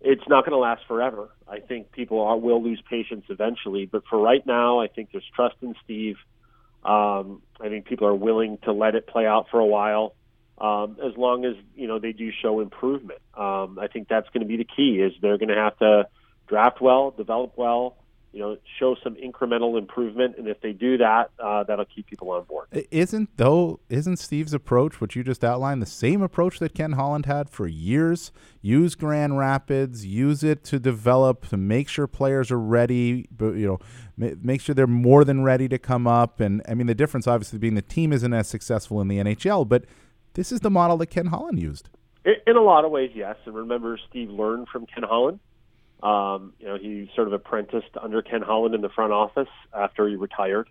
It's 0.00 0.22
not 0.28 0.44
going 0.44 0.52
to 0.52 0.58
last 0.58 0.82
forever. 0.86 1.30
I 1.48 1.60
think 1.60 1.90
people 1.90 2.20
are, 2.20 2.36
will 2.36 2.62
lose 2.62 2.82
patience 2.88 3.24
eventually, 3.28 3.86
but 3.86 4.02
for 4.08 4.18
right 4.18 4.44
now, 4.46 4.80
I 4.80 4.88
think 4.88 5.10
there's 5.10 5.28
trust 5.34 5.56
in 5.62 5.74
Steve. 5.84 6.16
Um, 6.84 7.42
I 7.60 7.68
think 7.68 7.86
people 7.86 8.06
are 8.06 8.14
willing 8.14 8.58
to 8.64 8.72
let 8.72 8.94
it 8.94 9.06
play 9.06 9.26
out 9.26 9.46
for 9.50 9.58
a 9.58 9.66
while, 9.66 10.14
um, 10.58 10.98
as 11.04 11.16
long 11.16 11.44
as 11.44 11.54
you 11.74 11.88
know 11.88 11.98
they 11.98 12.12
do 12.12 12.30
show 12.42 12.60
improvement. 12.60 13.20
Um, 13.34 13.78
I 13.80 13.88
think 13.88 14.08
that's 14.08 14.28
going 14.28 14.42
to 14.42 14.46
be 14.46 14.56
the 14.56 14.64
key. 14.64 15.00
Is 15.00 15.12
they're 15.20 15.38
going 15.38 15.48
to 15.48 15.56
have 15.56 15.78
to 15.78 16.06
draft 16.46 16.80
well, 16.80 17.10
develop 17.10 17.54
well, 17.56 17.96
you 18.36 18.42
know, 18.42 18.58
show 18.78 18.94
some 19.02 19.14
incremental 19.14 19.78
improvement, 19.78 20.36
and 20.36 20.46
if 20.46 20.60
they 20.60 20.72
do 20.72 20.98
that, 20.98 21.30
uh, 21.42 21.64
that'll 21.64 21.86
keep 21.86 22.06
people 22.06 22.30
on 22.32 22.44
board. 22.44 22.68
Isn't 22.90 23.34
though? 23.38 23.80
Isn't 23.88 24.18
Steve's 24.18 24.52
approach, 24.52 25.00
which 25.00 25.16
you 25.16 25.24
just 25.24 25.42
outlined, 25.42 25.80
the 25.80 25.86
same 25.86 26.20
approach 26.20 26.58
that 26.58 26.74
Ken 26.74 26.92
Holland 26.92 27.24
had 27.24 27.48
for 27.48 27.66
years? 27.66 28.32
Use 28.60 28.94
Grand 28.94 29.38
Rapids, 29.38 30.04
use 30.04 30.44
it 30.44 30.64
to 30.64 30.78
develop, 30.78 31.48
to 31.48 31.56
make 31.56 31.88
sure 31.88 32.06
players 32.06 32.50
are 32.50 32.60
ready, 32.60 33.26
but 33.34 33.54
you 33.54 33.66
know, 34.18 34.36
make 34.42 34.60
sure 34.60 34.74
they're 34.74 34.86
more 34.86 35.24
than 35.24 35.42
ready 35.42 35.66
to 35.68 35.78
come 35.78 36.06
up. 36.06 36.38
And 36.38 36.60
I 36.68 36.74
mean, 36.74 36.88
the 36.88 36.94
difference 36.94 37.26
obviously 37.26 37.58
being 37.58 37.74
the 37.74 37.80
team 37.80 38.12
isn't 38.12 38.34
as 38.34 38.48
successful 38.48 39.00
in 39.00 39.08
the 39.08 39.16
NHL, 39.16 39.66
but 39.66 39.86
this 40.34 40.52
is 40.52 40.60
the 40.60 40.70
model 40.70 40.98
that 40.98 41.06
Ken 41.06 41.28
Holland 41.28 41.58
used. 41.58 41.88
In 42.46 42.56
a 42.56 42.62
lot 42.62 42.84
of 42.84 42.90
ways, 42.90 43.12
yes. 43.14 43.36
And 43.46 43.54
remember, 43.54 43.98
Steve 44.10 44.28
learned 44.28 44.68
from 44.68 44.84
Ken 44.84 45.04
Holland. 45.04 45.40
Um, 46.02 46.52
you 46.58 46.66
know, 46.66 46.76
he 46.76 47.10
sort 47.14 47.26
of 47.26 47.32
apprenticed 47.32 47.96
under 48.00 48.22
Ken 48.22 48.42
Holland 48.42 48.74
in 48.74 48.80
the 48.80 48.90
front 48.90 49.12
office 49.12 49.48
after 49.74 50.08
he 50.08 50.16
retired. 50.16 50.68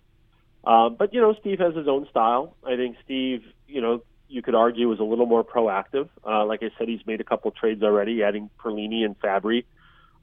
Um, 0.63 0.95
but 0.97 1.13
you 1.13 1.21
know, 1.21 1.35
Steve 1.39 1.59
has 1.59 1.75
his 1.75 1.87
own 1.87 2.07
style. 2.09 2.55
I 2.65 2.75
think 2.75 2.97
Steve, 3.03 3.43
you 3.67 3.81
know, 3.81 4.03
you 4.27 4.41
could 4.41 4.55
argue 4.55 4.91
is 4.91 4.99
a 4.99 5.03
little 5.03 5.25
more 5.25 5.43
proactive. 5.43 6.09
Uh, 6.25 6.45
like 6.45 6.63
I 6.63 6.69
said, 6.77 6.87
he's 6.87 7.05
made 7.05 7.21
a 7.21 7.23
couple 7.23 7.51
trades 7.51 7.83
already, 7.83 8.23
adding 8.23 8.49
Perlini 8.59 9.05
and 9.05 9.19
Fabbri, 9.19 9.65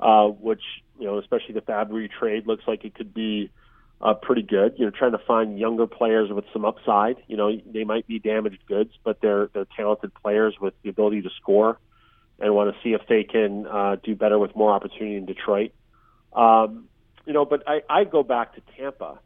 uh, 0.00 0.28
which 0.28 0.62
you 0.98 1.06
know, 1.06 1.18
especially 1.18 1.54
the 1.54 1.60
Fabbri 1.60 2.08
trade 2.10 2.46
looks 2.46 2.64
like 2.66 2.84
it 2.84 2.94
could 2.94 3.14
be 3.14 3.50
uh, 4.00 4.14
pretty 4.14 4.42
good. 4.42 4.74
You 4.76 4.86
know, 4.86 4.90
trying 4.90 5.12
to 5.12 5.18
find 5.26 5.58
younger 5.58 5.86
players 5.86 6.30
with 6.30 6.44
some 6.52 6.64
upside. 6.64 7.16
You 7.28 7.36
know, 7.36 7.52
they 7.66 7.84
might 7.84 8.06
be 8.06 8.18
damaged 8.18 8.66
goods, 8.66 8.92
but 9.04 9.20
they're 9.20 9.48
they're 9.52 9.66
talented 9.76 10.12
players 10.14 10.56
with 10.60 10.74
the 10.82 10.90
ability 10.90 11.22
to 11.22 11.30
score 11.40 11.78
and 12.42 12.54
want 12.54 12.74
to 12.74 12.82
see 12.82 12.92
if 12.92 13.02
they 13.08 13.22
can 13.22 13.66
uh, 13.66 13.96
do 14.02 14.16
better 14.16 14.38
with 14.38 14.54
more 14.56 14.72
opportunity 14.72 15.16
in 15.16 15.24
Detroit. 15.24 15.72
Um, 16.32 16.88
you 17.24 17.32
know, 17.32 17.44
but 17.44 17.62
I, 17.68 17.82
I 17.88 18.04
go 18.04 18.24
back 18.24 18.56
to 18.56 18.62
Tampa, 18.76 19.20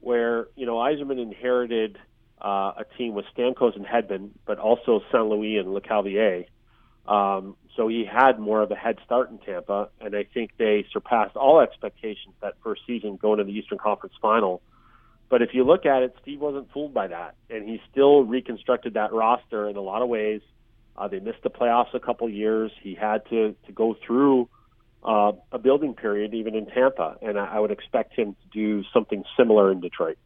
where 0.00 0.48
you 0.56 0.66
know 0.66 0.74
Yzerman 0.74 1.22
inherited 1.22 1.96
uh, 2.42 2.72
a 2.76 2.84
team 2.98 3.14
with 3.14 3.24
Stamkos 3.36 3.76
and 3.76 3.86
Hedman, 3.86 4.30
but 4.44 4.58
also 4.58 5.00
St. 5.12 5.24
Louis 5.24 5.58
and 5.58 5.68
Lecavalier. 5.68 6.46
Um, 7.06 7.56
so 7.76 7.86
he 7.86 8.04
had 8.04 8.40
more 8.40 8.62
of 8.62 8.70
a 8.72 8.74
head 8.74 8.98
start 9.04 9.30
in 9.30 9.38
Tampa, 9.38 9.90
and 10.00 10.16
I 10.16 10.24
think 10.24 10.50
they 10.58 10.84
surpassed 10.92 11.36
all 11.36 11.60
expectations 11.60 12.34
that 12.42 12.54
first 12.64 12.82
season 12.84 13.14
going 13.14 13.38
to 13.38 13.44
the 13.44 13.52
Eastern 13.52 13.78
Conference 13.78 14.16
Final. 14.20 14.60
But 15.28 15.42
if 15.42 15.50
you 15.52 15.62
look 15.62 15.86
at 15.86 16.02
it, 16.02 16.16
Steve 16.22 16.40
wasn't 16.40 16.72
fooled 16.72 16.94
by 16.94 17.06
that, 17.06 17.36
and 17.48 17.68
he 17.68 17.80
still 17.92 18.24
reconstructed 18.24 18.94
that 18.94 19.12
roster 19.12 19.68
in 19.68 19.76
a 19.76 19.80
lot 19.80 20.02
of 20.02 20.08
ways 20.08 20.40
uh, 20.96 21.08
they 21.08 21.20
missed 21.20 21.42
the 21.42 21.50
playoffs 21.50 21.94
a 21.94 22.00
couple 22.00 22.28
years. 22.28 22.70
He 22.82 22.94
had 22.94 23.28
to 23.30 23.54
to 23.66 23.72
go 23.72 23.96
through 24.06 24.48
uh, 25.04 25.32
a 25.52 25.58
building 25.58 25.94
period 25.94 26.34
even 26.34 26.54
in 26.54 26.66
Tampa, 26.66 27.16
and 27.22 27.38
I, 27.38 27.56
I 27.56 27.60
would 27.60 27.70
expect 27.70 28.14
him 28.14 28.34
to 28.34 28.48
do 28.52 28.84
something 28.92 29.24
similar 29.36 29.70
in 29.70 29.80
Detroit. 29.80 30.18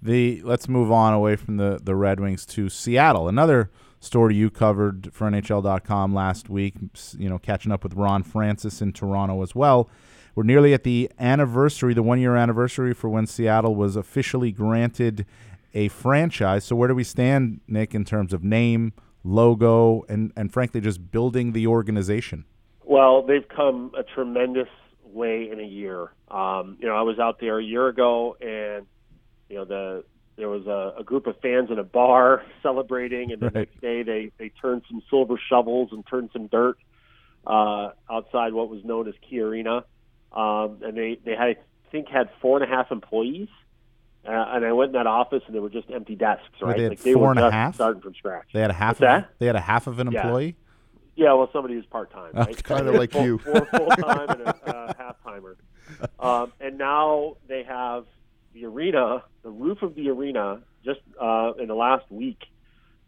The 0.00 0.42
let's 0.42 0.68
move 0.68 0.92
on 0.92 1.12
away 1.12 1.36
from 1.36 1.56
the 1.56 1.80
the 1.82 1.94
Red 1.94 2.20
Wings 2.20 2.46
to 2.46 2.68
Seattle. 2.68 3.28
Another 3.28 3.70
story 4.00 4.36
you 4.36 4.48
covered 4.50 5.12
for 5.12 5.28
NHL.com 5.28 6.14
last 6.14 6.48
week. 6.48 6.74
You 7.16 7.28
know, 7.28 7.38
catching 7.38 7.72
up 7.72 7.82
with 7.82 7.94
Ron 7.94 8.22
Francis 8.22 8.80
in 8.80 8.92
Toronto 8.92 9.42
as 9.42 9.54
well. 9.54 9.90
We're 10.34 10.44
nearly 10.44 10.72
at 10.72 10.84
the 10.84 11.10
anniversary, 11.18 11.94
the 11.94 12.02
one 12.02 12.20
year 12.20 12.36
anniversary 12.36 12.94
for 12.94 13.08
when 13.08 13.26
Seattle 13.26 13.74
was 13.74 13.96
officially 13.96 14.52
granted 14.52 15.26
a 15.74 15.88
franchise. 15.88 16.64
So 16.64 16.76
where 16.76 16.86
do 16.86 16.94
we 16.94 17.02
stand, 17.02 17.60
Nick, 17.66 17.92
in 17.92 18.04
terms 18.04 18.32
of 18.32 18.44
name? 18.44 18.92
Logo, 19.24 20.04
and, 20.08 20.32
and 20.36 20.52
frankly, 20.52 20.80
just 20.80 21.10
building 21.10 21.52
the 21.52 21.66
organization? 21.66 22.44
Well, 22.84 23.22
they've 23.22 23.46
come 23.48 23.92
a 23.98 24.02
tremendous 24.02 24.68
way 25.04 25.50
in 25.50 25.60
a 25.60 25.66
year. 25.66 26.12
Um, 26.30 26.76
you 26.80 26.88
know, 26.88 26.94
I 26.94 27.02
was 27.02 27.18
out 27.18 27.40
there 27.40 27.58
a 27.58 27.64
year 27.64 27.88
ago, 27.88 28.36
and 28.40 28.86
you 29.48 29.56
know 29.56 29.64
the 29.64 30.04
there 30.36 30.48
was 30.48 30.66
a, 30.66 31.00
a 31.00 31.04
group 31.04 31.26
of 31.26 31.38
fans 31.40 31.70
in 31.70 31.78
a 31.78 31.84
bar 31.84 32.44
celebrating, 32.62 33.32
and 33.32 33.42
the 33.42 33.46
right. 33.46 33.54
next 33.54 33.80
day 33.80 34.02
they 34.02 34.30
they 34.38 34.48
turned 34.48 34.82
some 34.88 35.02
silver 35.10 35.38
shovels 35.48 35.90
and 35.92 36.06
turned 36.06 36.30
some 36.32 36.46
dirt 36.46 36.78
uh, 37.46 37.90
outside 38.10 38.52
what 38.52 38.70
was 38.70 38.84
known 38.84 39.08
as 39.08 39.14
Key 39.28 39.40
Arena, 39.40 39.84
um, 40.32 40.78
and 40.82 40.96
they 40.96 41.18
they 41.24 41.32
had 41.32 41.48
I 41.48 41.56
think 41.90 42.08
had 42.08 42.30
four 42.40 42.60
and 42.60 42.70
a 42.70 42.74
half 42.74 42.90
employees. 42.90 43.48
Uh, 44.28 44.44
and 44.52 44.64
I 44.66 44.72
went 44.72 44.90
in 44.90 44.92
that 44.92 45.06
office, 45.06 45.42
and 45.46 45.54
there 45.54 45.62
were 45.62 45.70
just 45.70 45.90
empty 45.90 46.14
desks. 46.14 46.44
Right, 46.60 46.76
they 46.76 46.82
had 46.82 46.90
like 46.90 47.00
they 47.00 47.14
four 47.14 47.22
were 47.22 47.30
and 47.30 47.40
a 47.40 47.50
half, 47.50 47.76
starting 47.76 48.02
from 48.02 48.14
scratch. 48.14 48.48
They 48.52 48.60
had 48.60 48.70
a 48.70 48.74
half. 48.74 49.00
What's 49.00 49.14
of, 49.14 49.22
that? 49.22 49.30
They 49.38 49.46
had 49.46 49.56
a 49.56 49.60
half 49.60 49.86
of 49.86 49.98
an 50.00 50.12
yeah. 50.12 50.22
employee. 50.22 50.56
Yeah, 51.16 51.32
well, 51.32 51.48
somebody 51.50 51.74
who's 51.74 51.86
part 51.86 52.12
time, 52.12 52.32
right? 52.34 52.62
Kind 52.62 52.86
of 52.86 52.94
like 52.94 53.10
full, 53.10 53.24
you, 53.24 53.38
four 53.38 53.64
full 53.64 53.88
time 53.88 54.28
and 54.28 54.42
a 54.42 54.76
uh, 54.76 54.92
half 54.98 55.16
timer. 55.24 55.56
Um, 56.20 56.52
and 56.60 56.76
now 56.76 57.38
they 57.48 57.62
have 57.62 58.04
the 58.52 58.66
arena, 58.66 59.24
the 59.42 59.50
roof 59.50 59.80
of 59.80 59.94
the 59.94 60.10
arena, 60.10 60.60
just 60.84 61.00
uh, 61.20 61.52
in 61.58 61.68
the 61.68 61.74
last 61.74 62.10
week, 62.10 62.42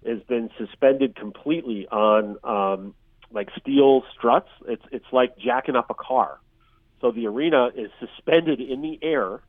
has 0.07 0.23
been 0.23 0.49
suspended 0.57 1.15
completely 1.17 1.87
on 1.89 2.39
um, 2.43 2.95
like 3.31 3.51
steel 3.61 4.05
struts. 4.17 4.49
It's 4.67 4.85
it's 4.91 5.05
like 5.13 5.39
jacking 5.39 5.77
up 5.77 5.91
a 5.91 5.95
car. 5.95 6.41
So 7.03 7.13
the 7.13 7.27
arena 7.27 7.69
is 7.77 7.91
suspended 8.01 8.61
in 8.61 8.81
the 8.81 8.99
air 9.03 9.43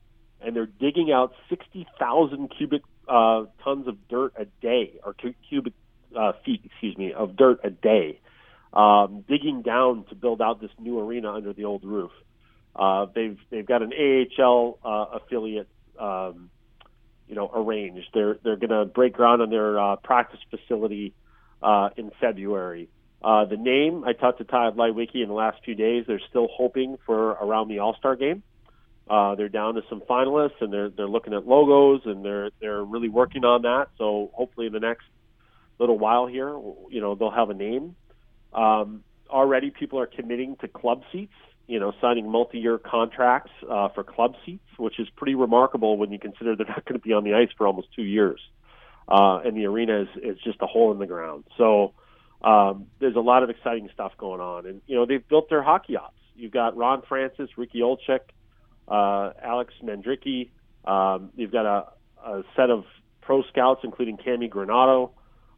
and 0.44 0.54
they're 0.56 0.66
digging 0.66 1.12
out 1.12 1.32
60,000 1.48 2.52
cubic 2.56 2.82
uh, 3.08 3.44
tons 3.64 3.88
of 3.88 3.96
dirt 4.08 4.32
a 4.36 4.44
day, 4.60 4.98
or 5.04 5.14
cu- 5.14 5.34
cubic 5.48 5.72
uh, 6.16 6.32
feet, 6.44 6.62
excuse 6.64 6.96
me, 6.96 7.12
of 7.12 7.36
dirt 7.36 7.60
a 7.64 7.70
day, 7.70 8.20
um, 8.72 9.24
digging 9.28 9.62
down 9.62 10.04
to 10.08 10.14
build 10.14 10.40
out 10.40 10.60
this 10.60 10.70
new 10.78 10.98
arena 10.98 11.32
under 11.32 11.52
the 11.52 11.64
old 11.64 11.84
roof. 11.84 12.12
Uh, 12.74 13.06
they've 13.14 13.38
they've 13.50 13.66
got 13.66 13.82
an 13.82 13.92
AHL 13.92 14.78
uh, 14.84 15.18
affiliate, 15.18 15.68
um, 15.98 16.50
you 17.28 17.34
know, 17.34 17.50
arranged. 17.54 18.08
They're 18.14 18.38
they're 18.42 18.56
going 18.56 18.70
to 18.70 18.86
break 18.86 19.12
ground 19.12 19.42
on 19.42 19.50
their 19.50 19.78
uh, 19.78 19.96
practice 19.96 20.40
facility 20.50 21.12
uh, 21.62 21.90
in 21.96 22.10
February. 22.20 22.88
Uh, 23.22 23.44
the 23.44 23.56
name 23.56 24.04
I 24.04 24.14
talked 24.14 24.38
to 24.38 24.44
Todd 24.44 24.76
Leiweke 24.76 25.22
in 25.22 25.28
the 25.28 25.34
last 25.34 25.62
few 25.64 25.74
days. 25.74 26.04
They're 26.06 26.20
still 26.30 26.48
hoping 26.50 26.96
for 27.06 27.30
around 27.32 27.68
the 27.68 27.80
All 27.80 27.94
Star 27.96 28.16
game. 28.16 28.42
Uh, 29.08 29.34
they're 29.34 29.48
down 29.48 29.74
to 29.74 29.82
some 29.88 30.00
finalists, 30.08 30.60
and 30.60 30.72
they're 30.72 30.88
they're 30.88 31.08
looking 31.08 31.34
at 31.34 31.46
logos, 31.46 32.02
and 32.04 32.24
they're 32.24 32.50
they're 32.60 32.84
really 32.84 33.08
working 33.08 33.44
on 33.44 33.62
that. 33.62 33.88
So 33.98 34.30
hopefully, 34.32 34.66
in 34.68 34.72
the 34.72 34.80
next 34.80 35.04
little 35.78 35.98
while 35.98 36.26
here, 36.26 36.48
you 36.90 37.00
know, 37.00 37.14
they'll 37.14 37.30
have 37.30 37.50
a 37.50 37.54
name. 37.54 37.96
Um, 38.52 39.02
already, 39.28 39.70
people 39.70 39.98
are 39.98 40.06
committing 40.06 40.56
to 40.60 40.68
club 40.68 41.02
seats. 41.10 41.32
You 41.66 41.78
know, 41.78 41.92
signing 42.00 42.30
multi-year 42.30 42.78
contracts 42.78 43.52
uh, 43.70 43.88
for 43.88 44.02
club 44.02 44.34
seats, 44.44 44.64
which 44.78 44.98
is 44.98 45.08
pretty 45.16 45.34
remarkable 45.34 45.96
when 45.96 46.10
you 46.10 46.18
consider 46.18 46.56
they're 46.56 46.66
not 46.68 46.84
going 46.84 47.00
to 47.00 47.06
be 47.06 47.12
on 47.12 47.24
the 47.24 47.34
ice 47.34 47.48
for 47.56 47.66
almost 47.66 47.88
two 47.94 48.02
years, 48.02 48.40
uh, 49.08 49.40
and 49.44 49.56
the 49.56 49.66
arena 49.66 50.02
is 50.02 50.08
is 50.22 50.38
just 50.44 50.58
a 50.60 50.66
hole 50.66 50.92
in 50.92 50.98
the 50.98 51.06
ground. 51.06 51.44
So. 51.58 51.94
Um, 52.44 52.86
there's 52.98 53.14
a 53.14 53.20
lot 53.20 53.44
of 53.44 53.50
exciting 53.50 53.88
stuff 53.94 54.14
going 54.18 54.40
on, 54.40 54.66
and 54.66 54.82
you 54.88 54.96
know 54.96 55.06
they've 55.06 55.28
built 55.28 55.48
their 55.48 55.62
hockey 55.62 55.96
ops. 55.96 56.18
You've 56.34 56.50
got 56.50 56.76
Ron 56.76 57.02
Francis, 57.08 57.48
Ricky 57.56 57.78
Olczyk, 57.78 58.18
uh, 58.88 59.32
Alex 59.42 59.74
Mandrycky. 59.82 60.50
Um, 60.84 61.30
you've 61.36 61.52
got 61.52 61.66
a, 61.66 61.86
a 62.28 62.42
set 62.56 62.70
of 62.70 62.84
pro 63.20 63.42
scouts, 63.44 63.80
including 63.84 64.16
Cami 64.16 64.50
Granato. 64.50 65.10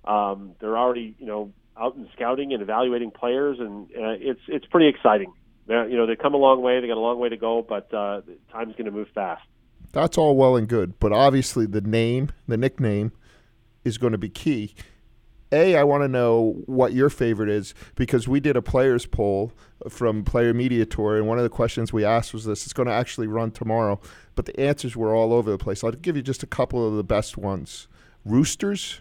Um, 0.05 0.53
they're 0.61 0.77
already, 0.77 1.15
you 1.19 1.27
know, 1.27 1.53
out 1.77 1.97
in 1.97 2.09
scouting 2.15 2.53
and 2.53 2.63
evaluating 2.63 3.11
players, 3.11 3.59
and 3.59 3.87
uh, 3.91 4.15
it's 4.19 4.41
it's 4.49 4.67
pretty 4.67 4.89
exciting. 4.89 5.33
They're, 5.67 5.89
you 5.89 5.97
know, 5.97 6.07
they've 6.07 6.19
come 6.19 6.35
a 6.35 6.39
long 6.39 6.63
way. 6.63 6.81
They 6.81 6.87
got 6.87 6.99
a 6.99 7.01
long 7.01 7.19
way 7.19 7.31
to 7.31 7.37
go, 7.37 7.65
but 7.67 7.93
uh, 7.93 8.21
time's 8.53 8.75
going 8.77 8.85
to 8.85 8.91
move 8.91 9.09
fast. 9.15 9.43
That's 9.93 10.19
all 10.19 10.37
well 10.37 10.57
and 10.57 10.69
good, 10.69 10.99
but 10.99 11.13
obviously 11.13 11.67
the 11.67 11.81
name, 11.81 12.31
the 12.49 12.57
nickname, 12.57 13.13
is 13.85 13.97
going 13.97 14.13
to 14.13 14.19
be 14.19 14.29
key. 14.29 14.75
A, 15.55 15.77
I 15.77 15.85
want 15.85 16.03
to 16.03 16.09
know 16.09 16.63
what 16.67 16.93
your 16.93 17.09
favorite 17.09 17.49
is 17.49 17.75
because 17.95 18.29
we 18.29 18.41
did 18.41 18.57
a 18.57 18.63
players 18.63 19.07
poll 19.07 19.53
from 19.89 20.25
Player 20.25 20.53
Media 20.53 20.85
Tour, 20.85 21.17
and 21.17 21.27
one 21.27 21.39
of 21.39 21.45
the 21.45 21.51
questions 21.51 21.93
we 21.93 22.05
asked 22.05 22.35
was 22.35 22.45
this: 22.45 22.65
It's 22.65 22.73
going 22.73 22.89
to 22.89 22.93
actually 22.93 23.27
run 23.27 23.51
tomorrow, 23.51 24.01
but 24.35 24.47
the 24.47 24.59
answers 24.59 24.97
were 24.97 25.15
all 25.15 25.33
over 25.33 25.51
the 25.51 25.59
place. 25.59 25.85
I'll 25.85 25.93
give 25.93 26.17
you 26.17 26.23
just 26.23 26.43
a 26.43 26.47
couple 26.47 26.87
of 26.87 26.95
the 26.95 27.05
best 27.05 27.37
ones. 27.37 27.89
Roosters, 28.25 29.01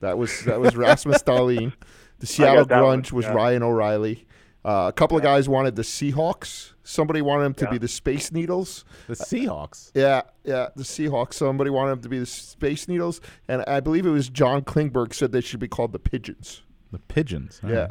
that 0.00 0.18
was 0.18 0.44
that 0.44 0.60
was 0.60 0.74
Rasmus 0.76 1.22
Dahlin. 1.22 1.72
The 2.18 2.26
Seattle 2.26 2.64
Grunge 2.64 3.12
was 3.12 3.26
yeah. 3.26 3.32
Ryan 3.32 3.62
O'Reilly. 3.62 4.26
Uh, 4.64 4.86
a 4.88 4.92
couple 4.92 5.16
of 5.16 5.22
guys 5.22 5.48
wanted 5.48 5.74
the 5.74 5.82
Seahawks. 5.82 6.72
Somebody 6.84 7.20
wanted 7.20 7.44
them 7.44 7.54
to 7.54 7.64
yeah. 7.64 7.70
be 7.72 7.78
the 7.78 7.88
Space 7.88 8.30
Needles. 8.30 8.84
The 9.08 9.14
Seahawks. 9.14 9.88
Uh, 9.88 10.00
yeah, 10.00 10.22
yeah, 10.44 10.68
the 10.76 10.84
Seahawks. 10.84 11.34
Somebody 11.34 11.70
wanted 11.70 11.92
them 11.92 12.02
to 12.02 12.08
be 12.08 12.18
the 12.18 12.26
Space 12.26 12.86
Needles, 12.86 13.20
and 13.48 13.64
I 13.66 13.80
believe 13.80 14.06
it 14.06 14.10
was 14.10 14.28
John 14.28 14.62
Klingberg 14.62 15.14
said 15.14 15.32
they 15.32 15.40
should 15.40 15.60
be 15.60 15.68
called 15.68 15.92
the 15.92 15.98
Pigeons. 15.98 16.62
The 16.92 17.00
Pigeons. 17.00 17.60
Yeah. 17.66 17.88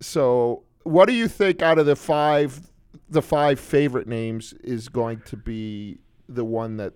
So, 0.00 0.64
what 0.82 1.06
do 1.06 1.14
you 1.14 1.28
think 1.28 1.62
out 1.62 1.78
of 1.78 1.86
the 1.86 1.96
five, 1.96 2.70
the 3.08 3.22
five 3.22 3.58
favorite 3.58 4.06
names 4.06 4.52
is 4.64 4.88
going 4.88 5.22
to 5.26 5.36
be 5.36 5.98
the 6.28 6.44
one 6.44 6.76
that 6.78 6.92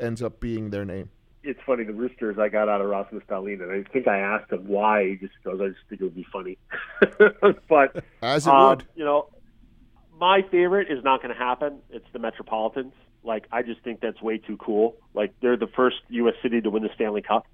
ends 0.00 0.20
up 0.22 0.40
being 0.40 0.70
their 0.70 0.84
name? 0.84 1.10
It's 1.44 1.60
funny. 1.66 1.84
The 1.84 1.92
Roosters 1.92 2.38
I 2.38 2.48
got 2.48 2.68
out 2.68 2.80
of 2.80 2.88
Rasmus 2.88 3.22
Dahlin, 3.28 3.62
and 3.62 3.70
I 3.70 3.88
think 3.90 4.08
I 4.08 4.18
asked 4.18 4.50
him 4.50 4.66
why. 4.66 5.08
He 5.10 5.16
just 5.16 5.34
goes, 5.44 5.60
"I 5.60 5.68
just 5.68 5.80
think 5.88 6.00
it 6.00 6.04
would 6.04 6.14
be 6.14 6.26
funny." 6.32 6.58
but 7.68 8.04
as 8.22 8.46
it 8.46 8.52
um, 8.52 8.68
would, 8.70 8.86
you 8.94 9.04
know, 9.04 9.28
my 10.18 10.42
favorite 10.50 10.90
is 10.90 11.04
not 11.04 11.22
going 11.22 11.34
to 11.34 11.38
happen. 11.38 11.80
It's 11.90 12.06
the 12.12 12.18
Metropolitans. 12.18 12.92
Like 13.22 13.46
I 13.52 13.62
just 13.62 13.82
think 13.82 14.00
that's 14.00 14.20
way 14.20 14.38
too 14.38 14.56
cool. 14.56 14.96
Like 15.14 15.34
they're 15.40 15.56
the 15.56 15.68
first 15.68 15.96
U.S. 16.08 16.34
city 16.42 16.60
to 16.60 16.70
win 16.70 16.82
the 16.82 16.90
Stanley 16.94 17.22
Cup. 17.22 17.46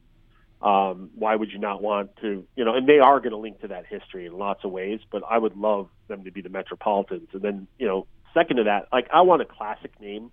Um, 0.62 1.10
why 1.14 1.36
would 1.36 1.50
you 1.52 1.58
not 1.58 1.82
want 1.82 2.16
to? 2.20 2.46
You 2.54 2.64
know, 2.64 2.74
and 2.74 2.88
they 2.88 2.98
are 2.98 3.18
going 3.18 3.30
to 3.30 3.38
link 3.38 3.60
to 3.60 3.68
that 3.68 3.86
history 3.86 4.26
in 4.26 4.32
lots 4.32 4.64
of 4.64 4.70
ways. 4.70 5.00
But 5.10 5.22
I 5.28 5.38
would 5.38 5.56
love 5.56 5.88
them 6.08 6.24
to 6.24 6.30
be 6.30 6.42
the 6.42 6.48
Metropolitans. 6.48 7.28
And 7.32 7.42
then 7.42 7.66
you 7.78 7.86
know, 7.86 8.06
second 8.34 8.56
to 8.56 8.64
that, 8.64 8.88
like 8.92 9.08
I 9.12 9.22
want 9.22 9.42
a 9.42 9.46
classic 9.46 9.98
name. 10.00 10.30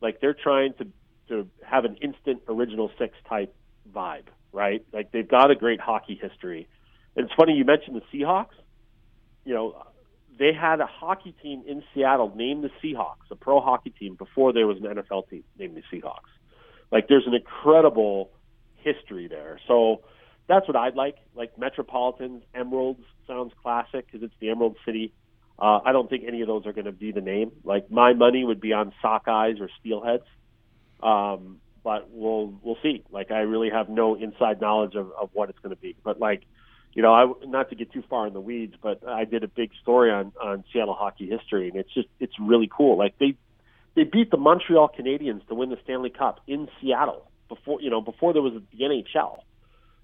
Like 0.00 0.20
they're 0.20 0.34
trying 0.34 0.74
to 0.74 0.86
to 1.32 1.48
have 1.64 1.84
an 1.84 1.96
instant 1.96 2.42
original 2.48 2.90
six 2.98 3.14
type 3.28 3.54
vibe, 3.92 4.26
right? 4.52 4.84
Like 4.92 5.12
they've 5.12 5.28
got 5.28 5.50
a 5.50 5.54
great 5.54 5.80
hockey 5.80 6.18
history. 6.20 6.68
And 7.16 7.26
it's 7.26 7.34
funny 7.34 7.54
you 7.54 7.64
mentioned 7.64 7.96
the 7.96 8.18
Seahawks. 8.18 8.54
You 9.44 9.54
know, 9.54 9.82
they 10.38 10.52
had 10.52 10.80
a 10.80 10.86
hockey 10.86 11.34
team 11.42 11.62
in 11.66 11.82
Seattle 11.94 12.32
named 12.34 12.64
the 12.64 12.70
Seahawks, 12.82 13.30
a 13.30 13.36
pro 13.36 13.60
hockey 13.60 13.90
team 13.90 14.14
before 14.14 14.52
there 14.52 14.66
was 14.66 14.78
an 14.78 14.84
NFL 14.84 15.28
team 15.28 15.44
named 15.58 15.76
the 15.76 15.82
Seahawks. 15.96 16.30
Like 16.90 17.08
there's 17.08 17.26
an 17.26 17.34
incredible 17.34 18.30
history 18.76 19.28
there. 19.28 19.60
So 19.66 20.02
that's 20.48 20.66
what 20.66 20.76
I'd 20.76 20.94
like. 20.94 21.16
Like 21.34 21.58
Metropolitans, 21.58 22.42
Emeralds 22.54 23.02
sounds 23.26 23.52
classic 23.62 24.06
because 24.06 24.22
it's 24.22 24.34
the 24.40 24.50
Emerald 24.50 24.76
City. 24.84 25.12
Uh, 25.58 25.80
I 25.84 25.92
don't 25.92 26.08
think 26.08 26.24
any 26.26 26.40
of 26.40 26.48
those 26.48 26.66
are 26.66 26.72
going 26.72 26.86
to 26.86 26.92
be 26.92 27.12
the 27.12 27.20
name. 27.20 27.52
Like 27.64 27.90
my 27.90 28.14
money 28.14 28.44
would 28.44 28.60
be 28.60 28.72
on 28.72 28.92
Sockeyes 29.02 29.60
or 29.60 29.68
Steelheads. 29.80 30.24
Um, 31.02 31.58
but 31.84 32.08
we'll 32.10 32.54
we'll 32.62 32.78
see. 32.82 33.04
Like 33.10 33.30
I 33.30 33.40
really 33.40 33.70
have 33.70 33.88
no 33.88 34.14
inside 34.14 34.60
knowledge 34.60 34.94
of, 34.94 35.10
of 35.20 35.30
what 35.32 35.50
it's 35.50 35.58
going 35.58 35.74
to 35.74 35.80
be. 35.80 35.96
But 36.04 36.20
like, 36.20 36.42
you 36.94 37.02
know, 37.02 37.12
I 37.12 37.46
not 37.46 37.70
to 37.70 37.76
get 37.76 37.92
too 37.92 38.02
far 38.08 38.26
in 38.26 38.32
the 38.32 38.40
weeds, 38.40 38.74
but 38.80 39.06
I 39.06 39.24
did 39.24 39.42
a 39.44 39.48
big 39.48 39.70
story 39.82 40.10
on 40.10 40.32
on 40.40 40.64
Seattle 40.72 40.94
hockey 40.94 41.28
history, 41.28 41.68
and 41.68 41.76
it's 41.76 41.92
just 41.92 42.08
it's 42.20 42.34
really 42.40 42.70
cool. 42.74 42.96
Like 42.96 43.18
they 43.18 43.34
they 43.94 44.04
beat 44.04 44.30
the 44.30 44.36
Montreal 44.36 44.90
Canadiens 44.96 45.46
to 45.48 45.54
win 45.54 45.70
the 45.70 45.78
Stanley 45.84 46.10
Cup 46.10 46.40
in 46.46 46.68
Seattle 46.80 47.30
before 47.48 47.80
you 47.80 47.90
know 47.90 48.00
before 48.00 48.32
there 48.32 48.42
was 48.42 48.54
the 48.54 48.84
NHL. 48.84 49.38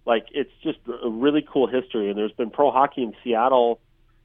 Like 0.04 0.26
it's 0.32 0.52
just 0.62 0.78
a 0.88 1.08
really 1.08 1.46
cool 1.46 1.66
history, 1.66 2.08
and 2.08 2.18
there's 2.18 2.32
been 2.32 2.50
pro 2.50 2.70
hockey 2.70 3.02
in 3.02 3.14
Seattle 3.22 3.80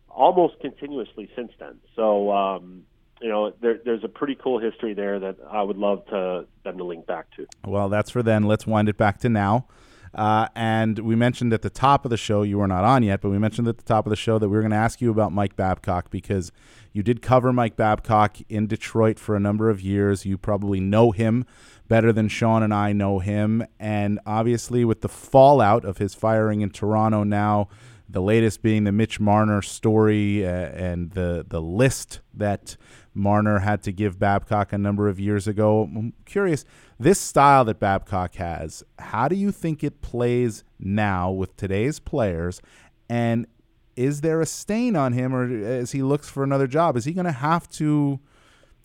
almost 0.10 0.60
continuously 0.60 1.30
since 1.36 1.52
then. 1.60 1.80
So 1.96 2.32
um, 2.32 2.84
you 3.24 3.30
know, 3.30 3.54
there, 3.62 3.80
there's 3.86 4.04
a 4.04 4.10
pretty 4.10 4.36
cool 4.36 4.60
history 4.60 4.94
there 4.94 5.18
that 5.18 5.38
I 5.50 5.64
would 5.64 5.78
love 5.78 6.06
to 6.08 6.46
them 6.66 6.78
to 6.78 6.84
link 6.84 7.08
back 7.08 7.28
to. 7.38 7.48
Well, 7.66 7.88
that's 7.88 8.10
for 8.10 8.22
then. 8.22 8.44
Let's 8.44 8.68
wind 8.68 8.90
it 8.90 8.98
back 8.98 9.18
to 9.20 9.30
now. 9.30 9.66
Uh, 10.14 10.48
and 10.56 11.00
we 11.00 11.16
mentioned 11.16 11.54
at 11.54 11.62
the 11.62 11.70
top 11.70 12.04
of 12.06 12.12
the 12.12 12.18
show, 12.18 12.44
you 12.44 12.58
were 12.58 12.68
not 12.68 12.84
on 12.84 13.02
yet, 13.02 13.22
but 13.22 13.30
we 13.30 13.40
mentioned 13.40 13.68
at 13.70 13.78
the 13.78 13.84
top 13.84 14.06
of 14.06 14.10
the 14.10 14.18
show 14.18 14.38
that 14.38 14.50
we 14.50 14.56
were 14.56 14.62
going 14.62 14.72
to 14.72 14.78
ask 14.78 15.00
you 15.00 15.10
about 15.10 15.32
Mike 15.32 15.56
Babcock 15.56 16.12
because 16.12 16.52
you 16.92 17.02
did 17.02 17.22
cover 17.22 17.54
Mike 17.54 17.78
Babcock 17.78 18.38
in 18.50 18.68
Detroit 18.68 19.18
for 19.18 19.38
a 19.38 19.40
number 19.40 19.70
of 19.70 19.80
years. 19.80 20.26
You 20.26 20.38
probably 20.38 20.82
know 20.82 21.12
him 21.12 21.46
better 21.88 22.12
than 22.12 22.28
Shawn 22.28 22.62
and 22.62 22.74
I 22.74 22.92
know 22.92 23.20
him. 23.20 23.66
And 23.80 24.20
obviously, 24.26 24.84
with 24.84 25.00
the 25.00 25.10
fallout 25.10 25.86
of 25.86 25.98
his 25.98 26.14
firing 26.14 26.60
in 26.60 26.72
Toronto 26.72 27.24
now, 27.24 27.70
the 28.08 28.22
latest 28.22 28.62
being 28.62 28.84
the 28.84 28.92
Mitch 28.92 29.20
Marner 29.20 29.62
story 29.62 30.46
uh, 30.46 30.50
and 30.50 31.12
the, 31.12 31.46
the 31.48 31.62
list 31.62 32.20
that 32.34 32.78
Marner 33.13 33.60
had 33.60 33.84
to 33.84 33.91
give 33.91 34.19
Babcock 34.19 34.73
a 34.73 34.78
number 34.78 35.08
of 35.08 35.19
years 35.19 35.47
ago. 35.47 35.84
I'm 35.84 36.13
curious, 36.26 36.65
this 36.99 37.19
style 37.19 37.65
that 37.65 37.80
Babcock 37.80 38.36
has, 38.36 38.84
how 38.99 39.28
do 39.28 39.36
you 39.36 39.52
think 39.52 39.84
it 39.84 40.02
plays 40.02 40.63
now 40.80 41.32
with 41.32 41.56
today's 41.56 41.99
players? 41.99 42.62
And 43.10 43.47
is 43.95 44.21
there 44.21 44.41
a 44.41 44.45
stain 44.45 44.95
on 44.95 45.13
him, 45.13 45.36
or 45.36 45.43
as 45.63 45.91
he 45.91 46.02
looks 46.02 46.30
for 46.30 46.43
another 46.43 46.67
job, 46.67 46.97
is 46.97 47.06
he 47.06 47.13
going 47.13 47.26
to 47.26 47.32
have 47.32 47.69
to 47.73 48.19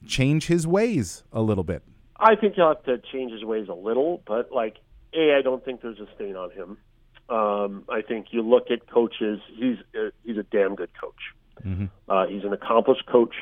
change 0.06 0.46
his 0.46 0.66
ways 0.66 1.24
a 1.32 1.40
little 1.40 1.64
bit? 1.64 1.82
I 2.20 2.34
think 2.34 2.54
he'll 2.54 2.68
have 2.68 2.82
to 2.84 2.98
change 2.98 3.32
his 3.32 3.44
ways 3.44 3.68
a 3.68 3.74
little, 3.74 4.22
but 4.26 4.52
like, 4.52 4.76
a, 5.14 5.34
I 5.34 5.42
don't 5.42 5.64
think 5.64 5.80
there's 5.80 6.00
a 6.00 6.08
stain 6.14 6.36
on 6.36 6.50
him. 6.50 6.78
Um, 7.30 7.84
I 7.88 8.02
think 8.02 8.28
you 8.30 8.42
look 8.42 8.70
at 8.70 8.86
coaches; 8.88 9.40
he's 9.54 9.76
a, 9.94 10.10
he's 10.24 10.38
a 10.38 10.42
damn 10.42 10.74
good 10.74 10.90
coach. 10.98 11.34
Mm-hmm. 11.64 11.86
Uh, 12.08 12.26
he's 12.26 12.44
an 12.44 12.52
accomplished 12.52 13.06
coach. 13.06 13.34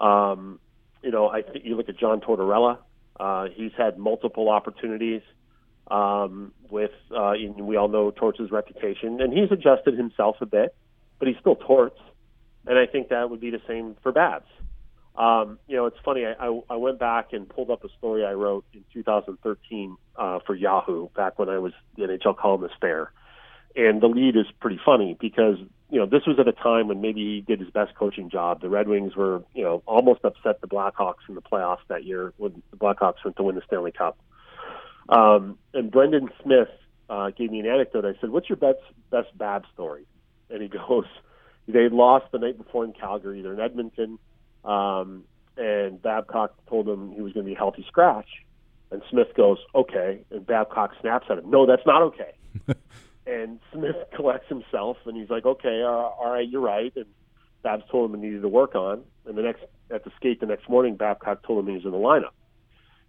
Um, 0.00 0.60
you 1.02 1.10
know, 1.10 1.28
I 1.28 1.42
think 1.42 1.64
you 1.64 1.76
look 1.76 1.88
at 1.88 1.98
John 1.98 2.20
Tortorella. 2.20 2.78
Uh, 3.18 3.46
he's 3.54 3.72
had 3.76 3.98
multiple 3.98 4.48
opportunities 4.48 5.22
um, 5.90 6.52
with, 6.70 6.90
uh, 7.16 7.34
we 7.58 7.76
all 7.76 7.88
know 7.88 8.10
Torts' 8.10 8.50
reputation, 8.50 9.20
and 9.20 9.32
he's 9.32 9.50
adjusted 9.50 9.96
himself 9.96 10.36
a 10.40 10.46
bit, 10.46 10.74
but 11.18 11.28
he's 11.28 11.36
still 11.40 11.56
Torts. 11.56 12.00
And 12.66 12.78
I 12.78 12.86
think 12.86 13.08
that 13.10 13.30
would 13.30 13.40
be 13.40 13.50
the 13.50 13.62
same 13.68 13.96
for 14.02 14.12
Babs. 14.12 14.46
Um, 15.16 15.58
you 15.66 15.76
know, 15.76 15.86
it's 15.86 15.96
funny. 16.04 16.26
I, 16.26 16.32
I, 16.46 16.60
I 16.68 16.76
went 16.76 16.98
back 16.98 17.32
and 17.32 17.48
pulled 17.48 17.70
up 17.70 17.84
a 17.84 17.88
story 17.96 18.24
I 18.24 18.32
wrote 18.32 18.64
in 18.74 18.84
2013 18.92 19.96
uh, 20.16 20.40
for 20.44 20.54
Yahoo 20.54 21.08
back 21.16 21.38
when 21.38 21.48
I 21.48 21.58
was 21.58 21.72
the 21.96 22.02
NHL 22.02 22.36
columnist 22.36 22.74
there, 22.82 23.12
and 23.76 24.00
the 24.00 24.08
lead 24.08 24.36
is 24.36 24.46
pretty 24.60 24.80
funny 24.84 25.16
because 25.20 25.58
you 25.90 26.00
know, 26.00 26.06
this 26.06 26.26
was 26.26 26.38
at 26.40 26.48
a 26.48 26.52
time 26.52 26.88
when 26.88 27.00
maybe 27.00 27.20
he 27.20 27.40
did 27.46 27.60
his 27.60 27.70
best 27.70 27.94
coaching 27.94 28.28
job. 28.28 28.60
The 28.60 28.68
Red 28.68 28.88
Wings 28.88 29.14
were, 29.14 29.44
you 29.54 29.62
know, 29.62 29.82
almost 29.86 30.24
upset 30.24 30.60
the 30.60 30.66
Blackhawks 30.66 31.28
in 31.28 31.36
the 31.36 31.42
playoffs 31.42 31.86
that 31.88 32.04
year 32.04 32.32
when 32.38 32.60
the 32.72 32.76
Blackhawks 32.76 33.24
went 33.24 33.36
to 33.36 33.44
win 33.44 33.54
the 33.54 33.62
Stanley 33.66 33.92
Cup. 33.92 34.18
Um, 35.08 35.58
and 35.72 35.90
Brendan 35.90 36.28
Smith 36.42 36.68
uh, 37.08 37.30
gave 37.30 37.52
me 37.52 37.60
an 37.60 37.66
anecdote. 37.66 38.04
I 38.04 38.20
said, 38.20 38.30
"What's 38.30 38.48
your 38.48 38.56
best 38.56 38.80
best 39.10 39.36
Bab 39.38 39.64
story?" 39.72 40.06
And 40.50 40.60
he 40.60 40.68
goes, 40.88 41.06
"They 41.68 41.88
lost 41.88 42.32
the 42.32 42.38
night 42.38 42.58
before 42.58 42.84
in 42.84 42.92
Calgary. 42.92 43.42
They're 43.42 43.54
in 43.54 43.60
Edmonton, 43.60 44.18
um, 44.64 45.22
and 45.56 46.02
Babcock 46.02 46.54
told 46.66 46.88
him 46.88 47.12
he 47.12 47.20
was 47.20 47.32
going 47.32 47.46
to 47.46 47.48
be 47.48 47.54
a 47.54 47.58
healthy 47.58 47.84
scratch. 47.86 48.28
And 48.90 49.02
Smith 49.10 49.28
goes, 49.36 49.58
okay. 49.74 50.20
And 50.30 50.46
Babcock 50.46 50.92
snaps 51.00 51.26
at 51.30 51.38
him, 51.38 51.50
no, 51.50 51.66
that's 51.66 51.84
not 51.86 52.02
okay. 52.02 52.32
and 53.26 53.60
Smith 53.72 53.96
collects 54.14 54.48
himself 54.48 54.96
and 55.06 55.16
he's 55.16 55.30
like, 55.30 55.44
okay, 55.44 55.82
uh, 55.82 55.86
all 55.86 56.30
right, 56.32 56.48
you're 56.48 56.60
right. 56.60 56.92
And 56.96 57.06
Babs 57.62 57.84
told 57.90 58.10
him 58.10 58.20
he 58.20 58.26
needed 58.28 58.42
to 58.42 58.48
work 58.48 58.74
on. 58.74 59.02
And 59.26 59.36
the 59.36 59.42
next 59.42 59.62
at 59.90 60.04
the 60.04 60.10
skate 60.16 60.40
the 60.40 60.46
next 60.46 60.68
morning, 60.68 60.96
Babcock 60.96 61.44
told 61.46 61.60
him 61.60 61.68
he 61.68 61.76
was 61.76 61.84
in 61.84 61.92
the 61.92 61.96
lineup. 61.96 62.34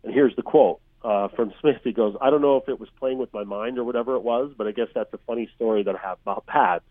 And 0.04 0.14
here's 0.14 0.36
the 0.36 0.44
quote 0.44 0.80
uh, 1.04 1.28
from 1.36 1.54
Smith. 1.62 1.78
He 1.84 1.94
goes, 1.94 2.16
I 2.22 2.30
don't 2.30 2.42
know 2.42 2.58
if 2.58 2.68
it 2.70 2.80
was 2.80 2.90
playing 3.00 3.18
with 3.18 3.34
my 3.34 3.44
mind 3.44 3.78
or 3.78 3.84
whatever 3.84 4.16
it 4.16 4.24
was, 4.24 4.52
but 4.58 4.68
I 4.68 4.72
guess 4.72 4.88
that's 4.94 5.14
a 5.14 5.20
funny 5.26 5.50
story 5.56 5.84
that 5.84 5.96
I 5.96 6.08
have 6.08 6.18
about 6.24 6.46
Babs. 6.46 6.86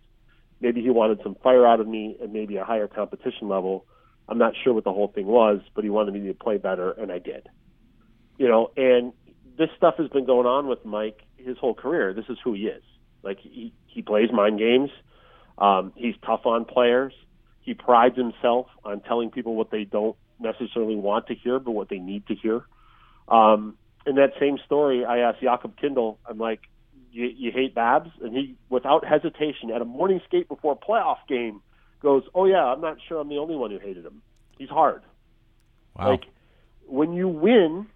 Maybe 0.61 0.81
he 0.81 0.91
wanted 0.91 1.21
some 1.23 1.37
fire 1.43 1.67
out 1.67 1.81
of 1.81 1.87
me 1.87 2.17
and 2.21 2.33
maybe 2.33 2.57
a 2.57 2.65
higher 2.65 2.89
competition 2.89 3.49
level. 3.49 3.85
I'm 4.29 4.39
not 4.39 4.55
sure 4.65 4.73
what 4.73 4.85
the 4.85 4.93
whole 4.93 5.09
thing 5.09 5.27
was, 5.27 5.61
but 5.75 5.85
he 5.85 5.91
wanted 5.91 6.15
me 6.15 6.27
to 6.27 6.35
play 6.35 6.57
better, 6.57 6.91
and 6.93 7.13
I 7.13 7.19
did. 7.19 7.49
You 8.39 8.49
know, 8.49 8.71
and 8.77 9.13
this 9.59 9.69
stuff 9.77 9.95
has 9.99 10.09
been 10.09 10.27
going 10.27 10.47
on 10.47 10.67
with 10.67 10.85
Mike 10.85 11.21
his 11.37 11.57
whole 11.59 11.75
career. 11.75 12.13
This 12.13 12.25
is 12.29 12.39
who 12.43 12.55
he 12.55 12.63
is. 12.63 12.83
Like 13.27 13.41
he 13.41 13.73
he 13.87 14.01
plays 14.03 14.31
mind 14.33 14.59
games. 14.59 14.91
Um, 15.59 15.93
he's 15.97 16.15
tough 16.25 16.47
on 16.47 16.65
players. 16.65 17.13
He 17.61 17.75
prides 17.75 18.17
himself 18.17 18.69
on 18.85 19.01
telling 19.01 19.31
people 19.31 19.57
what 19.57 19.71
they 19.71 19.85
don't 19.85 20.17
necessarily 20.39 20.95
want 20.95 21.27
to 21.27 21.35
hear, 21.35 21.59
but 21.59 21.73
what 21.73 21.89
they 21.89 21.99
need 21.99 22.27
to 22.29 22.35
hear. 22.35 22.65
Um, 23.29 23.77
in 24.07 24.15
that 24.17 24.35
same 24.39 24.59
story, 24.65 25.05
I 25.05 25.19
asked 25.19 25.41
Jakob 25.41 25.75
Kindl, 25.77 26.19
I'm 26.29 26.39
like, 26.39 26.61
you, 27.11 27.27
you 27.27 27.51
hate 27.51 27.75
Babs? 27.75 28.11
And 28.23 28.37
he, 28.37 28.55
without 28.69 29.05
hesitation, 29.05 29.73
at 29.75 29.83
a 29.83 29.85
morning 29.85 30.21
skate 30.29 30.47
before 30.47 30.79
a 30.81 30.87
playoff 30.87 31.19
game, 31.29 31.61
goes, 32.01 32.23
oh, 32.35 32.45
yeah, 32.45 32.65
I'm 32.65 32.81
not 32.81 32.99
sure 33.09 33.19
I'm 33.19 33.29
the 33.29 33.39
only 33.39 33.57
one 33.57 33.73
who 33.73 33.81
hated 33.81 34.05
him. 34.05 34.23
He's 34.59 34.69
hard. 34.69 35.03
Wow. 35.99 36.11
Like, 36.11 36.25
when 36.87 37.15
you 37.15 37.27
win, 37.27 37.87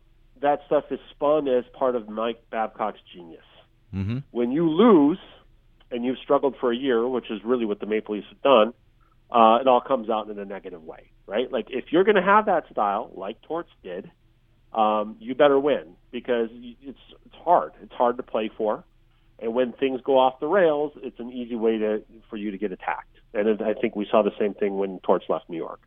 that 0.43 0.62
stuff 0.66 0.85
is 0.90 0.99
spun 1.11 1.47
as 1.47 1.64
part 1.73 1.95
of 1.95 2.09
Mike 2.09 2.43
Babcock's 2.51 2.99
genius. 3.14 3.45
Mm-hmm. 3.94 4.18
When 4.31 4.53
you 4.53 4.68
lose, 4.68 5.18
and 5.90 6.05
you've 6.05 6.18
struggled 6.18 6.55
for 6.61 6.72
a 6.72 6.76
year, 6.76 7.07
which 7.07 7.31
is 7.31 7.40
really 7.44 7.64
what 7.64 7.81
the 7.81 7.87
Maple 7.87 8.14
Leafs 8.14 8.26
have 8.29 8.42
done, 8.42 8.72
uh, 9.31 9.59
it 9.61 9.66
all 9.66 9.81
comes 9.81 10.09
out 10.09 10.29
in 10.29 10.38
a 10.38 10.44
negative 10.44 10.83
way, 10.83 11.11
right? 11.26 11.50
Like, 11.50 11.66
if 11.70 11.87
you're 11.90 12.05
going 12.05 12.16
to 12.16 12.22
have 12.22 12.46
that 12.46 12.64
style, 12.70 13.11
like 13.14 13.40
Torts 13.42 13.70
did, 13.83 14.11
um, 14.72 15.16
you 15.20 15.35
better 15.35 15.59
win 15.59 15.96
because 16.12 16.48
it's 16.53 16.98
it's 17.26 17.35
hard. 17.44 17.72
It's 17.83 17.92
hard 17.92 18.18
to 18.18 18.22
play 18.22 18.50
for, 18.57 18.85
and 19.40 19.55
when 19.55 19.72
things 19.72 20.00
go 20.05 20.18
off 20.18 20.38
the 20.38 20.46
rails, 20.46 20.92
it's 20.96 21.18
an 21.18 21.33
easy 21.33 21.57
way 21.57 21.79
to 21.79 22.03
for 22.29 22.37
you 22.37 22.53
to 22.53 22.59
get 22.59 22.70
attacked. 22.70 23.16
And 23.35 23.62
I 23.62 23.74
think 23.74 23.96
we 23.96 24.07
saw 24.11 24.22
the 24.22 24.33
same 24.38 24.55
thing 24.55 24.76
when 24.76 25.00
Torts 25.00 25.24
left 25.29 25.48
New 25.48 25.57
York 25.57 25.81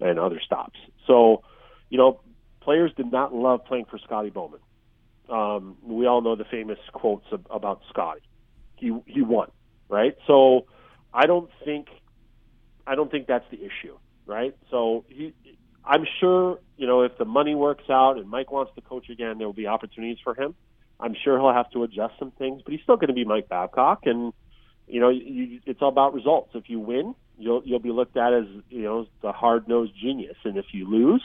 and 0.00 0.18
other 0.18 0.40
stops. 0.44 0.78
So, 1.06 1.42
you 1.90 1.98
know, 1.98 2.20
players 2.60 2.92
did 2.96 3.10
not 3.10 3.34
love 3.34 3.64
playing 3.64 3.86
for 3.86 3.98
Scotty 3.98 4.30
Bowman. 4.30 4.60
Um, 5.28 5.76
we 5.82 6.06
all 6.06 6.22
know 6.22 6.36
the 6.36 6.44
famous 6.44 6.78
quotes 6.92 7.26
ab- 7.32 7.46
about 7.50 7.82
Scotty. 7.90 8.22
He 8.76 8.96
he 9.06 9.22
won, 9.22 9.50
right? 9.88 10.16
So, 10.26 10.66
I 11.12 11.26
don't 11.26 11.50
think 11.64 11.88
I 12.86 12.94
don't 12.94 13.10
think 13.10 13.26
that's 13.26 13.44
the 13.50 13.58
issue, 13.58 13.98
right? 14.26 14.56
So 14.70 15.04
he 15.08 15.34
I'm 15.84 16.04
sure, 16.20 16.58
you 16.76 16.86
know, 16.86 17.02
if 17.02 17.16
the 17.16 17.24
money 17.24 17.54
works 17.54 17.84
out 17.88 18.18
and 18.18 18.28
Mike 18.28 18.52
wants 18.52 18.72
to 18.74 18.82
coach 18.82 19.08
again, 19.08 19.38
there 19.38 19.46
will 19.46 19.54
be 19.54 19.66
opportunities 19.66 20.18
for 20.22 20.34
him. 20.34 20.54
I'm 21.00 21.14
sure 21.24 21.38
he'll 21.38 21.52
have 21.52 21.70
to 21.70 21.82
adjust 21.84 22.14
some 22.18 22.30
things, 22.32 22.60
but 22.62 22.72
he's 22.72 22.82
still 22.82 22.96
going 22.96 23.08
to 23.08 23.14
be 23.14 23.24
Mike 23.24 23.48
Babcock, 23.48 24.00
and 24.04 24.32
you 24.86 25.00
know, 25.00 25.10
you, 25.10 25.60
it's 25.64 25.80
all 25.80 25.88
about 25.88 26.12
results. 26.12 26.50
If 26.54 26.68
you 26.68 26.80
win, 26.80 27.14
you'll 27.38 27.62
you'll 27.64 27.78
be 27.78 27.90
looked 27.90 28.16
at 28.16 28.34
as 28.34 28.44
you 28.68 28.82
know 28.82 29.06
the 29.22 29.32
hard 29.32 29.68
nosed 29.68 29.92
genius, 30.00 30.36
and 30.44 30.56
if 30.56 30.66
you 30.72 30.90
lose, 30.90 31.22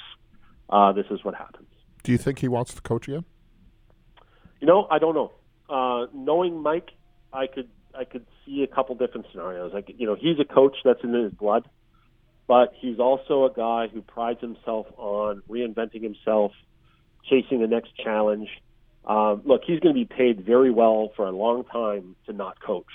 uh, 0.70 0.92
this 0.94 1.06
is 1.10 1.24
what 1.24 1.34
happens. 1.34 1.68
Do 2.04 2.12
you 2.12 2.18
think 2.18 2.39
he 2.39 2.48
wants 2.48 2.74
to 2.76 2.82
coach 2.82 3.08
again? 3.08 3.26
You 4.63 4.67
know, 4.67 4.88
I 4.89 4.97
don't 4.97 5.13
know. 5.13 5.32
Uh, 5.69 6.08
knowing 6.13 6.62
Mike, 6.63 6.91
I 7.34 7.47
could 7.47 7.67
I 7.93 8.06
could 8.06 8.26
see 8.45 8.63
a 8.63 8.67
couple 8.67 8.95
different 8.95 9.28
scenarios. 9.30 9.73
Like 9.73 9.93
you 9.97 10.08
know, 10.08 10.15
he's 10.15 10.39
a 10.39 10.45
coach 10.45 10.78
that's 10.86 11.04
in 11.04 11.13
his 11.13 11.34
blood 11.34 11.67
but 12.47 12.73
he's 12.80 12.99
also 12.99 13.45
a 13.45 13.54
guy 13.54 13.88
who 13.88 14.02
prides 14.02 14.41
himself 14.41 14.88
on 14.97 15.41
reinventing 15.49 16.04
himself, 16.04 16.52
chasing 17.30 17.62
the 17.62 17.67
next 17.67 17.95
challenge. 17.95 18.49
Um, 19.06 19.41
look, 19.45 19.62
he's 19.65 19.80
going 19.80 19.95
to 19.95 19.99
be 19.99 20.06
paid 20.06 20.45
very 20.45 20.71
well 20.71 21.12
for 21.15 21.26
a 21.26 21.32
long 21.32 21.63
time 21.65 22.15
to 22.26 22.34
not 22.34 22.62
coach. 22.62 22.86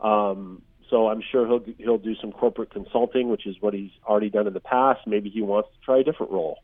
Um, 0.00 0.62
so 0.88 1.08
I'm 1.08 1.22
sure 1.30 1.46
he'll 1.46 1.64
he'll 1.78 1.98
do 1.98 2.14
some 2.20 2.32
corporate 2.32 2.70
consulting, 2.70 3.28
which 3.28 3.46
is 3.46 3.56
what 3.60 3.74
he's 3.74 3.90
already 4.04 4.30
done 4.30 4.46
in 4.46 4.54
the 4.54 4.60
past. 4.60 5.06
Maybe 5.06 5.30
he 5.30 5.42
wants 5.42 5.68
to 5.72 5.84
try 5.84 5.98
a 5.98 6.04
different 6.04 6.32
role. 6.32 6.58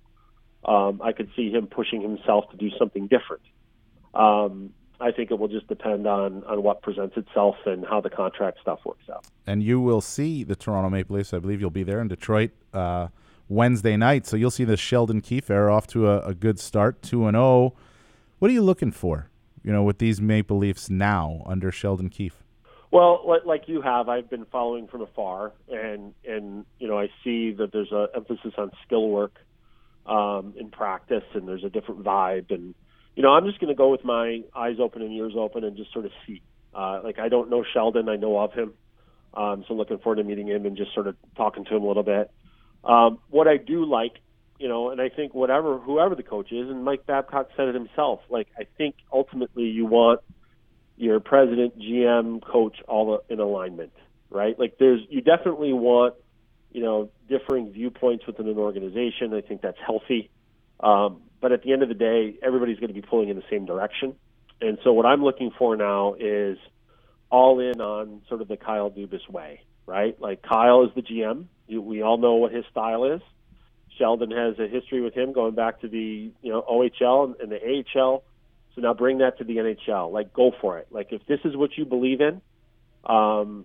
Um, 0.64 1.00
I 1.02 1.12
could 1.12 1.30
see 1.36 1.50
him 1.50 1.68
pushing 1.68 2.02
himself 2.02 2.50
to 2.50 2.56
do 2.56 2.70
something 2.76 3.06
different. 3.06 3.42
Um, 4.16 4.72
I 4.98 5.11
think 5.11 5.31
it 5.31 5.38
will 5.38 5.48
just 5.48 5.66
depend 5.68 6.07
on 6.07 6.42
on 6.44 6.62
what 6.62 6.81
presents 6.83 7.16
itself 7.16 7.57
and 7.66 7.85
how 7.87 8.00
the 8.00 8.11
contract 8.11 8.59
stuff 8.62 8.81
works 8.85 9.05
out. 9.12 9.26
And 9.46 9.62
you 9.62 9.81
will 9.81 10.00
see 10.00 10.42
the 10.42 10.57
Toronto 10.57 10.88
Maple 10.88 11.16
Leafs. 11.16 11.35
I 11.35 11.38
believe 11.38 11.61
you'll 11.61 11.70
be 11.70 11.83
there 11.83 12.00
in 12.00 12.09
Detroit 12.09 12.52
uh, 12.72 13.09
Wednesday 13.48 13.96
night, 13.96 14.26
so 14.26 14.37
you'll 14.37 14.50
see 14.50 14.64
the 14.64 14.76
Sheldon 14.76 15.20
Keefe 15.20 15.50
era 15.50 15.74
off 15.74 15.87
to 15.88 16.09
a, 16.09 16.20
a 16.20 16.35
good 16.35 16.59
start, 16.59 17.02
two 17.02 17.26
and 17.26 17.35
zero. 17.35 17.44
Oh. 17.44 17.72
What 18.38 18.50
are 18.50 18.55
you 18.55 18.62
looking 18.62 18.90
for? 18.90 19.31
You 19.62 19.72
know, 19.72 19.83
with 19.83 19.98
these 19.98 20.20
Maple 20.20 20.59
Leafs 20.59 20.88
now 20.88 21.42
under 21.46 21.70
Sheldon 21.70 22.09
Keefe. 22.09 22.42
Well, 22.90 23.40
like 23.44 23.64
you 23.66 23.83
have, 23.83 24.09
I've 24.09 24.31
been 24.31 24.46
following 24.46 24.87
from 24.87 25.02
afar, 25.02 25.52
and 25.68 26.14
and 26.24 26.64
you 26.79 26.88
know 26.88 26.98
I 26.98 27.09
see 27.22 27.52
that 27.52 27.72
there's 27.72 27.92
an 27.92 28.09
emphasis 28.14 28.55
on 28.57 28.70
skill 28.87 29.09
work 29.09 29.35
um, 30.07 30.55
in 30.57 30.70
practice, 30.70 31.24
and 31.35 31.46
there's 31.46 31.64
a 31.64 31.68
different 31.68 32.05
vibe, 32.05 32.50
and 32.50 32.74
you 33.16 33.22
know, 33.22 33.31
I'm 33.31 33.46
just 33.46 33.59
going 33.59 33.68
to 33.68 33.74
go 33.74 33.90
with 33.90 34.05
my 34.05 34.42
eyes 34.55 34.76
open 34.79 35.02
and 35.02 35.11
ears 35.12 35.33
open 35.37 35.64
and 35.64 35.76
just 35.76 35.92
sort 35.92 36.05
of 36.05 36.12
see. 36.26 36.42
Uh, 36.74 37.00
like 37.02 37.18
I 37.18 37.31
don't 37.31 37.48
know 37.48 37.64
Sheldon, 37.72 38.09
I 38.11 38.16
know 38.16 38.38
of 38.38 38.52
him, 38.52 38.74
um, 39.33 39.64
so 39.66 39.72
looking 39.74 39.98
forward 39.98 40.16
to 40.16 40.24
meeting 40.24 40.46
him 40.46 40.66
and 40.66 40.76
just 40.76 40.92
sort 40.92 41.07
of 41.07 41.16
talking 41.35 41.64
to 41.64 41.76
him 41.76 41.83
a 41.83 41.88
little 41.88 42.02
bit. 42.02 42.31
Um, 42.85 43.18
what 43.31 43.48
I 43.48 43.57
do 43.57 43.87
like, 43.87 44.12
you 44.59 44.68
know, 44.68 44.90
and 44.90 45.00
I 45.00 45.09
think 45.09 45.35
whatever 45.35 45.79
whoever 45.79 46.14
the 46.14 46.22
coach 46.22 46.52
is, 46.52 46.68
and 46.68 46.85
Mike 46.85 47.07
Babcock 47.07 47.48
said 47.57 47.68
it 47.68 47.74
himself. 47.74 48.20
Like 48.29 48.48
I 48.59 48.64
think 48.76 48.96
ultimately 49.11 49.64
you 49.64 49.87
want 49.87 50.20
your 50.98 51.18
president, 51.20 51.79
GM, 51.79 52.42
coach 52.42 52.76
all 52.87 53.22
in 53.31 53.40
alignment, 53.40 53.92
right? 54.29 54.59
Like 54.59 54.76
there's 54.79 55.00
you 55.09 55.22
definitely 55.22 55.72
want 55.72 56.14
you 56.70 56.83
know 56.83 57.09
differing 57.26 57.72
viewpoints 57.72 58.26
within 58.26 58.46
an 58.48 58.59
organization. 58.59 59.33
I 59.33 59.40
think 59.40 59.62
that's 59.62 59.79
healthy. 59.85 60.29
Um, 60.81 61.22
but 61.40 61.53
at 61.53 61.62
the 61.62 61.72
end 61.72 61.83
of 61.83 61.88
the 61.88 61.94
day, 61.94 62.35
everybody's 62.42 62.79
going 62.79 62.88
to 62.88 62.94
be 62.94 63.03
pulling 63.03 63.29
in 63.29 63.37
the 63.37 63.44
same 63.51 63.66
direction. 63.66 64.14
And 64.61 64.79
so 64.85 64.92
what 64.92 65.07
I'm 65.07 65.22
looking 65.22 65.51
for 65.59 65.77
now 65.77 66.14
is 66.18 66.59
all 67.31 67.61
in 67.61 67.81
on 67.81 68.22
sort 68.29 68.40
of 68.40 68.49
the 68.49 68.57
Kyle 68.57 68.90
Dubas 68.90 69.29
way, 69.29 69.62
right? 69.85 70.20
Like 70.20 70.42
Kyle 70.42 70.85
is 70.85 70.90
the 70.94 71.03
GM. 71.03 71.46
We 71.68 72.03
all 72.03 72.18
know 72.18 72.35
what 72.35 72.53
his 72.53 72.64
style 72.70 73.05
is. 73.05 73.20
Sheldon 73.99 74.31
has 74.31 74.59
a 74.59 74.68
history 74.68 75.01
with 75.01 75.14
him 75.14 75.33
going 75.33 75.55
back 75.55 75.81
to 75.81 75.88
the 75.88 76.31
you 76.42 76.53
know 76.53 76.62
OHL 76.62 77.40
and 77.40 77.51
the 77.51 77.59
AHL. 77.59 78.22
So 78.75 78.83
now 78.83 78.94
bring 78.94 79.18
that 79.18 79.38
to 79.38 79.44
the 79.44 79.57
NHL. 79.57 80.12
Like 80.12 80.33
go 80.33 80.53
for 80.61 80.79
it. 80.79 80.88
Like 80.90 81.09
if 81.12 81.27
this 81.27 81.40
is 81.44 81.57
what 81.57 81.77
you 81.77 81.85
believe 81.85 82.20
in, 82.20 82.40
um, 83.05 83.64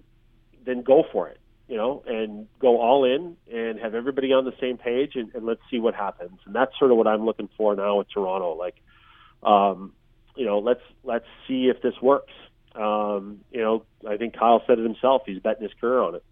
then 0.65 0.83
go 0.83 1.03
for 1.11 1.27
it 1.29 1.40
you 1.71 1.77
know, 1.77 2.03
and 2.05 2.49
go 2.59 2.81
all 2.81 3.05
in 3.05 3.37
and 3.49 3.79
have 3.79 3.95
everybody 3.95 4.33
on 4.33 4.43
the 4.43 4.51
same 4.59 4.77
page 4.77 5.15
and, 5.15 5.33
and 5.33 5.45
let's 5.45 5.61
see 5.71 5.79
what 5.79 5.95
happens. 5.95 6.37
And 6.45 6.53
that's 6.53 6.77
sort 6.77 6.91
of 6.91 6.97
what 6.97 7.07
I'm 7.07 7.25
looking 7.25 7.47
for 7.55 7.73
now 7.77 7.99
with 7.99 8.07
Toronto. 8.13 8.57
Like, 8.57 8.75
um, 9.41 9.93
you 10.35 10.45
know, 10.45 10.59
let's 10.59 10.81
let's 11.05 11.25
see 11.47 11.69
if 11.69 11.81
this 11.81 11.93
works. 12.01 12.33
Um, 12.75 13.39
you 13.53 13.61
know, 13.61 13.85
I 14.05 14.17
think 14.17 14.37
Kyle 14.37 14.61
said 14.67 14.79
it 14.79 14.83
himself. 14.83 15.21
He's 15.25 15.39
betting 15.39 15.63
his 15.63 15.71
career 15.79 16.01
on 16.01 16.15
it. 16.15 16.25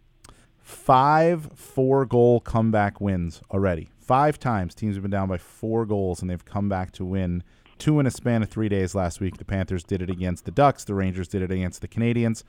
Five 0.61 1.53
four 1.55 2.05
goal 2.05 2.41
comeback 2.41 2.99
wins 2.99 3.41
already. 3.49 3.87
Five 3.97 4.39
times 4.39 4.75
teams 4.75 4.97
have 4.97 5.03
been 5.03 5.11
down 5.11 5.29
by 5.29 5.37
four 5.37 5.85
goals 5.85 6.21
and 6.21 6.29
they've 6.29 6.43
come 6.43 6.67
back 6.67 6.91
to 6.93 7.05
win. 7.05 7.43
Two 7.77 8.01
in 8.01 8.05
a 8.05 8.11
span 8.11 8.43
of 8.43 8.49
three 8.49 8.67
days 8.67 8.93
last 8.93 9.21
week. 9.21 9.37
The 9.37 9.45
Panthers 9.45 9.85
did 9.85 10.01
it 10.01 10.09
against 10.09 10.43
the 10.43 10.51
Ducks. 10.51 10.83
The 10.83 10.95
Rangers 10.95 11.29
did 11.29 11.41
it 11.41 11.49
against 11.49 11.79
the 11.79 11.87
Canadiens. 11.87 12.43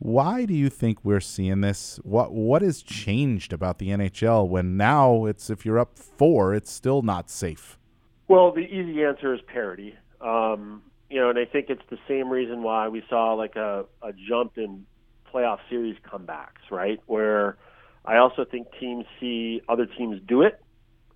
Why 0.00 0.46
do 0.46 0.54
you 0.54 0.70
think 0.70 1.04
we're 1.04 1.20
seeing 1.20 1.60
this? 1.60 2.00
What 2.04 2.32
what 2.32 2.62
has 2.62 2.82
changed 2.82 3.52
about 3.52 3.78
the 3.78 3.90
NHL 3.90 4.48
when 4.48 4.78
now 4.78 5.26
it's 5.26 5.50
if 5.50 5.66
you're 5.66 5.78
up 5.78 5.98
four, 5.98 6.54
it's 6.54 6.72
still 6.72 7.02
not 7.02 7.28
safe? 7.28 7.78
Well, 8.26 8.50
the 8.50 8.62
easy 8.62 9.04
answer 9.04 9.34
is 9.34 9.40
parity. 9.46 9.94
Um, 10.22 10.82
you 11.10 11.20
know, 11.20 11.28
and 11.28 11.38
I 11.38 11.44
think 11.44 11.66
it's 11.68 11.82
the 11.90 11.98
same 12.08 12.30
reason 12.30 12.62
why 12.62 12.88
we 12.88 13.02
saw 13.10 13.34
like 13.34 13.56
a, 13.56 13.84
a 14.02 14.12
jump 14.26 14.56
in 14.56 14.86
playoff 15.34 15.58
series 15.68 15.96
comebacks, 16.10 16.70
right? 16.70 16.98
Where 17.04 17.58
I 18.06 18.16
also 18.16 18.46
think 18.50 18.68
teams 18.80 19.04
see 19.20 19.60
other 19.68 19.84
teams 19.84 20.18
do 20.26 20.40
it 20.40 20.62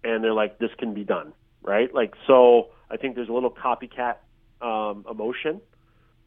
and 0.02 0.22
they're 0.22 0.34
like, 0.34 0.58
this 0.58 0.70
can 0.78 0.92
be 0.92 1.04
done, 1.04 1.32
right? 1.62 1.92
Like, 1.94 2.12
so 2.26 2.68
I 2.90 2.98
think 2.98 3.14
there's 3.14 3.30
a 3.30 3.32
little 3.32 3.50
copycat 3.50 4.16
um, 4.60 5.06
emotion 5.10 5.62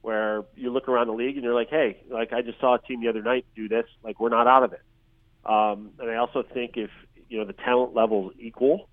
where 0.01 0.43
you 0.55 0.71
look 0.71 0.87
around 0.87 1.07
the 1.07 1.13
league 1.13 1.35
and 1.35 1.43
you're 1.43 1.53
like, 1.53 1.69
hey, 1.69 2.01
like 2.09 2.33
I 2.33 2.41
just 2.41 2.59
saw 2.59 2.75
a 2.75 2.79
team 2.79 3.01
the 3.01 3.09
other 3.09 3.21
night 3.21 3.45
do 3.55 3.67
this. 3.67 3.85
Like 4.03 4.19
we're 4.19 4.29
not 4.29 4.47
out 4.47 4.63
of 4.63 4.73
it. 4.73 4.81
Um, 5.45 5.91
and 5.99 6.09
I 6.09 6.15
also 6.15 6.43
think 6.43 6.75
if 6.75 6.89
you 7.29 7.39
know 7.39 7.45
the 7.45 7.53
talent 7.53 7.93
level 7.93 8.31
is 8.31 8.37
equal, 8.39 8.89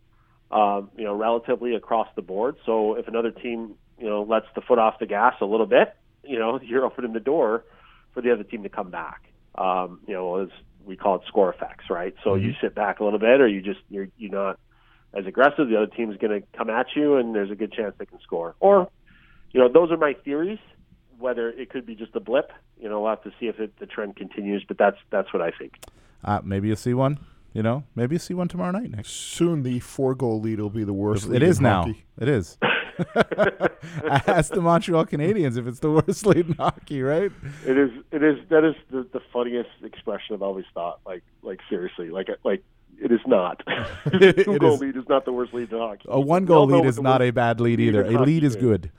um, 0.51 0.91
you 0.97 1.05
know, 1.05 1.15
relatively 1.15 1.75
across 1.75 2.09
the 2.17 2.23
board. 2.23 2.57
So 2.65 2.95
if 2.95 3.09
another 3.09 3.31
team, 3.31 3.75
you 3.99 4.07
know, 4.07 4.23
lets 4.23 4.47
the 4.55 4.61
foot 4.61 4.79
off 4.79 4.99
the 4.99 5.07
gas 5.07 5.35
a 5.41 5.47
little 5.47 5.67
bit, 5.67 5.95
you 6.23 6.39
know, 6.39 6.61
you're 6.63 6.85
opening 6.85 7.13
the 7.13 7.21
door 7.21 7.65
for 8.13 8.21
the 8.21 8.33
other 8.33 8.45
team 8.45 8.63
to 8.63 8.69
come 8.69 8.91
back. 8.91 9.23
Um, 9.57 10.01
you 10.07 10.15
know, 10.15 10.43
as 10.43 10.49
we 10.85 10.97
call 10.97 11.17
it 11.17 11.23
score 11.29 11.53
effects, 11.53 11.85
right? 11.91 12.15
So 12.25 12.31
mm-hmm. 12.31 12.47
you 12.47 12.55
sit 12.61 12.75
back 12.75 13.01
a 13.01 13.05
little 13.05 13.19
bit, 13.19 13.41
or 13.41 13.49
you 13.49 13.63
just 13.63 13.81
you're 13.89 14.09
you're 14.17 14.33
not 14.33 14.59
as 15.15 15.27
aggressive. 15.27 15.69
The 15.69 15.77
other 15.77 15.87
team's 15.87 16.17
going 16.17 16.41
to 16.41 16.47
come 16.57 16.71
at 16.71 16.87
you, 16.95 17.17
and 17.17 17.35
there's 17.35 17.51
a 17.51 17.55
good 17.55 17.73
chance 17.73 17.95
they 17.99 18.07
can 18.07 18.21
score. 18.21 18.55
Or, 18.61 18.89
you 19.53 19.61
know, 19.61 19.69
those 19.69 19.91
are 19.91 19.97
my 19.97 20.15
theories. 20.25 20.59
Whether 21.19 21.51
it 21.51 21.71
could 21.71 21.87
be 21.87 21.95
just 21.95 22.15
a 22.15 22.21
blip, 22.21 22.53
you 22.81 22.89
know, 22.89 23.01
we'll 23.01 23.11
have 23.11 23.23
to 23.23 23.33
see 23.41 23.47
if 23.47 23.59
it, 23.61 23.79
the 23.79 23.87
trend 23.87 24.17
continues. 24.17 24.65
But 24.67 24.79
that's 24.79 24.99
that's 25.11 25.33
what 25.33 25.43
I 25.43 25.51
think. 25.51 25.79
Uh, 26.25 26.41
maybe 26.45 26.69
you'll 26.69 26.77
see 26.77 26.95
one. 26.95 27.19
You 27.53 27.63
know, 27.63 27.85
maybe 27.95 28.15
you'll 28.15 28.21
see 28.21 28.35
one 28.35 28.49
tomorrow 28.49 28.73
night. 28.73 28.91
Next. 28.91 29.11
Soon, 29.11 29.63
the 29.63 29.79
four 29.81 30.15
goal 30.15 30.41
lead 30.41 30.61
will 30.61 30.71
be 30.71 30.85
the 30.85 30.93
worst. 30.93 31.31
It 31.31 31.43
is 31.43 31.61
now. 31.61 31.85
Hockey. 31.85 32.05
It 32.19 32.29
is. 32.29 32.59
Ask 34.27 34.53
the 34.53 34.61
Montreal 34.61 35.07
Canadiens 35.07 35.57
if 35.57 35.67
it's 35.67 35.81
the 35.81 35.91
worst 35.91 36.27
league 36.27 36.49
in 36.49 36.55
hockey, 36.55 37.03
right? 37.03 37.31
It 37.67 37.79
is. 37.79 37.91
It 38.13 38.23
is. 38.23 38.39
That 38.49 38.65
is 38.65 38.75
the, 38.91 39.07
the 39.13 39.21
funniest 39.33 39.71
expression 39.83 40.35
I've 40.35 40.43
always 40.43 40.67
thought. 40.75 41.01
Like, 41.07 41.23
like 41.43 41.61
seriously, 41.69 42.11
like, 42.11 42.29
like 42.45 42.63
it 43.01 43.13
is 43.13 43.21
not. 43.27 43.63
Two 44.13 44.59
goal 44.59 44.75
is. 44.75 44.81
lead 44.81 44.97
is 44.97 45.09
not 45.09 45.25
the 45.25 45.33
worst 45.33 45.53
lead 45.53 45.73
in 45.73 45.79
hockey. 45.79 46.07
A 46.09 46.21
one 46.21 46.45
goal 46.45 46.67
lead 46.67 46.87
is 46.87 47.01
not 47.01 47.23
a 47.23 47.31
bad 47.31 47.61
lead 47.61 47.81
either. 47.81 48.05
A 48.05 48.23
lead 48.23 48.45
is 48.45 48.57
good. 48.57 48.91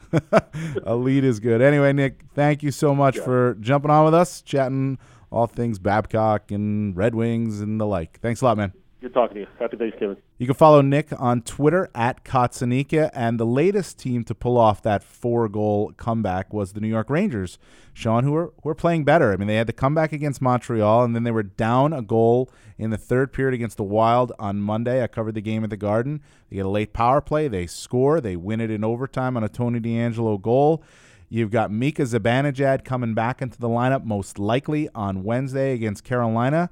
a 0.84 0.96
lead 0.96 1.24
is 1.24 1.40
good. 1.40 1.62
Anyway, 1.62 1.94
Nick, 1.94 2.22
thank 2.34 2.64
you 2.64 2.72
so 2.72 2.94
much 2.94 3.18
yeah. 3.18 3.24
for 3.24 3.58
jumping 3.60 3.92
on 3.92 4.06
with 4.06 4.14
us, 4.14 4.42
chatting 4.42 4.98
all 5.32 5.48
things 5.48 5.80
Babcock 5.80 6.52
and 6.52 6.96
Red 6.96 7.16
Wings 7.16 7.62
and 7.62 7.80
the 7.80 7.86
like. 7.86 8.20
Thanks 8.22 8.42
a 8.42 8.46
lot, 8.46 8.58
man. 8.58 8.74
Good 9.06 9.14
talking 9.14 9.36
to 9.36 9.42
you. 9.42 9.48
Happy 9.60 9.78
Thanksgiving. 9.78 10.18
You 10.40 10.48
can 10.48 10.56
follow 10.56 10.82
Nick 10.82 11.10
on 11.20 11.44
Twitter 11.44 11.92
at 11.94 12.26
Cotsonika. 12.26 13.12
And 13.14 13.40
the 13.40 13.46
latest 13.46 14.00
team 14.00 14.24
to 14.24 14.34
pull 14.34 14.58
off 14.58 14.82
that 14.82 15.04
four 15.04 15.48
goal 15.48 15.94
comeback 15.96 16.52
was 16.52 16.74
the 16.74 16.82
New 16.82 16.88
York 16.88 17.12
Rangers, 17.12 17.60
Shawn, 17.94 18.24
who 18.24 18.32
were, 18.32 18.46
who 18.64 18.70
were 18.70 18.74
playing 18.74 19.04
better. 19.04 19.32
I 19.32 19.36
mean, 19.36 19.48
they 19.48 19.58
had 19.58 19.68
the 19.68 19.74
comeback 19.74 20.12
against 20.12 20.42
Montreal, 20.42 21.04
and 21.04 21.16
then 21.16 21.22
they 21.22 21.30
were 21.30 21.44
down 21.44 21.94
a 21.94 22.02
goal 22.02 22.50
in 22.80 22.90
the 22.90 22.98
third 22.98 23.32
period 23.32 23.54
against 23.54 23.78
the 23.78 23.84
Wild 23.84 24.32
on 24.40 24.60
Monday. 24.60 25.04
I 25.04 25.06
covered 25.06 25.36
the 25.36 25.42
game 25.42 25.64
at 25.64 25.70
the 25.70 25.78
Garden. 25.78 26.24
They 26.50 26.56
get 26.56 26.66
a 26.66 26.70
late 26.70 26.92
power 26.92 27.22
play. 27.22 27.48
They 27.48 27.68
score. 27.68 28.20
They 28.20 28.36
win 28.36 28.60
it 28.60 28.72
in 28.72 28.84
overtime 28.84 29.38
on 29.38 29.44
a 29.44 29.50
Tony 29.50 29.80
DeAngelo 29.80 30.42
goal. 30.42 30.82
You've 31.30 31.52
got 31.52 31.72
Mika 31.72 32.02
Zibanejad 32.02 32.84
coming 32.84 33.14
back 33.14 33.40
into 33.40 33.60
the 33.60 33.70
lineup 33.70 34.04
most 34.04 34.40
likely 34.40 34.90
on 34.96 35.24
Wednesday 35.24 35.74
against 35.74 36.04
Carolina 36.04 36.72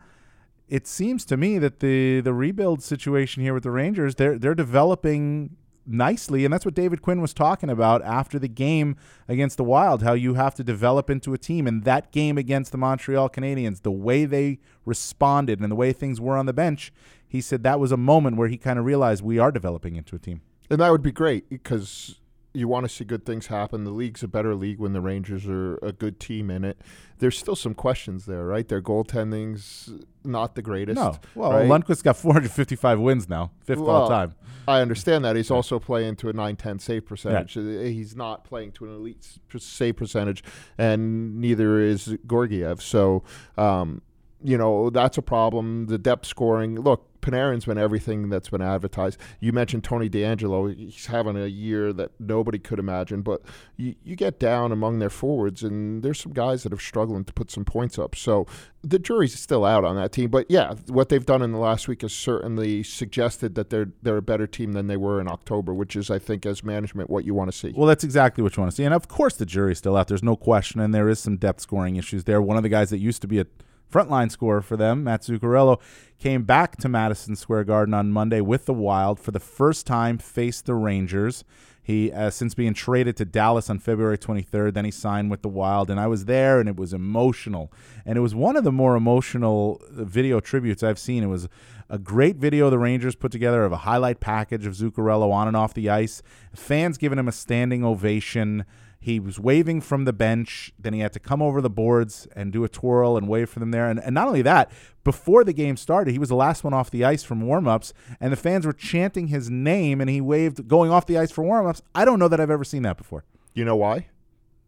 it 0.68 0.88
seems 0.88 1.26
to 1.26 1.38
me 1.38 1.58
that 1.60 1.80
the 1.80 2.22
the 2.22 2.34
rebuild 2.34 2.82
situation 2.82 3.44
here 3.44 3.54
with 3.54 3.64
the 3.64 3.72
Rangers, 3.72 4.16
they're 4.16 4.38
they're 4.38 4.56
developing 4.56 5.58
nicely, 5.86 6.46
and 6.46 6.54
that's 6.54 6.66
what 6.66 6.74
David 6.74 7.02
Quinn 7.02 7.22
was 7.22 7.34
talking 7.34 7.70
about 7.70 8.02
after 8.04 8.40
the 8.40 8.48
game 8.48 8.96
against 9.28 9.58
the 9.58 9.64
Wild. 9.64 10.04
How 10.04 10.14
you 10.14 10.36
have 10.36 10.56
to 10.56 10.64
develop 10.64 11.10
into 11.10 11.34
a 11.34 11.38
team, 11.38 11.68
and 11.68 11.84
that 11.84 12.12
game 12.12 12.38
against 12.38 12.72
the 12.72 12.78
Montreal 12.78 13.30
Canadiens, 13.30 13.82
the 13.82 13.92
way 13.92 14.26
they 14.26 14.60
responded 14.86 15.60
and 15.60 15.72
the 15.72 15.76
way 15.76 15.94
things 15.94 16.22
were 16.22 16.38
on 16.38 16.46
the 16.46 16.54
bench, 16.54 16.94
he 17.28 17.42
said 17.42 17.64
that 17.64 17.80
was 17.80 17.92
a 17.92 17.98
moment 17.98 18.38
where 18.38 18.48
he 18.48 18.58
kind 18.58 18.80
of 18.80 18.86
realized 18.86 19.24
we 19.24 19.40
are 19.40 19.52
developing 19.52 19.96
into 19.96 20.16
a 20.16 20.20
team. 20.20 20.42
And 20.70 20.80
that 20.80 20.92
would 20.92 21.04
be 21.04 21.12
great 21.12 21.50
because 21.50 22.20
you 22.54 22.68
want 22.68 22.86
to 22.86 22.90
see 22.90 23.04
good 23.04 23.26
things 23.26 23.48
happen. 23.48 23.84
The 23.84 23.92
league's 23.92 24.22
a 24.22 24.28
better 24.28 24.54
league 24.54 24.80
when 24.80 24.94
the 24.94 25.02
Rangers 25.02 25.48
are 25.48 25.78
a 25.78 25.92
good 25.92 26.20
team 26.20 26.52
in 26.52 26.64
it. 26.64 26.80
There's 27.18 27.38
still 27.38 27.56
some 27.56 27.74
questions 27.74 28.26
there, 28.26 28.46
right? 28.46 28.68
Their 28.68 28.82
goaltending's 28.82 29.92
not 30.24 30.56
the 30.56 30.62
greatest. 30.62 31.00
No. 31.00 31.18
Well, 31.36 31.52
right? 31.52 31.68
Lundqvist 31.68 32.04
got 32.04 32.18
455 32.18 33.00
wins 33.00 33.28
now, 33.28 33.52
fifth 33.64 33.80
well, 33.80 34.04
all 34.04 34.10
time. 34.10 34.36
I 34.68 34.82
understand 34.82 35.26
that. 35.26 35.36
He's 35.36 35.52
also 35.52 35.80
playing 35.80 36.16
to 36.18 36.30
a 36.30 36.34
910 36.34 36.80
save 36.80 37.06
percentage. 37.06 37.56
Yeah. 37.56 37.64
Uh, 37.64 37.84
he's 37.84 38.16
not 38.16 38.44
playing 38.44 38.74
to 38.74 38.86
an 38.86 38.94
elite 38.94 39.26
save 39.58 39.98
percentage, 39.98 40.44
and 40.78 41.40
neither 41.40 41.80
is 41.80 42.16
Georgiev. 42.28 42.82
So, 42.82 43.24
um, 43.58 44.02
you 44.44 44.58
know, 44.58 44.90
that's 44.90 45.18
a 45.18 45.22
problem. 45.22 45.88
The 45.88 45.98
depth 45.98 46.26
scoring. 46.26 46.76
Look, 46.80 47.10
Panarin's 47.24 47.66
been 47.66 47.78
everything 47.78 48.30
that's 48.30 48.50
been 48.50 48.62
advertised. 48.62 49.18
You 49.40 49.54
mentioned 49.54 49.84
Tony 49.84 50.10
DeAngelo; 50.10 50.76
He's 50.76 51.08
having 51.08 51.38
a 51.38 51.48
year 51.48 51.94
that 51.94 52.12
nobody 52.20 52.60
could 52.60 52.80
imagine. 52.80 53.22
But 53.22 53.42
you, 53.78 53.96
you 54.04 54.16
get 54.16 54.40
down 54.40 54.72
among 54.72 55.00
their 55.00 55.10
forwards, 55.10 55.64
and 55.64 56.04
there's 56.04 56.20
some 56.20 56.34
guys 56.34 56.64
that 56.64 56.72
have 56.72 56.82
struggling 56.82 57.24
to 57.26 57.34
put 57.34 57.50
some 57.50 57.66
points 57.66 57.98
up. 57.98 58.16
So 58.16 58.46
the 58.84 59.00
jury's 59.00 59.40
still 59.40 59.64
out 59.64 59.86
on 59.86 59.96
that 59.96 60.12
team. 60.12 60.30
But 60.30 60.46
yeah, 60.50 60.74
what 60.88 61.10
they've 61.10 61.26
done 61.26 61.42
in 61.42 61.54
the 61.54 61.58
last 61.58 61.88
week 61.88 62.02
has 62.02 62.14
certainly 62.14 62.84
suggested 62.84 63.56
that 63.56 63.70
they're 63.70 63.92
they're 64.02 64.18
a 64.18 64.22
better 64.22 64.46
team 64.46 64.74
than 64.74 64.88
they 64.88 64.98
were 64.98 65.22
in 65.22 65.28
October, 65.28 65.74
which 65.74 65.96
is, 65.96 66.12
I 66.12 66.20
think, 66.20 66.46
as 66.46 66.64
management, 66.64 67.10
what 67.10 67.26
you 67.26 67.34
want 67.34 67.52
to 67.52 67.58
see. 67.58 67.74
Well, 67.76 67.88
that's 67.88 68.04
exactly 68.04 68.44
what 68.44 68.56
you 68.58 68.62
want 68.62 68.72
to 68.72 68.76
see. 68.76 68.84
And 68.84 68.94
of 68.94 69.08
course, 69.08 69.36
the 69.36 69.46
jury's 69.46 69.78
still 69.78 69.96
out. 69.96 70.10
There's 70.10 70.24
no 70.24 70.36
question, 70.36 70.82
and 70.82 70.94
there 70.94 71.10
is 71.10 71.20
some 71.20 71.38
depth 71.38 71.62
scoring 71.62 71.96
issues 71.96 72.26
there. 72.26 72.42
One 72.42 72.58
of 72.58 72.64
the 72.64 72.70
guys 72.70 72.90
that 72.90 73.00
used 73.00 73.22
to 73.22 73.28
be 73.28 73.40
a 73.40 73.46
frontline 73.94 74.32
scorer 74.32 74.62
for 74.62 74.76
them, 74.76 75.04
Matt 75.04 75.22
Zuccarello, 75.22 75.80
came 76.20 76.44
back 76.44 76.78
to 76.78 76.90
Madison 76.90 77.36
Square 77.36 77.66
Garden 77.66 77.94
on 77.94 78.12
Monday 78.12 78.42
with 78.42 78.66
the 78.66 78.74
Wild 78.74 79.20
for 79.20 79.32
the 79.32 79.40
first 79.40 79.86
time, 79.86 80.18
faced 80.18 80.66
the 80.66 80.74
Rangers. 80.74 81.44
He, 81.84 82.14
uh, 82.14 82.30
since 82.30 82.56
being 82.56 82.74
traded 82.74 83.18
to 83.18 83.26
Dallas 83.26 83.70
on 83.70 83.78
February 83.78 84.18
23rd, 84.18 84.74
then 84.74 84.86
he 84.86 84.92
signed 84.92 85.30
with 85.30 85.42
the 85.42 85.50
Wild, 85.50 85.90
and 85.90 86.00
I 86.00 86.08
was 86.08 86.26
there, 86.26 86.62
and 86.62 86.70
it 86.70 86.78
was 86.78 86.94
emotional. 86.94 87.74
And 88.06 88.18
it 88.18 88.22
was 88.22 88.34
one 88.34 88.56
of 88.56 88.64
the 88.64 88.72
more 88.72 88.96
emotional 88.96 89.82
video 89.92 90.40
tributes 90.40 90.82
I've 90.82 90.98
seen. 90.98 91.24
It 91.24 91.28
was 91.28 91.50
a 91.90 92.00
great 92.00 92.38
video 92.38 92.70
the 92.70 92.80
Rangers 92.80 93.16
put 93.16 93.34
together 93.34 93.66
of 93.66 93.74
a 93.74 93.78
highlight 93.78 94.22
package 94.22 94.66
of 94.66 94.74
Zuccarello 94.74 95.32
on 95.32 95.50
and 95.50 95.58
off 95.58 95.74
the 95.74 95.90
ice. 95.90 96.24
Fans 96.56 96.98
giving 96.98 97.20
him 97.20 97.28
a 97.28 97.34
standing 97.34 97.84
ovation. 97.84 98.64
He 99.04 99.20
was 99.20 99.38
waving 99.38 99.82
from 99.82 100.06
the 100.06 100.14
bench. 100.14 100.72
Then 100.80 100.94
he 100.94 101.02
had 101.02 101.12
to 101.12 101.20
come 101.20 101.42
over 101.42 101.60
the 101.60 101.70
boards 101.70 102.26
and 102.38 102.54
do 102.54 102.64
a 102.64 102.70
twirl 102.70 103.18
and 103.18 103.28
wave 103.28 103.50
for 103.50 103.60
them 103.60 103.72
there. 103.72 103.90
And, 103.90 104.00
and 104.00 104.16
not 104.16 104.30
only 104.30 104.42
that, 104.44 104.72
before 105.04 105.44
the 105.44 105.52
game 105.52 105.76
started, 105.76 106.14
he 106.14 106.20
was 106.20 106.30
the 106.30 106.36
last 106.36 106.64
one 106.64 106.74
off 106.74 106.90
the 106.90 107.04
ice 107.04 107.22
from 107.22 107.44
warmups, 107.44 107.92
and 108.22 108.32
the 108.32 108.38
fans 108.38 108.66
were 108.66 108.72
chanting 108.72 109.28
his 109.28 109.50
name, 109.50 110.00
and 110.00 110.10
he 110.10 110.22
waved 110.22 110.70
going 110.70 110.90
off 110.90 111.06
the 111.06 111.18
ice 111.18 111.32
for 111.32 111.44
warmups. 111.44 111.82
I 111.94 112.06
don't 112.06 112.18
know 112.18 112.30
that 112.30 112.40
I've 112.40 112.50
ever 112.50 112.64
seen 112.64 112.84
that 112.84 112.96
before. 112.96 113.26
You 113.54 113.66
know 113.66 113.76
why? 113.76 114.08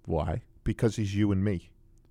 Why? 0.03 0.41
Because 0.65 0.97
he's 0.97 1.15
you 1.15 1.31
and 1.31 1.41
me. 1.41 1.69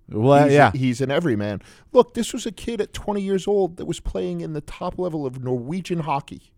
Well, 0.09 0.31
uh, 0.31 0.43
he's, 0.45 0.53
yeah. 0.53 0.71
He's 0.71 1.01
an 1.01 1.11
everyman. 1.11 1.61
Look, 1.93 2.15
this 2.15 2.33
was 2.33 2.47
a 2.47 2.51
kid 2.51 2.81
at 2.81 2.91
20 2.91 3.21
years 3.21 3.47
old 3.47 3.77
that 3.77 3.85
was 3.85 3.99
playing 3.99 4.41
in 4.41 4.53
the 4.53 4.61
top 4.61 4.97
level 4.97 5.27
of 5.27 5.43
Norwegian 5.43 5.99
hockey. 5.99 6.51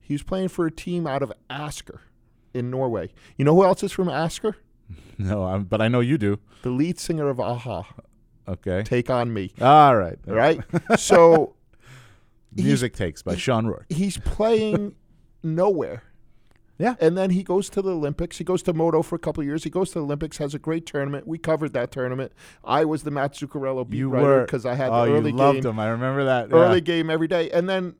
He 0.00 0.14
was 0.14 0.22
playing 0.22 0.48
for 0.48 0.64
a 0.64 0.70
team 0.70 1.08
out 1.08 1.24
of 1.24 1.32
Asker 1.50 2.02
in 2.54 2.70
Norway. 2.70 3.12
You 3.36 3.44
know 3.44 3.56
who 3.56 3.64
else 3.64 3.82
is 3.82 3.90
from 3.90 4.08
Asker? 4.08 4.58
No, 5.18 5.44
I'm, 5.44 5.64
but 5.64 5.80
I 5.80 5.86
know 5.86 6.00
you 6.00 6.18
do. 6.18 6.40
The 6.62 6.70
lead 6.70 6.98
singer 6.98 7.28
of 7.28 7.38
a-ha. 7.38 7.84
Okay. 8.48 8.82
Take 8.82 9.08
on 9.08 9.32
me. 9.32 9.52
All 9.60 9.94
right. 9.94 10.18
All 10.26 10.34
right. 10.34 10.58
so 10.98 11.54
music 12.52 12.94
takes 12.94 13.22
by 13.22 13.36
Shawn 13.36 13.66
Roarke. 13.66 13.92
He's 13.92 14.18
playing 14.18 14.96
nowhere. 15.44 16.02
Yeah. 16.78 16.96
And 17.00 17.16
then 17.16 17.30
he 17.30 17.44
goes 17.44 17.70
to 17.70 17.82
the 17.82 17.92
Olympics. 17.92 18.38
He 18.38 18.44
goes 18.44 18.62
to 18.64 18.72
MoDo 18.72 19.02
for 19.02 19.14
a 19.14 19.18
couple 19.18 19.44
years. 19.44 19.62
He 19.62 19.70
goes 19.70 19.90
to 19.90 20.00
the 20.00 20.04
Olympics, 20.04 20.38
has 20.38 20.54
a 20.54 20.58
great 20.58 20.86
tournament. 20.86 21.28
We 21.28 21.38
covered 21.38 21.72
that 21.74 21.92
tournament. 21.92 22.32
I 22.64 22.84
was 22.84 23.04
the 23.04 23.12
Matt 23.12 23.34
Zuccarello 23.34 23.88
beat 23.88 23.98
you 23.98 24.08
writer 24.08 24.42
because 24.42 24.66
I 24.66 24.74
had 24.74 24.90
oh, 24.90 25.06
the 25.06 25.12
early 25.12 25.30
you 25.30 25.36
loved 25.36 25.62
game. 25.62 25.70
him. 25.70 25.78
I 25.78 25.88
remember 25.90 26.24
that. 26.24 26.52
Early 26.52 26.76
yeah. 26.76 26.80
game 26.80 27.10
every 27.10 27.28
day. 27.28 27.50
And 27.50 27.68
then 27.68 27.94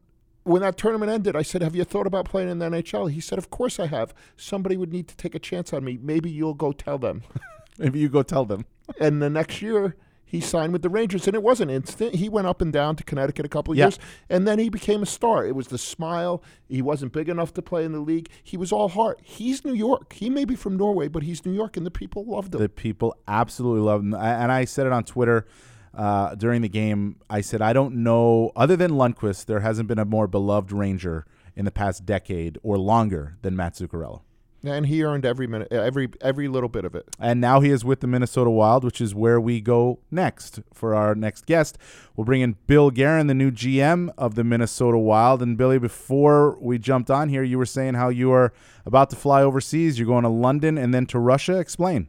when 0.45 0.63
that 0.63 0.77
tournament 0.77 1.11
ended, 1.11 1.37
I 1.37 1.43
said, 1.43 1.63
Have 1.63 1.77
you 1.77 1.85
thought 1.85 2.07
about 2.07 2.25
playing 2.27 2.49
in 2.49 2.59
the 2.59 2.69
NHL? 2.69 3.11
He 3.11 3.21
said, 3.21 3.39
Of 3.39 3.51
course 3.51 3.79
I 3.79 3.87
have. 3.87 4.15
Somebody 4.37 4.77
would 4.77 4.93
need 4.93 5.09
to 5.09 5.17
take 5.17 5.35
a 5.35 5.39
chance 5.39 5.73
on 5.73 5.85
me. 5.85 5.99
Maybe 6.01 6.31
you'll 6.31 6.55
go 6.55 6.73
tell 6.73 6.99
them. 6.99 7.23
Maybe 7.79 7.99
you 7.99 8.09
go 8.09 8.23
tell 8.23 8.45
them. 8.45 8.67
and 9.01 9.23
the 9.23 9.31
next 9.31 9.63
year, 9.63 9.97
he 10.25 10.41
signed 10.41 10.73
with 10.73 10.81
the 10.81 10.89
Rangers, 10.89 11.27
and 11.27 11.35
it 11.35 11.43
wasn't 11.43 11.71
instant. 11.71 12.15
He 12.15 12.29
went 12.29 12.47
up 12.47 12.63
and 12.63 12.73
down 12.73 12.97
to 12.97 13.05
Connecticut 13.05 13.45
a 13.45 13.49
couple 13.51 13.73
of 13.73 13.79
Yeah. 13.79 13.85
years, 13.87 13.99
and 14.31 14.49
then 14.49 14.59
he 14.59 14.71
became 14.71 15.03
a 15.03 15.07
star. 15.07 15.45
It 15.47 15.55
was 15.55 15.69
the 15.69 15.77
smile. 15.79 16.43
He 16.69 16.81
wasn't 16.81 17.13
big 17.13 17.29
enough 17.29 17.53
to 17.55 17.63
play 17.63 17.85
in 17.85 17.93
the 17.93 18.01
league. 18.01 18.31
He 18.43 18.57
was 18.57 18.73
all 18.73 18.89
heart. 18.89 19.21
He's 19.23 19.63
New 19.65 19.75
York. 19.75 20.15
He 20.15 20.31
may 20.31 20.47
be 20.47 20.55
from 20.57 20.77
Norway, 20.77 21.09
but 21.09 21.23
he's 21.23 21.45
New 21.45 21.53
York, 21.53 21.77
and 21.77 21.85
the 21.85 21.91
people 21.91 22.25
loved 22.25 22.55
him. 22.55 22.63
The 22.63 22.69
people 22.71 23.15
absolutely 23.29 23.83
loved 23.83 24.05
him. 24.05 24.15
And 24.15 24.51
I 24.51 24.65
said 24.65 24.87
it 24.87 24.93
on 24.93 25.05
Twitter 25.05 25.47
uh, 25.95 26.35
during 26.35 26.63
the 26.63 26.69
game. 26.69 27.17
I 27.29 27.41
said, 27.41 27.63
I 27.63 27.73
don't 27.73 27.97
know, 27.97 28.53
other 28.57 28.77
than 28.77 28.93
Lundqvist, 28.93 29.47
there 29.47 29.61
hasn't 29.61 29.89
been 29.89 29.99
a 29.99 30.05
more 30.05 30.27
beloved 30.27 30.73
Ranger 30.73 31.27
in 31.55 31.65
the 31.65 31.71
past 31.71 32.07
decade 32.07 32.59
or 32.63 32.79
longer 32.79 33.37
than 33.43 33.55
Matt 33.57 33.75
Zuccarello. 33.75 34.23
and 34.65 34.87
he 34.87 35.03
earned 35.03 35.27
every 35.27 35.47
minute, 35.47 35.69
every 35.73 36.09
every 36.21 36.47
little 36.49 36.69
bit 36.69 36.85
of 36.85 36.95
it. 36.95 37.05
And 37.19 37.41
now 37.41 37.61
he 37.61 37.71
is 37.71 37.85
with 37.85 38.01
the 38.01 38.07
Minnesota 38.07 38.49
Wild, 38.49 38.85
which 38.85 39.01
is 39.01 39.15
where 39.15 39.41
we 39.41 39.61
go 39.61 39.99
next 40.11 40.61
for 40.73 40.95
our 40.95 41.15
next 41.15 41.47
guest. 41.47 41.77
We'll 42.17 42.25
bring 42.25 42.43
in 42.43 42.57
Bill 42.67 42.91
Guerin, 42.91 43.27
the 43.27 43.35
new 43.35 43.51
GM 43.51 44.11
of 44.17 44.35
the 44.37 44.45
Minnesota 44.45 44.99
Wild. 44.99 45.43
And 45.43 45.59
Billy, 45.59 45.79
before 45.79 46.57
we 46.61 46.79
jumped 46.79 47.11
on 47.11 47.29
here, 47.29 47.43
you 47.43 47.59
were 47.59 47.67
saying 47.67 47.95
how 47.95 48.09
you 48.09 48.31
are 48.33 48.53
about 48.87 49.11
to 49.11 49.17
fly 49.17 49.43
overseas. 49.43 49.99
You're 49.99 50.07
going 50.07 50.23
to 50.23 50.31
London 50.31 50.79
and 50.79 50.95
then 50.95 51.07
to 51.07 51.19
Russia. 51.19 51.59
Explain. 51.59 52.09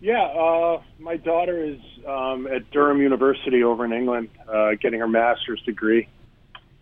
Yeah, 0.00 0.22
uh, 0.22 0.82
my 0.98 1.16
daughter 1.16 1.64
is 1.64 1.80
um, 2.06 2.46
at 2.46 2.70
Durham 2.70 3.00
University 3.00 3.62
over 3.62 3.84
in 3.84 3.92
England, 3.92 4.28
uh, 4.46 4.72
getting 4.80 5.00
her 5.00 5.08
master's 5.08 5.60
degree, 5.62 6.06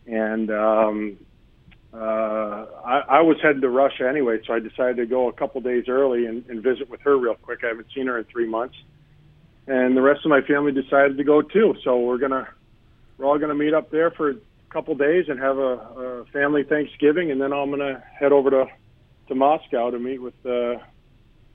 and 0.06 0.50
um, 0.50 1.16
uh, 1.92 1.96
I, 1.96 3.02
I 3.08 3.20
was 3.20 3.36
heading 3.40 3.60
to 3.60 3.68
Russia 3.68 4.08
anyway, 4.08 4.38
so 4.44 4.52
I 4.52 4.58
decided 4.58 4.96
to 4.96 5.06
go 5.06 5.28
a 5.28 5.32
couple 5.32 5.60
days 5.60 5.84
early 5.86 6.26
and, 6.26 6.44
and 6.48 6.60
visit 6.60 6.90
with 6.90 7.00
her 7.02 7.16
real 7.16 7.36
quick. 7.36 7.60
I 7.62 7.68
haven't 7.68 7.86
seen 7.94 8.08
her 8.08 8.18
in 8.18 8.24
three 8.24 8.48
months, 8.48 8.74
and 9.68 9.96
the 9.96 10.02
rest 10.02 10.24
of 10.24 10.30
my 10.30 10.40
family 10.40 10.72
decided 10.72 11.16
to 11.16 11.24
go 11.24 11.40
too. 11.40 11.76
So 11.84 12.00
we're 12.00 12.18
gonna 12.18 12.48
we're 13.16 13.26
all 13.26 13.38
gonna 13.38 13.54
meet 13.54 13.74
up 13.74 13.92
there 13.92 14.10
for 14.10 14.30
a 14.30 14.36
couple 14.70 14.96
days 14.96 15.26
and 15.28 15.38
have 15.38 15.56
a, 15.56 15.62
a 15.62 16.24
family 16.32 16.64
Thanksgiving, 16.64 17.30
and 17.30 17.40
then 17.40 17.52
I'm 17.52 17.70
gonna 17.70 18.02
head 18.18 18.32
over 18.32 18.50
to 18.50 18.66
to 19.28 19.34
Moscow 19.36 19.90
to 19.92 20.00
meet 20.00 20.20
with 20.20 20.34
uh, 20.44 20.82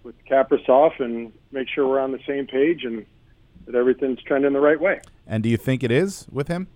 with 0.04 0.16
Kaprizov 0.26 1.00
and 1.00 1.32
make 1.52 1.68
sure 1.68 1.88
we're 1.88 2.00
on 2.00 2.12
the 2.12 2.20
same 2.28 2.48
page 2.48 2.84
and 2.84 3.06
that 3.66 3.76
everything's 3.76 4.22
trending 4.24 4.54
the 4.54 4.60
right 4.60 4.80
way. 4.80 5.02
And 5.28 5.44
do 5.44 5.50
you 5.50 5.58
think 5.58 5.84
it 5.84 5.92
is 5.92 6.28
with 6.32 6.48
him? 6.48 6.68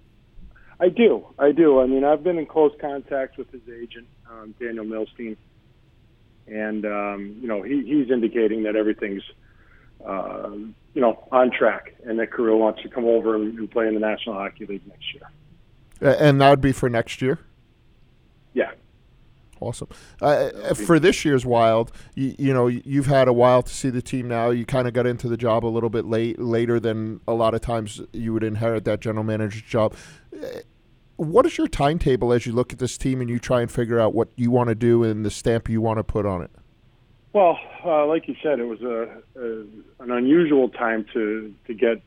I 0.79 0.89
do. 0.89 1.25
I 1.39 1.51
do. 1.51 1.79
I 1.79 1.85
mean, 1.85 2.03
I've 2.03 2.23
been 2.23 2.37
in 2.37 2.45
close 2.45 2.73
contact 2.79 3.37
with 3.37 3.49
his 3.51 3.61
agent, 3.69 4.07
um, 4.29 4.53
Daniel 4.59 4.85
Milstein, 4.85 5.37
and 6.47 6.85
um, 6.85 7.37
you 7.41 7.47
know 7.47 7.61
he, 7.61 7.83
he's 7.83 8.11
indicating 8.11 8.63
that 8.63 8.75
everything's 8.75 9.23
uh, 10.05 10.49
you 10.49 11.01
know 11.01 11.25
on 11.31 11.51
track, 11.51 11.95
and 12.05 12.19
that 12.19 12.35
Kirill 12.35 12.59
wants 12.59 12.81
to 12.81 12.89
come 12.89 13.05
over 13.05 13.35
and, 13.35 13.57
and 13.57 13.71
play 13.71 13.87
in 13.87 13.93
the 13.93 13.99
National 13.99 14.35
Hockey 14.35 14.65
League 14.65 14.85
next 14.87 15.05
year. 15.13 16.17
And 16.19 16.41
that 16.41 16.49
would 16.49 16.61
be 16.61 16.73
for 16.73 16.89
next 16.89 17.21
year. 17.21 17.39
Yeah. 18.53 18.71
Awesome. 19.63 19.87
Uh, 20.21 20.73
for 20.73 20.99
this 20.99 21.23
year's 21.23 21.45
Wild, 21.45 21.91
you, 22.15 22.35
you, 22.37 22.53
know, 22.53 22.67
you've 22.67 23.05
had 23.05 23.29
a 23.29 23.33
while 23.33 23.63
to 23.63 23.73
see 23.73 23.89
the 23.89 24.01
team 24.01 24.27
now. 24.27 24.49
You 24.49 24.65
kind 24.65 24.89
of 24.89 24.93
got 24.93 25.07
into 25.07 25.29
the 25.29 25.37
job 25.37 25.65
a 25.65 25.67
little 25.67 25.89
bit 25.89 26.03
late, 26.03 26.37
later 26.37 26.81
than 26.81 27.21
a 27.27 27.33
lot 27.33 27.53
of 27.53 27.61
times 27.61 28.01
you 28.11 28.33
would 28.33 28.43
inherit 28.43 28.83
that 28.83 28.99
general 28.99 29.23
manager's 29.23 29.61
job. 29.61 29.95
Uh, 30.35 30.47
what 31.15 31.45
is 31.45 31.57
your 31.57 31.67
timetable 31.67 32.33
as 32.33 32.45
you 32.45 32.51
look 32.51 32.73
at 32.73 32.79
this 32.79 32.97
team 32.97 33.21
and 33.21 33.29
you 33.29 33.39
try 33.39 33.61
and 33.61 33.71
figure 33.71 34.01
out 34.01 34.13
what 34.13 34.27
you 34.35 34.51
want 34.51 34.67
to 34.67 34.75
do 34.75 35.03
and 35.03 35.25
the 35.25 35.31
stamp 35.31 35.69
you 35.69 35.79
want 35.79 35.97
to 35.97 36.03
put 36.03 36.25
on 36.25 36.41
it? 36.41 36.51
Well, 37.31 37.57
uh, 37.85 38.05
like 38.05 38.27
you 38.27 38.35
said, 38.43 38.59
it 38.59 38.65
was 38.65 38.81
a, 38.81 39.09
a, 39.39 40.03
an 40.03 40.11
unusual 40.11 40.69
time 40.69 41.05
to 41.13 41.53
to 41.67 41.73
get 41.73 42.01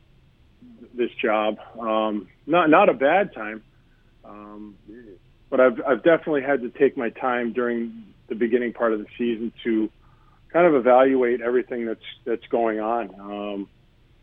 this 0.93 1.11
job. 1.21 1.57
Um, 1.79 2.27
not 2.45 2.69
not 2.69 2.87
a 2.87 2.93
bad 2.93 3.33
time. 3.33 3.63
Um, 4.23 4.75
but 5.49 5.59
I've 5.59 5.81
I've 5.87 6.03
definitely 6.03 6.43
had 6.43 6.61
to 6.61 6.69
take 6.69 6.97
my 6.97 7.09
time 7.09 7.53
during 7.53 8.03
the 8.27 8.35
beginning 8.35 8.73
part 8.73 8.93
of 8.93 8.99
the 8.99 9.07
season 9.17 9.51
to 9.63 9.89
kind 10.51 10.65
of 10.65 10.75
evaluate 10.75 11.41
everything 11.41 11.85
that's 11.85 12.05
that's 12.25 12.45
going 12.47 12.79
on. 12.79 13.19
Um, 13.19 13.69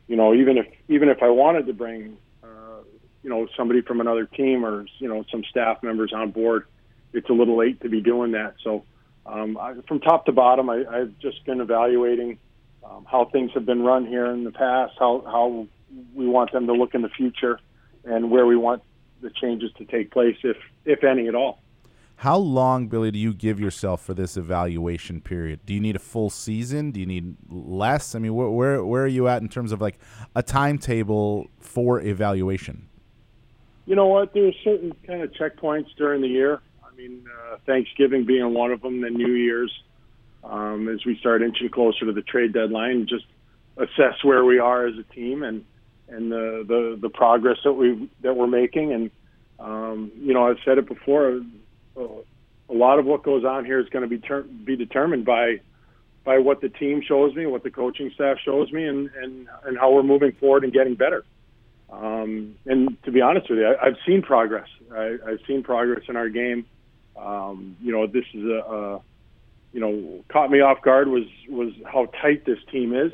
you 0.07 0.17
know, 0.17 0.35
even 0.35 0.59
if 0.59 0.67
even 0.89 1.09
if 1.09 1.23
I 1.23 1.29
wanted 1.31 1.67
to 1.67 1.73
bring 1.73 2.17
uh, 2.43 2.83
you 3.23 3.31
know 3.31 3.49
somebody 3.57 3.81
from 3.81 4.01
another 4.01 4.27
team 4.27 4.65
or 4.65 4.87
you 4.99 5.09
know 5.09 5.25
some 5.31 5.45
staff 5.45 5.83
members 5.83 6.13
on 6.13 6.31
board, 6.31 6.67
it's 7.13 7.29
a 7.31 7.33
little 7.33 7.57
late 7.57 7.81
to 7.83 7.89
be 7.89 8.01
doing 8.01 8.33
that. 8.33 8.55
So 8.63 8.85
um, 9.27 9.57
I, 9.57 9.75
from 9.89 10.01
top 10.01 10.27
to 10.27 10.33
bottom, 10.33 10.69
I, 10.69 10.85
I've 10.85 11.19
just 11.21 11.45
been 11.45 11.61
evaluating 11.61 12.39
um, 12.85 13.07
how 13.11 13.25
things 13.27 13.53
have 13.55 13.65
been 13.65 13.83
run 13.83 14.07
here 14.07 14.27
in 14.27 14.45
the 14.45 14.53
past, 14.53 14.95
how 14.99 15.23
how 15.25 15.67
we 16.15 16.27
want 16.27 16.53
them 16.53 16.67
to 16.67 16.73
look 16.73 16.95
in 16.95 17.03
the 17.03 17.09
future, 17.09 17.59
and 18.05 18.31
where 18.31 18.47
we 18.47 18.57
want 18.57 18.83
the 19.25 19.31
changes 19.31 19.73
to 19.79 19.85
take 19.87 20.13
place, 20.13 20.37
if 20.45 20.57
if 20.85 21.03
any 21.03 21.27
at 21.27 21.35
all. 21.35 21.59
How 22.17 22.37
long, 22.37 22.87
Billy, 22.87 23.11
do 23.11 23.19
you 23.19 23.35
give 23.35 23.59
yourself 23.59 24.01
for 24.05 24.15
this 24.15 24.37
evaluation 24.37 25.21
period? 25.21 25.61
Do 25.67 25.75
you 25.75 25.81
need 25.81 25.97
a 25.97 25.99
full 25.99 26.31
season? 26.31 26.93
Do 26.93 27.01
you 27.01 27.07
need 27.07 27.37
less? 27.51 28.15
I 28.15 28.21
mean, 28.21 28.35
where 28.35 28.49
where, 28.49 28.85
where 28.85 29.03
are 29.03 29.09
you 29.09 29.27
at 29.27 29.43
in 29.43 29.49
terms 29.49 29.73
of 29.73 29.81
like 29.81 29.99
a 30.37 30.43
timetable 30.43 31.49
for 31.59 32.01
evaluation? 32.01 32.89
You 33.87 33.97
know 33.97 34.07
what? 34.07 34.33
There's 34.33 34.55
certain 34.63 34.93
kind 35.07 35.23
of 35.23 35.33
checkpoints 35.33 35.89
during 35.99 36.23
the 36.23 36.29
year. 36.29 36.61
I 36.83 36.95
mean, 36.97 37.25
uh, 37.29 37.57
Thanksgiving 37.67 38.25
being 38.25 38.55
one 38.55 38.71
of 38.71 38.81
them, 38.81 39.01
then 39.01 39.15
New 39.15 39.33
Year's, 39.33 39.73
um, 40.45 40.89
as 40.89 41.05
we 41.05 41.19
start 41.19 41.43
inching 41.43 41.69
closer 41.69 42.07
to 42.07 42.13
the 42.13 42.23
trade 42.23 42.53
deadline, 42.53 43.07
just 43.09 43.27
assess 43.77 44.23
where 44.23 44.45
we 44.45 44.59
are 44.59 44.87
as 44.87 44.95
a 44.97 45.15
team 45.15 45.43
and 45.43 45.65
and 46.09 46.31
the 46.31 46.65
the, 46.67 46.99
the 47.01 47.09
progress 47.09 47.59
that 47.65 47.73
we 47.73 48.09
that 48.23 48.37
we're 48.37 48.47
making. 48.47 48.93
And 48.93 49.11
um, 49.59 50.13
you 50.17 50.35
know, 50.35 50.49
I've 50.49 50.59
said 50.65 50.79
it 50.79 50.87
before. 50.87 51.41
A 51.97 52.73
lot 52.73 52.99
of 52.99 53.05
what 53.05 53.23
goes 53.23 53.45
on 53.45 53.65
here 53.65 53.79
is 53.79 53.89
going 53.91 54.03
to 54.03 54.09
be 54.09 54.19
ter- 54.19 54.43
be 54.43 54.77
determined 54.77 55.25
by 55.25 55.61
by 56.25 56.39
what 56.39 56.61
the 56.61 56.69
team 56.69 57.03
shows 57.07 57.35
me, 57.35 57.47
what 57.47 57.63
the 57.63 57.71
coaching 57.71 58.11
staff 58.15 58.39
shows 58.45 58.73
me, 58.73 58.85
and 58.85 59.11
and 59.23 59.49
and 59.65 59.79
how 59.79 59.93
we're 59.93 60.03
moving 60.03 60.33
forward 60.33 60.65
and 60.65 60.73
getting 60.73 60.95
better. 60.95 61.25
Um, 61.91 62.57
and 62.65 63.01
to 63.05 63.13
be 63.13 63.21
honest 63.21 63.49
with 63.49 63.59
you, 63.61 63.67
I, 63.67 63.87
I've 63.87 63.97
seen 64.07 64.23
progress. 64.23 64.69
I, 64.93 65.19
I've 65.27 65.41
seen 65.47 65.63
progress 65.63 66.03
in 66.09 66.17
our 66.17 66.29
game. 66.29 66.67
Um, 67.17 67.77
you 67.81 67.93
know, 67.93 68.07
this 68.07 68.25
is 68.33 68.45
a, 68.45 68.73
a 68.75 69.01
you 69.73 69.81
know 69.81 70.25
caught 70.29 70.51
me 70.51 70.61
off 70.61 70.83
guard 70.83 71.09
was 71.09 71.25
was 71.49 71.73
how 71.85 72.07
tight 72.07 72.45
this 72.45 72.59
team 72.73 72.95
is 72.95 73.13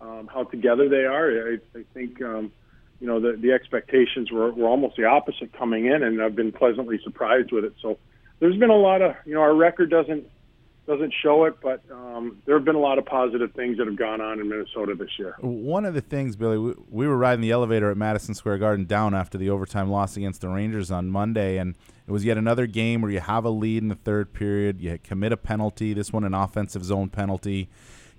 um, 0.00 0.28
how 0.32 0.44
together 0.44 0.88
they 0.88 1.04
are. 1.04 1.52
I, 1.52 1.78
I 1.78 1.84
think 1.94 2.20
um, 2.22 2.52
you 3.00 3.06
know 3.06 3.20
the, 3.20 3.36
the 3.36 3.52
expectations 3.52 4.30
were, 4.30 4.50
were 4.52 4.68
almost 4.68 4.96
the 4.96 5.04
opposite 5.04 5.52
coming 5.52 5.86
in, 5.86 6.02
and 6.02 6.22
I've 6.22 6.36
been 6.36 6.52
pleasantly 6.52 7.00
surprised 7.02 7.52
with 7.52 7.64
it. 7.64 7.74
So 7.80 7.98
there's 8.40 8.56
been 8.56 8.70
a 8.70 8.76
lot 8.76 9.02
of 9.02 9.14
you 9.24 9.34
know 9.34 9.40
our 9.40 9.54
record 9.54 9.90
doesn't 9.90 10.26
doesn't 10.88 11.12
show 11.22 11.44
it, 11.44 11.60
but 11.60 11.82
um, 11.92 12.38
there 12.46 12.56
have 12.56 12.64
been 12.64 12.74
a 12.74 12.80
lot 12.80 12.96
of 12.96 13.04
positive 13.04 13.52
things 13.52 13.76
that 13.76 13.86
have 13.86 13.96
gone 13.96 14.22
on 14.22 14.40
in 14.40 14.48
Minnesota 14.48 14.94
this 14.94 15.10
year. 15.18 15.36
One 15.40 15.84
of 15.84 15.92
the 15.92 16.00
things, 16.00 16.34
Billy, 16.34 16.56
we, 16.56 16.74
we 16.88 17.06
were 17.06 17.18
riding 17.18 17.42
the 17.42 17.50
elevator 17.50 17.90
at 17.90 17.98
Madison 17.98 18.34
Square 18.34 18.56
Garden 18.58 18.86
down 18.86 19.12
after 19.14 19.36
the 19.36 19.50
overtime 19.50 19.90
loss 19.90 20.16
against 20.16 20.40
the 20.40 20.48
Rangers 20.48 20.90
on 20.90 21.10
Monday, 21.10 21.58
and 21.58 21.76
it 22.06 22.10
was 22.10 22.24
yet 22.24 22.38
another 22.38 22.66
game 22.66 23.02
where 23.02 23.10
you 23.10 23.20
have 23.20 23.44
a 23.44 23.50
lead 23.50 23.82
in 23.82 23.90
the 23.90 23.96
third 23.96 24.32
period, 24.32 24.80
you 24.80 24.98
commit 25.04 25.30
a 25.30 25.36
penalty, 25.36 25.92
this 25.92 26.10
one 26.10 26.24
an 26.24 26.32
offensive 26.32 26.82
zone 26.82 27.10
penalty 27.10 27.68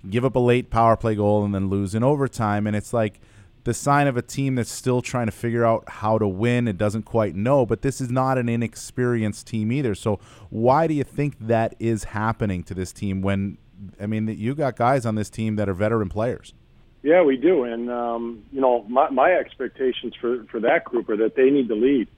give 0.08 0.24
up 0.24 0.36
a 0.36 0.40
late 0.40 0.70
power 0.70 0.96
play 0.96 1.14
goal, 1.14 1.44
and 1.44 1.54
then 1.54 1.68
lose 1.68 1.94
in 1.94 2.02
overtime. 2.02 2.66
And 2.66 2.74
it's 2.74 2.92
like 2.92 3.20
the 3.64 3.74
sign 3.74 4.06
of 4.06 4.16
a 4.16 4.22
team 4.22 4.54
that's 4.54 4.70
still 4.70 5.02
trying 5.02 5.26
to 5.26 5.32
figure 5.32 5.64
out 5.64 5.84
how 5.88 6.18
to 6.18 6.26
win. 6.26 6.66
It 6.68 6.78
doesn't 6.78 7.02
quite 7.02 7.34
know, 7.34 7.66
but 7.66 7.82
this 7.82 8.00
is 8.00 8.10
not 8.10 8.38
an 8.38 8.48
inexperienced 8.48 9.46
team 9.46 9.70
either. 9.72 9.94
So 9.94 10.18
why 10.48 10.86
do 10.86 10.94
you 10.94 11.04
think 11.04 11.36
that 11.40 11.74
is 11.78 12.04
happening 12.04 12.62
to 12.64 12.74
this 12.74 12.92
team 12.92 13.20
when 13.22 13.58
I 14.00 14.06
mean 14.06 14.28
you 14.28 14.54
got 14.54 14.76
guys 14.76 15.06
on 15.06 15.14
this 15.14 15.30
team 15.30 15.56
that 15.56 15.68
are 15.68 15.74
veteran 15.74 16.08
players? 16.08 16.54
Yeah, 17.02 17.22
we 17.22 17.38
do, 17.38 17.64
and 17.64 17.90
um, 17.90 18.44
you 18.52 18.60
know 18.60 18.84
my, 18.84 19.08
my 19.10 19.32
expectations 19.32 20.14
for 20.20 20.44
for 20.50 20.60
that 20.60 20.84
group 20.84 21.08
are 21.08 21.16
that 21.16 21.34
they 21.34 21.48
need 21.50 21.68
to 21.68 21.74
lead, 21.74 22.08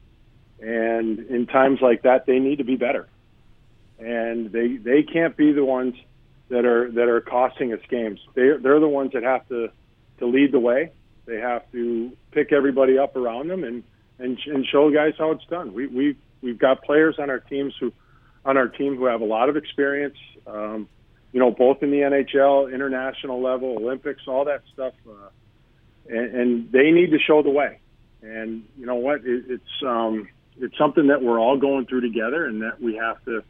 and 0.61 1.21
in 1.21 1.47
times 1.47 1.81
like 1.81 2.03
that 2.03 2.27
they 2.27 2.41
need 2.41 2.57
to 2.57 2.65
be 2.65 2.75
better, 2.75 3.09
and 4.01 4.51
they 4.51 4.77
they 4.79 5.05
can't 5.05 5.37
be 5.37 5.53
the 5.53 5.65
ones 5.65 5.95
that 6.53 6.67
are 6.67 6.91
that 6.93 7.09
are 7.09 7.23
costing 7.23 7.73
us 7.73 7.81
games. 7.89 8.21
They 8.35 8.51
they're 8.63 8.79
the 8.79 8.89
ones 8.89 9.13
that 9.15 9.23
have 9.23 9.49
to 9.49 9.71
to 10.19 10.27
lead 10.27 10.53
the 10.53 10.61
way. 10.61 10.93
They 11.25 11.39
have 11.39 11.71
to 11.73 12.13
pick 12.31 12.53
everybody 12.53 12.99
up 12.99 13.17
around 13.17 13.49
them 13.49 13.65
and 13.65 13.83
and 14.19 14.39
and 14.47 14.67
show 14.67 14.91
guys 14.91 15.15
how 15.19 15.31
it's 15.31 15.47
done. 15.47 15.73
We 15.73 15.87
we 15.87 16.17
we've 16.43 16.59
got 16.59 16.83
players 16.83 17.17
on 17.19 17.31
our 17.31 17.41
teams 17.41 17.75
who 17.81 17.93
on 18.45 18.59
our 18.59 18.69
team 18.69 18.97
who 18.97 19.07
have 19.07 19.23
a 19.23 19.25
lot 19.25 19.49
of 19.49 19.57
experience. 19.57 20.17
Um, 20.47 20.89
you 21.33 21.41
know, 21.41 21.51
both 21.51 21.83
in 21.83 21.91
the 21.91 22.01
NHL, 22.01 22.73
international 22.73 23.41
level, 23.41 23.79
Olympics, 23.79 24.21
all 24.29 24.45
that 24.45 24.61
stuff, 24.75 24.93
uh, 25.09 25.31
and, 26.07 26.35
and 26.37 26.73
they 26.73 26.91
need 26.91 27.13
to 27.13 27.19
show 27.19 27.43
the 27.43 27.49
way. 27.49 27.79
And 28.21 28.65
you 28.77 28.85
know 28.85 28.97
what? 28.97 29.25
It, 29.25 29.45
it's 29.49 29.83
um, 29.87 30.29
it's 30.61 30.77
something 30.77 31.07
that 31.07 31.23
we're 31.23 31.41
all 31.41 31.59
going 31.59 31.87
through 31.87 32.03
together, 32.03 32.45
and 32.45 32.61
that 32.61 32.83
we 32.83 32.97
have 32.97 33.25
to 33.25 33.43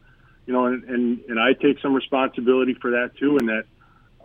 you 0.47 0.53
know, 0.53 0.67
and, 0.67 0.85
and, 0.85 1.21
and 1.29 1.41
I 1.41 1.53
take 1.53 1.81
some 1.81 1.95
responsibility 1.95 2.75
for 2.75 2.91
that 2.91 3.13
too. 3.19 3.37
And 3.39 3.49
that, 3.49 3.65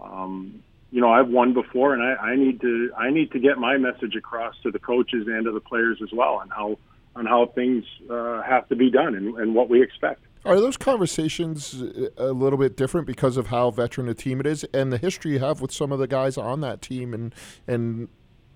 um, 0.01 0.63
you 0.91 1.01
know, 1.01 1.11
I've 1.11 1.27
won 1.27 1.53
before, 1.53 1.93
and 1.93 2.01
I, 2.01 2.31
I 2.31 2.35
need 2.35 2.61
to 2.61 2.91
I 2.97 3.09
need 3.09 3.31
to 3.31 3.39
get 3.39 3.57
my 3.57 3.77
message 3.77 4.15
across 4.15 4.55
to 4.63 4.71
the 4.71 4.79
coaches 4.79 5.27
and 5.27 5.45
to 5.45 5.51
the 5.51 5.59
players 5.59 5.99
as 6.01 6.09
well, 6.13 6.35
on 6.35 6.49
how 6.49 6.77
on 7.15 7.25
how 7.25 7.47
things 7.47 7.83
uh, 8.09 8.41
have 8.43 8.67
to 8.69 8.75
be 8.75 8.89
done 8.89 9.15
and, 9.15 9.37
and 9.37 9.55
what 9.55 9.69
we 9.69 9.81
expect. 9.81 10.21
Are 10.45 10.61
those 10.61 10.77
conversations 10.77 11.83
a 12.15 12.31
little 12.31 12.57
bit 12.57 12.77
different 12.77 13.05
because 13.05 13.35
of 13.35 13.47
how 13.47 13.69
veteran 13.71 14.07
a 14.07 14.13
team 14.13 14.39
it 14.39 14.45
is 14.45 14.63
and 14.73 14.93
the 14.93 14.97
history 14.97 15.33
you 15.33 15.39
have 15.39 15.59
with 15.59 15.73
some 15.73 15.91
of 15.91 15.99
the 15.99 16.07
guys 16.07 16.37
on 16.37 16.61
that 16.61 16.81
team 16.81 17.13
and 17.13 17.35
and 17.67 18.07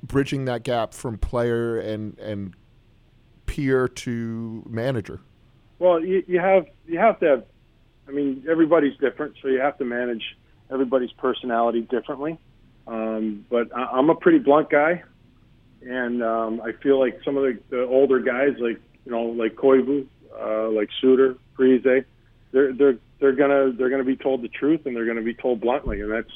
bridging 0.02 0.46
that 0.46 0.64
gap 0.64 0.94
from 0.94 1.18
player 1.18 1.78
and 1.78 2.18
and 2.20 2.54
peer 3.46 3.88
to 3.90 4.64
manager? 4.70 5.20
Well, 5.82 6.00
you, 6.00 6.24
you 6.28 6.40
have 6.40 6.68
you 6.86 7.00
have 7.00 7.20
to 7.22 7.26
have 7.26 7.44
I 8.08 8.12
mean, 8.12 8.46
everybody's 8.48 8.96
different, 8.98 9.34
so 9.42 9.48
you 9.48 9.60
have 9.62 9.80
to 9.80 9.86
manage 9.86 10.22
everybody's 10.70 11.12
personality 11.14 11.82
differently. 11.82 12.38
Um, 12.86 13.48
but 13.50 13.76
I, 13.76 13.86
I'm 13.94 14.12
a 14.12 14.16
pretty 14.16 14.38
blunt 14.38 14.70
guy, 14.70 15.02
and 15.82 16.22
um, 16.22 16.62
I 16.62 16.74
feel 16.84 17.00
like 17.00 17.22
some 17.26 17.36
of 17.36 17.42
the, 17.42 17.58
the 17.72 17.84
older 17.84 18.20
guys, 18.20 18.60
like 18.60 18.80
you 19.06 19.12
know, 19.12 19.24
like 19.24 19.56
Koivu, 19.56 20.06
uh, 20.40 20.70
like 20.70 20.90
Suter, 21.02 21.36
Parise, 21.58 22.06
they're 22.52 22.74
they're 22.74 22.98
they're 23.20 23.36
gonna 23.36 23.72
they're 23.72 23.90
gonna 23.90 24.04
be 24.04 24.18
told 24.18 24.44
the 24.44 24.50
truth, 24.50 24.82
and 24.86 24.96
they're 24.96 25.08
gonna 25.08 25.24
be 25.24 25.34
told 25.34 25.62
bluntly, 25.62 26.02
and 26.02 26.12
that's 26.12 26.32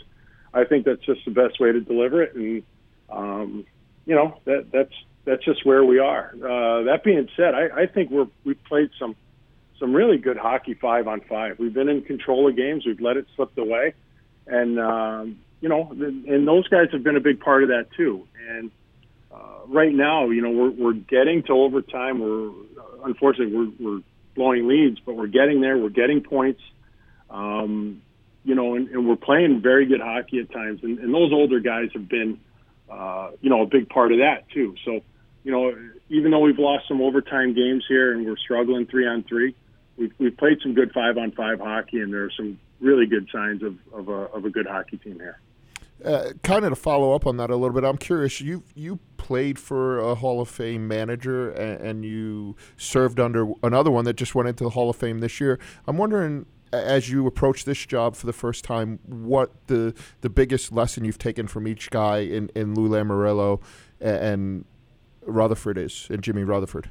I 0.56 0.64
think 0.64 0.86
that's 0.86 1.06
just 1.06 1.24
the 1.24 1.32
best 1.32 1.60
way 1.60 1.72
to 1.72 1.82
deliver 1.82 2.24
it, 2.24 2.34
and 2.34 2.64
um, 3.12 3.66
you 4.08 4.16
know 4.16 4.39
that 4.46 4.72
that's 4.74 4.93
that's 5.24 5.46
just 5.46 5.68
where 5.68 5.86
we 5.86 6.00
are. 6.00 6.34
Uh, 6.34 6.84
that 6.86 7.04
being 7.04 7.30
said, 7.38 7.54
I, 7.54 7.82
I 7.82 7.86
think 7.86 8.10
we're 8.10 8.28
we've 8.43 8.64
played 8.64 8.89
some 8.98 9.16
some 9.80 9.93
really 9.93 10.17
good 10.17 10.38
hockey 10.38 10.73
five 10.73 11.07
on 11.07 11.21
five. 11.21 11.59
We've 11.59 11.73
been 11.73 11.89
in 11.89 12.01
control 12.01 12.47
of 12.49 12.55
games. 12.55 12.86
We've 12.86 13.01
let 13.01 13.17
it 13.17 13.26
slip 13.36 13.57
away, 13.57 13.93
and 14.47 14.80
um, 14.80 15.39
you 15.61 15.69
know, 15.69 15.91
and 15.91 16.47
those 16.47 16.67
guys 16.67 16.88
have 16.91 17.03
been 17.03 17.15
a 17.15 17.21
big 17.21 17.39
part 17.39 17.63
of 17.63 17.69
that 17.69 17.88
too. 17.95 18.28
And 18.49 18.71
uh, 19.34 19.65
right 19.67 19.93
now, 19.93 20.30
you 20.30 20.41
know, 20.41 20.51
we're 20.51 20.71
we're 20.71 20.93
getting 20.93 21.43
to 21.43 21.53
overtime. 21.53 22.19
We're 22.19 22.51
unfortunately 23.03 23.55
we're, 23.55 23.71
we're 23.80 24.01
blowing 24.36 24.67
leads, 24.67 24.99
but 24.99 25.15
we're 25.15 25.28
getting 25.28 25.61
there. 25.61 25.78
We're 25.78 25.89
getting 25.89 26.21
points. 26.21 26.61
Um, 27.30 28.01
you 28.43 28.53
know, 28.53 28.76
and, 28.76 28.88
and 28.89 29.07
we're 29.07 29.15
playing 29.15 29.61
very 29.61 29.88
good 29.88 30.01
hockey 30.01 30.39
at 30.39 30.51
times. 30.51 30.82
And, 30.84 30.99
and 30.99 31.13
those 31.13 31.34
older 31.34 31.59
guys 31.59 31.89
have 31.93 32.07
been, 32.07 32.39
uh, 32.89 33.32
you 33.41 33.49
know, 33.49 33.63
a 33.63 33.65
big 33.65 33.89
part 33.89 34.11
of 34.11 34.19
that 34.19 34.47
too. 34.53 34.76
So, 34.86 35.01
you 35.43 35.51
know, 35.51 35.76
even 36.09 36.32
though 36.32 36.39
we've 36.39 36.59
lost 36.59 36.88
some 36.88 37.01
overtime 37.01 37.55
games 37.55 37.84
here 37.88 38.13
and 38.13 38.26
we're 38.26 38.38
struggling 38.38 38.86
three 38.86 39.07
on 39.07 39.23
three, 39.23 39.55
we've, 39.98 40.14
we've 40.18 40.38
played 40.38 40.60
some 40.62 40.74
good 40.74 40.91
five 40.91 41.18
on 41.18 41.32
five 41.32 41.60
hockey, 41.60 42.00
and 42.00 42.14
there 42.14 42.24
are 42.26 42.32
some 42.36 42.60
really 42.80 43.06
good 43.06 43.28
signs 43.32 43.64
of, 43.64 43.78
of, 43.93 44.10
a, 44.10 44.28
of 44.34 44.46
a 44.46 44.50
good 44.50 44.68
hockey 44.68 44.98
team 44.98 45.20
here. 45.20 45.39
Uh, 46.04 46.32
kind 46.43 46.66
of 46.66 46.72
to 46.72 46.76
follow 46.76 47.14
up 47.14 47.26
on 47.26 47.38
that 47.38 47.50
a 47.50 47.56
little 47.56 47.74
bit, 47.74 47.86
I'm 47.86 47.98
curious. 47.98 48.41
You 48.41 48.64
you 48.76 49.00
played 49.18 49.58
for 49.58 49.98
a 50.00 50.14
Hall 50.14 50.41
of 50.41 50.50
Fame 50.50 50.88
manager, 50.88 51.52
and, 51.52 51.82
and, 51.82 52.06
you 52.06 52.56
served 52.76 53.20
under 53.20 53.48
another 53.64 53.89
one 53.89 54.04
that 54.06 54.16
just 54.16 54.36
went 54.36 54.50
into 54.50 54.66
the 54.66 54.72
Hall 54.72 54.89
of 54.89 54.98
Fame 54.98 55.20
this 55.20 55.39
year. 55.39 55.58
I'm 55.88 55.98
wondering, 55.98 56.46
as 56.74 57.10
you 57.10 57.26
approach 57.26 57.64
this 57.64 57.86
job 57.86 58.16
for 58.18 58.26
the 58.26 58.34
first 58.34 58.66
time, 58.66 59.00
what 59.08 59.52
the 59.68 59.96
the 60.20 60.30
biggest 60.30 60.74
lesson 60.74 61.06
you've 61.06 61.18
taken 61.18 61.48
from 61.48 61.66
each 61.66 61.89
guy 61.89 62.20
in 62.20 62.52
in 62.56 62.76
Lou 62.76 62.89
Lamoriello 62.89 63.62
and, 64.02 64.18
and 64.18 64.66
Rutherford 65.22 65.78
is, 65.78 66.08
and 66.10 66.22
Jimmy 66.22 66.43
Rutherford. 66.43 66.89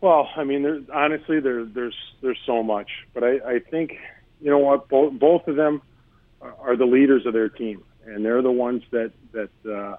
Well, 0.00 0.28
I 0.34 0.44
mean, 0.44 0.62
there, 0.62 0.80
honestly, 0.92 1.40
there, 1.40 1.64
there's 1.64 1.96
there's 2.22 2.38
so 2.46 2.62
much, 2.62 2.90
but 3.12 3.22
I, 3.22 3.38
I 3.46 3.58
think 3.58 3.98
you 4.40 4.50
know 4.50 4.58
what, 4.58 4.88
both 4.88 5.12
both 5.18 5.46
of 5.46 5.56
them 5.56 5.82
are, 6.40 6.54
are 6.60 6.76
the 6.76 6.86
leaders 6.86 7.26
of 7.26 7.32
their 7.32 7.48
team 7.48 7.82
and 8.06 8.24
they're 8.24 8.42
the 8.42 8.50
ones 8.50 8.82
that 8.90 9.12
that 9.32 9.50
uh, 9.66 9.96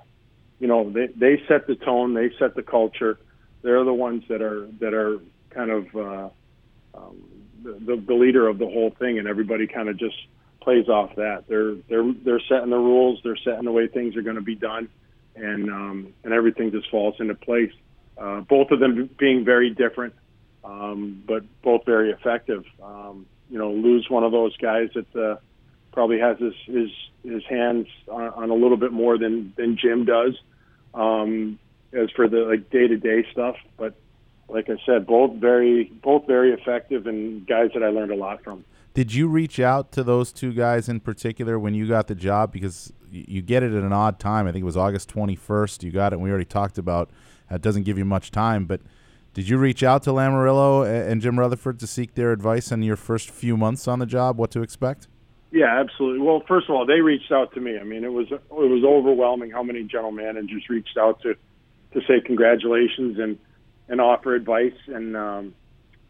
you 0.59 0.67
know 0.67 0.89
they 0.89 1.07
they 1.07 1.41
set 1.47 1.67
the 1.67 1.75
tone, 1.75 2.13
they 2.13 2.31
set 2.39 2.55
the 2.55 2.63
culture. 2.63 3.17
They're 3.61 3.83
the 3.83 3.93
ones 3.93 4.23
that 4.29 4.41
are 4.41 4.67
that 4.79 4.93
are 4.93 5.19
kind 5.49 5.71
of 5.71 5.95
uh, 5.95 6.29
um, 6.95 7.21
the, 7.63 7.95
the 7.95 8.13
leader 8.13 8.47
of 8.47 8.57
the 8.57 8.65
whole 8.65 8.91
thing, 8.91 9.19
and 9.19 9.27
everybody 9.27 9.67
kind 9.67 9.89
of 9.89 9.97
just 9.97 10.15
plays 10.61 10.87
off 10.87 11.15
that. 11.15 11.45
They're 11.47 11.75
they're 11.89 12.13
they're 12.23 12.41
setting 12.49 12.69
the 12.69 12.77
rules, 12.77 13.19
they're 13.23 13.37
setting 13.37 13.65
the 13.65 13.71
way 13.71 13.87
things 13.87 14.15
are 14.15 14.21
going 14.21 14.35
to 14.35 14.41
be 14.41 14.55
done, 14.55 14.89
and 15.35 15.69
um, 15.69 16.13
and 16.23 16.33
everything 16.33 16.71
just 16.71 16.89
falls 16.89 17.15
into 17.19 17.35
place. 17.35 17.73
Uh, 18.17 18.41
both 18.41 18.71
of 18.71 18.79
them 18.79 19.09
being 19.17 19.43
very 19.43 19.69
different, 19.69 20.13
um, 20.63 21.23
but 21.27 21.43
both 21.61 21.85
very 21.85 22.11
effective. 22.11 22.63
Um, 22.81 23.25
you 23.49 23.57
know, 23.57 23.71
Lou's 23.71 24.09
one 24.09 24.23
of 24.23 24.31
those 24.31 24.55
guys 24.57 24.89
that 24.95 25.15
uh, 25.15 25.37
probably 25.91 26.19
has 26.19 26.37
his 26.39 26.53
his 26.65 26.89
his 27.23 27.43
hands 27.45 27.87
on, 28.07 28.29
on 28.29 28.49
a 28.49 28.53
little 28.53 28.77
bit 28.77 28.91
more 28.91 29.17
than 29.17 29.53
than 29.57 29.77
Jim 29.77 30.05
does. 30.05 30.37
Um, 30.93 31.57
as 31.93 32.09
for 32.15 32.27
the 32.27 32.39
like 32.39 32.69
day 32.69 32.87
to 32.87 32.97
day 32.97 33.25
stuff, 33.31 33.55
but 33.77 33.95
like 34.47 34.69
I 34.69 34.77
said, 34.85 35.05
both 35.05 35.35
very 35.35 35.85
both 35.85 36.27
very 36.27 36.51
effective 36.51 37.07
and 37.07 37.45
guys 37.47 37.71
that 37.73 37.83
I 37.83 37.89
learned 37.89 38.11
a 38.11 38.15
lot 38.15 38.43
from. 38.43 38.65
Did 38.93 39.13
you 39.13 39.27
reach 39.27 39.59
out 39.59 39.93
to 39.93 40.03
those 40.03 40.33
two 40.33 40.53
guys 40.53 40.89
in 40.89 40.99
particular 40.99 41.57
when 41.57 41.73
you 41.73 41.87
got 41.87 42.07
the 42.07 42.15
job? 42.15 42.51
Because 42.51 42.91
you 43.09 43.41
get 43.41 43.63
it 43.63 43.73
at 43.73 43.83
an 43.83 43.93
odd 43.93 44.19
time. 44.19 44.47
I 44.47 44.51
think 44.51 44.63
it 44.63 44.65
was 44.65 44.75
August 44.77 45.13
21st. 45.13 45.83
You 45.83 45.91
got 45.91 46.11
it. 46.11 46.15
And 46.15 46.23
we 46.23 46.29
already 46.29 46.45
talked 46.45 46.77
about. 46.77 47.09
It 47.51 47.61
doesn't 47.61 47.83
give 47.83 47.97
you 47.97 48.05
much 48.05 48.31
time, 48.31 48.65
but 48.65 48.81
did 49.33 49.47
you 49.47 49.57
reach 49.57 49.83
out 49.83 50.03
to 50.03 50.11
Lamoriello 50.11 51.09
and 51.09 51.21
Jim 51.21 51.39
Rutherford 51.39 51.79
to 51.79 51.87
seek 51.87 52.15
their 52.15 52.31
advice 52.31 52.71
on 52.71 52.81
your 52.83 52.97
first 52.97 53.29
few 53.29 53.55
months 53.55 53.87
on 53.87 53.99
the 53.99 54.05
job? 54.05 54.37
What 54.37 54.51
to 54.51 54.61
expect? 54.61 55.07
Yeah, 55.51 55.79
absolutely. 55.79 56.25
Well, 56.25 56.43
first 56.47 56.69
of 56.69 56.75
all, 56.75 56.85
they 56.85 57.01
reached 57.01 57.31
out 57.31 57.53
to 57.55 57.59
me. 57.59 57.77
I 57.77 57.83
mean, 57.83 58.03
it 58.03 58.11
was 58.11 58.27
it 58.31 58.41
was 58.49 58.83
overwhelming 58.85 59.51
how 59.51 59.63
many 59.63 59.83
general 59.83 60.11
managers 60.11 60.63
reached 60.69 60.97
out 60.97 61.21
to 61.23 61.35
to 61.93 62.01
say 62.07 62.21
congratulations 62.25 63.19
and 63.19 63.37
and 63.89 63.99
offer 63.99 64.33
advice 64.33 64.77
and 64.87 65.17
um, 65.17 65.53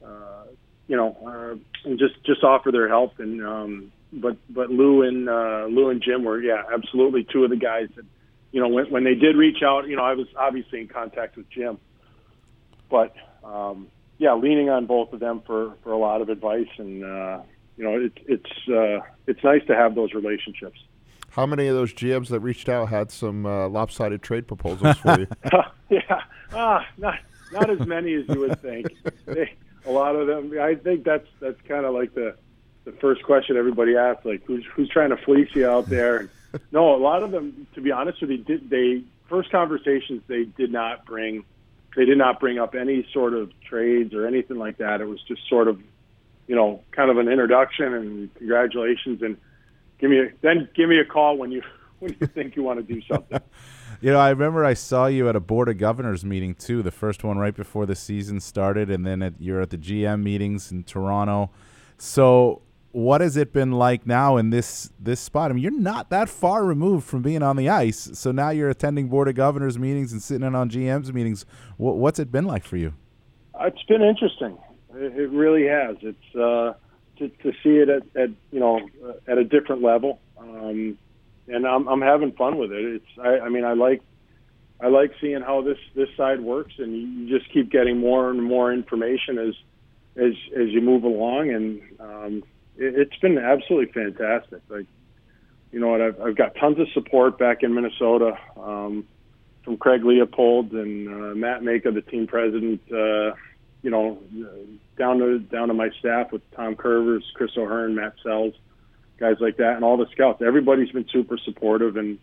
uh, 0.05 0.43
you 0.87 0.95
know 0.95 1.17
uh, 1.25 1.89
and 1.89 1.97
just 1.97 2.23
just 2.23 2.43
offer 2.43 2.71
their 2.71 2.87
help 2.87 3.19
and 3.19 3.43
um, 3.43 3.91
but 4.13 4.37
but 4.49 4.69
Lou 4.69 5.01
and 5.01 5.27
uh, 5.27 5.65
Lou 5.69 5.89
and 5.89 6.03
Jim 6.03 6.23
were 6.23 6.39
yeah 6.39 6.63
absolutely 6.71 7.25
two 7.31 7.43
of 7.43 7.49
the 7.49 7.55
guys 7.55 7.89
that 7.95 8.05
you 8.51 8.61
know 8.61 8.67
when 8.67 8.89
when 8.91 9.03
they 9.03 9.15
did 9.15 9.35
reach 9.35 9.63
out 9.63 9.87
you 9.87 9.95
know 9.95 10.03
I 10.03 10.13
was 10.13 10.27
obviously 10.37 10.81
in 10.81 10.87
contact 10.87 11.37
with 11.37 11.49
Jim 11.49 11.77
but 12.89 13.13
um, 13.43 13.87
yeah 14.17 14.33
leaning 14.33 14.69
on 14.69 14.85
both 14.85 15.13
of 15.13 15.19
them 15.19 15.41
for 15.45 15.73
for 15.83 15.91
a 15.91 15.97
lot 15.97 16.21
of 16.21 16.29
advice 16.29 16.69
and 16.77 17.03
uh, 17.03 17.41
you 17.81 17.83
know, 17.83 17.99
it, 17.99 18.13
it's 18.27 18.69
uh, 18.69 19.03
it's 19.25 19.43
nice 19.43 19.65
to 19.65 19.75
have 19.75 19.95
those 19.95 20.13
relationships. 20.13 20.79
How 21.31 21.47
many 21.47 21.65
of 21.65 21.75
those 21.75 21.93
GMs 21.93 22.27
that 22.27 22.39
reached 22.41 22.69
out 22.69 22.89
had 22.89 23.09
some 23.09 23.45
uh, 23.45 23.67
lopsided 23.69 24.21
trade 24.21 24.47
proposals 24.47 24.97
for 24.97 25.19
you? 25.19 25.27
yeah, 25.89 26.21
ah, 26.53 26.85
not 26.99 27.19
not 27.51 27.71
as 27.71 27.79
many 27.87 28.13
as 28.13 28.25
you 28.29 28.39
would 28.39 28.61
think. 28.61 28.87
They, 29.25 29.53
a 29.87 29.91
lot 29.91 30.15
of 30.15 30.27
them. 30.27 30.53
I 30.61 30.75
think 30.75 31.03
that's 31.03 31.27
that's 31.39 31.59
kind 31.61 31.85
of 31.85 31.95
like 31.95 32.13
the 32.13 32.35
the 32.83 32.91
first 32.93 33.23
question 33.23 33.57
everybody 33.57 33.95
asks, 33.95 34.25
like 34.25 34.43
who's 34.45 34.65
who's 34.75 34.89
trying 34.89 35.09
to 35.09 35.17
fleece 35.17 35.49
you 35.55 35.67
out 35.67 35.87
there? 35.87 36.17
And, 36.17 36.29
no, 36.71 36.95
a 36.95 36.97
lot 37.01 37.23
of 37.23 37.31
them, 37.31 37.67
to 37.75 37.81
be 37.81 37.91
honest 37.91 38.21
with 38.21 38.31
you, 38.31 38.37
did 38.37 38.69
they 38.69 39.03
first 39.29 39.51
conversations 39.51 40.21
they 40.27 40.43
did 40.43 40.71
not 40.71 41.05
bring 41.05 41.45
they 41.95 42.05
did 42.05 42.17
not 42.17 42.39
bring 42.39 42.57
up 42.57 42.73
any 42.75 43.05
sort 43.13 43.33
of 43.33 43.51
trades 43.61 44.13
or 44.13 44.25
anything 44.25 44.57
like 44.57 44.77
that. 44.77 45.01
It 45.01 45.05
was 45.05 45.21
just 45.23 45.41
sort 45.49 45.67
of 45.67 45.79
you 46.51 46.57
know, 46.57 46.81
kind 46.91 47.09
of 47.09 47.17
an 47.17 47.29
introduction 47.29 47.93
and 47.93 48.35
congratulations, 48.35 49.21
and 49.21 49.37
give 49.99 50.09
me 50.09 50.19
a, 50.19 50.25
then 50.41 50.67
give 50.75 50.89
me 50.89 50.99
a 50.99 51.05
call 51.05 51.37
when 51.37 51.49
you 51.49 51.61
when 51.99 52.15
you 52.19 52.27
think 52.27 52.57
you 52.57 52.63
want 52.63 52.85
to 52.85 52.93
do 52.93 53.01
something. 53.03 53.39
you 54.01 54.11
know, 54.11 54.19
I 54.19 54.31
remember 54.31 54.65
I 54.65 54.73
saw 54.73 55.05
you 55.05 55.29
at 55.29 55.35
a 55.37 55.39
board 55.39 55.69
of 55.69 55.77
governors 55.77 56.25
meeting 56.25 56.55
too, 56.55 56.83
the 56.83 56.91
first 56.91 57.23
one 57.23 57.37
right 57.37 57.55
before 57.55 57.85
the 57.85 57.95
season 57.95 58.41
started, 58.41 58.89
and 58.89 59.05
then 59.05 59.21
at, 59.21 59.35
you're 59.39 59.61
at 59.61 59.69
the 59.69 59.77
GM 59.77 60.23
meetings 60.23 60.73
in 60.73 60.83
Toronto. 60.83 61.51
So, 61.97 62.61
what 62.91 63.21
has 63.21 63.37
it 63.37 63.53
been 63.53 63.71
like 63.71 64.05
now 64.05 64.37
in 64.37 64.49
this 64.49 64.91
this 64.99 65.19
spot? 65.19 65.51
I 65.51 65.53
mean, 65.53 65.63
you're 65.63 65.71
not 65.71 66.09
that 66.09 66.29
far 66.29 66.65
removed 66.65 67.05
from 67.05 67.21
being 67.21 67.41
on 67.41 67.55
the 67.55 67.69
ice, 67.69 68.09
so 68.13 68.31
now 68.31 68.49
you're 68.49 68.69
attending 68.69 69.07
board 69.07 69.27
of 69.27 69.35
governors 69.35 69.79
meetings 69.79 70.11
and 70.11 70.21
sitting 70.21 70.45
in 70.45 70.55
on 70.55 70.69
GM's 70.69 71.13
meetings. 71.13 71.45
What, 71.77 71.97
what's 71.97 72.19
it 72.19 72.31
been 72.31 72.45
like 72.45 72.65
for 72.65 72.77
you? 72.77 72.93
It's 73.59 73.83
been 73.83 74.01
interesting. 74.01 74.57
It, 74.93 75.29
really 75.29 75.67
has. 75.67 75.95
It's 76.01 76.35
uh, 76.35 76.73
to, 77.17 77.29
to 77.29 77.51
see 77.63 77.77
it 77.77 77.89
at, 77.89 78.03
at 78.15 78.29
you 78.51 78.59
know 78.59 78.79
at 79.27 79.37
a 79.37 79.43
different 79.43 79.81
level, 79.81 80.19
um, 80.37 80.97
and 81.47 81.65
I'm 81.65 81.87
I'm 81.87 82.01
having 82.01 82.33
fun 82.33 82.57
with 82.57 82.71
it. 82.71 82.83
It's 82.95 83.19
I, 83.19 83.45
I 83.45 83.49
mean 83.49 83.63
I 83.63 83.73
like 83.73 84.01
I 84.81 84.87
like 84.87 85.11
seeing 85.21 85.41
how 85.41 85.61
this 85.61 85.77
this 85.95 86.09
side 86.17 86.41
works, 86.41 86.73
and 86.77 86.93
you 86.93 87.39
just 87.39 87.51
keep 87.53 87.71
getting 87.71 87.97
more 87.97 88.29
and 88.29 88.43
more 88.43 88.73
information 88.73 89.37
as 89.37 89.55
as 90.17 90.33
as 90.59 90.69
you 90.69 90.81
move 90.81 91.03
along, 91.03 91.51
and 91.51 91.81
um, 91.99 92.43
it, 92.43 92.43
it's 92.81 93.15
been 93.17 93.37
absolutely 93.37 93.91
fantastic. 93.93 94.61
Like 94.69 94.85
you 95.71 95.79
know 95.79 95.89
what, 95.89 96.01
I've 96.01 96.21
I've 96.21 96.35
got 96.35 96.55
tons 96.55 96.79
of 96.79 96.87
support 96.93 97.37
back 97.37 97.63
in 97.63 97.73
Minnesota 97.73 98.37
um, 98.57 99.07
from 99.63 99.77
Craig 99.77 100.03
Leopold 100.03 100.71
and 100.71 101.07
uh, 101.07 101.35
Matt 101.35 101.61
Majka, 101.61 101.93
the 101.93 102.01
team 102.01 102.27
president. 102.27 102.81
Uh, 102.91 103.33
you 103.81 103.89
know, 103.89 104.19
down 104.97 105.19
to 105.19 105.39
down 105.39 105.69
to 105.69 105.73
my 105.73 105.89
staff 105.99 106.31
with 106.31 106.41
Tom 106.51 106.75
Kurvers, 106.75 107.23
Chris 107.33 107.51
O'Hearn, 107.57 107.95
Matt 107.95 108.13
Sells, 108.23 108.53
guys 109.17 109.37
like 109.39 109.57
that, 109.57 109.75
and 109.75 109.83
all 109.83 109.97
the 109.97 110.07
scouts. 110.11 110.41
Everybody's 110.41 110.91
been 110.91 111.07
super 111.09 111.37
supportive, 111.37 111.97
and 111.97 112.19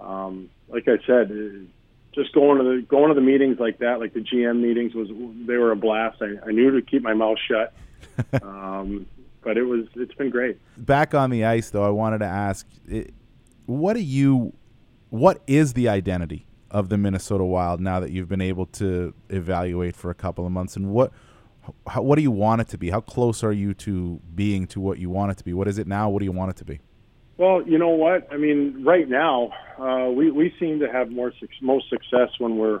um, 0.00 0.50
like 0.68 0.88
I 0.88 0.98
said, 1.06 1.68
just 2.12 2.32
going 2.32 2.58
to 2.58 2.64
the 2.64 2.82
going 2.82 3.08
to 3.08 3.14
the 3.14 3.20
meetings 3.20 3.60
like 3.60 3.78
that, 3.78 4.00
like 4.00 4.14
the 4.14 4.20
GM 4.20 4.60
meetings, 4.60 4.94
was 4.94 5.08
they 5.46 5.56
were 5.56 5.70
a 5.70 5.76
blast. 5.76 6.20
I, 6.20 6.48
I 6.48 6.50
knew 6.50 6.72
to 6.72 6.82
keep 6.82 7.02
my 7.02 7.14
mouth 7.14 7.38
shut, 7.46 7.72
um, 8.42 9.06
but 9.46 9.56
it 9.56 9.62
was 9.62 9.86
it's 9.94 10.12
been 10.14 10.28
great. 10.28 10.58
Back 10.76 11.14
on 11.14 11.30
the 11.30 11.44
ice, 11.44 11.70
though, 11.70 11.84
I 11.84 11.90
wanted 11.90 12.18
to 12.18 12.26
ask, 12.26 12.66
what 13.66 13.94
do 13.94 14.00
you, 14.00 14.52
what 15.10 15.40
is 15.46 15.72
the 15.72 15.88
identity 15.88 16.46
of 16.68 16.88
the 16.88 16.98
Minnesota 16.98 17.44
Wild 17.44 17.80
now 17.80 18.00
that 18.00 18.10
you've 18.10 18.28
been 18.28 18.40
able 18.40 18.66
to 18.66 19.14
evaluate 19.30 19.94
for 19.94 20.10
a 20.10 20.14
couple 20.14 20.44
of 20.44 20.50
months? 20.50 20.74
And 20.74 20.90
what 20.90 21.12
how, 21.86 22.02
what 22.02 22.16
do 22.16 22.22
you 22.22 22.32
want 22.32 22.60
it 22.60 22.68
to 22.68 22.78
be? 22.78 22.90
How 22.90 23.00
close 23.00 23.44
are 23.44 23.52
you 23.52 23.72
to 23.74 24.20
being 24.34 24.66
to 24.68 24.80
what 24.80 24.98
you 24.98 25.10
want 25.10 25.30
it 25.30 25.38
to 25.38 25.44
be? 25.44 25.52
What 25.52 25.68
is 25.68 25.78
it 25.78 25.86
now? 25.86 26.10
What 26.10 26.18
do 26.18 26.24
you 26.24 26.32
want 26.32 26.50
it 26.50 26.56
to 26.56 26.64
be? 26.64 26.80
Well, 27.38 27.62
you 27.62 27.78
know 27.78 27.90
what? 27.90 28.26
I 28.32 28.36
mean, 28.36 28.82
right 28.84 29.08
now, 29.08 29.50
uh, 29.78 30.10
we 30.10 30.32
we 30.32 30.52
seem 30.58 30.80
to 30.80 30.90
have 30.90 31.10
more 31.10 31.32
most 31.60 31.88
success 31.88 32.30
when 32.38 32.56
we're 32.56 32.80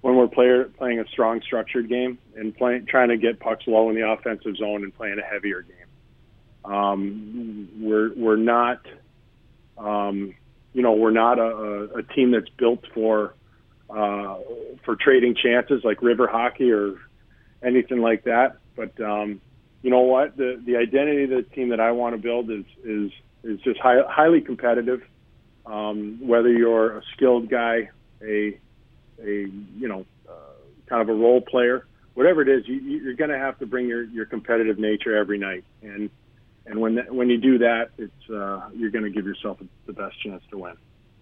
when 0.00 0.16
we're 0.16 0.28
player, 0.28 0.64
playing 0.64 1.00
a 1.00 1.08
strong, 1.08 1.42
structured 1.42 1.88
game 1.88 2.18
and 2.36 2.56
playing, 2.56 2.86
trying 2.86 3.08
to 3.08 3.16
get 3.16 3.40
pucks 3.40 3.66
low 3.66 3.90
in 3.90 3.96
the 3.96 4.08
offensive 4.08 4.56
zone 4.56 4.84
and 4.84 4.94
playing 4.94 5.18
a 5.18 5.22
heavier 5.22 5.62
game. 5.62 5.87
Um, 6.68 7.68
we're 7.80 8.12
we're 8.14 8.36
not 8.36 8.80
um, 9.78 10.34
you 10.72 10.82
know, 10.82 10.92
we're 10.92 11.10
not 11.10 11.38
a, 11.38 11.88
a 11.96 12.02
team 12.14 12.32
that's 12.32 12.48
built 12.50 12.84
for 12.94 13.34
uh, 13.90 14.38
for 14.84 14.96
trading 14.96 15.34
chances 15.34 15.82
like 15.82 16.02
river 16.02 16.26
hockey 16.26 16.70
or 16.70 16.96
anything 17.62 18.00
like 18.00 18.24
that. 18.24 18.58
But 18.76 19.00
um, 19.00 19.40
you 19.82 19.90
know 19.90 20.00
what 20.00 20.36
the 20.36 20.60
the 20.64 20.76
identity 20.76 21.24
of 21.24 21.30
the 21.30 21.42
team 21.54 21.70
that 21.70 21.80
I 21.80 21.92
want 21.92 22.14
to 22.14 22.22
build 22.22 22.50
is 22.50 22.64
is 22.84 23.10
is 23.44 23.60
just 23.60 23.80
high, 23.80 24.02
highly 24.08 24.40
competitive. 24.40 25.02
Um, 25.64 26.18
whether 26.22 26.50
you're 26.50 26.98
a 26.98 27.02
skilled 27.14 27.50
guy, 27.50 27.90
a 28.22 28.58
a 29.22 29.46
you 29.78 29.88
know 29.88 30.04
uh, 30.28 30.32
kind 30.86 31.02
of 31.02 31.08
a 31.08 31.14
role 31.14 31.40
player, 31.40 31.86
whatever 32.14 32.42
it 32.42 32.48
is, 32.48 32.68
you, 32.68 32.76
you're 32.76 33.14
going 33.14 33.30
to 33.30 33.38
have 33.38 33.58
to 33.58 33.66
bring 33.66 33.86
your 33.88 34.04
your 34.04 34.26
competitive 34.26 34.78
nature 34.78 35.16
every 35.16 35.38
night, 35.38 35.64
and 35.82 36.10
and 36.68 36.80
when 36.80 36.96
that, 36.96 37.14
when 37.14 37.28
you 37.28 37.38
do 37.38 37.58
that, 37.58 37.90
it's 37.98 38.30
uh, 38.30 38.68
you're 38.74 38.90
going 38.90 39.04
to 39.04 39.10
give 39.10 39.26
yourself 39.26 39.58
the 39.86 39.92
best 39.92 40.20
chance 40.22 40.42
to 40.50 40.58
win 40.58 40.74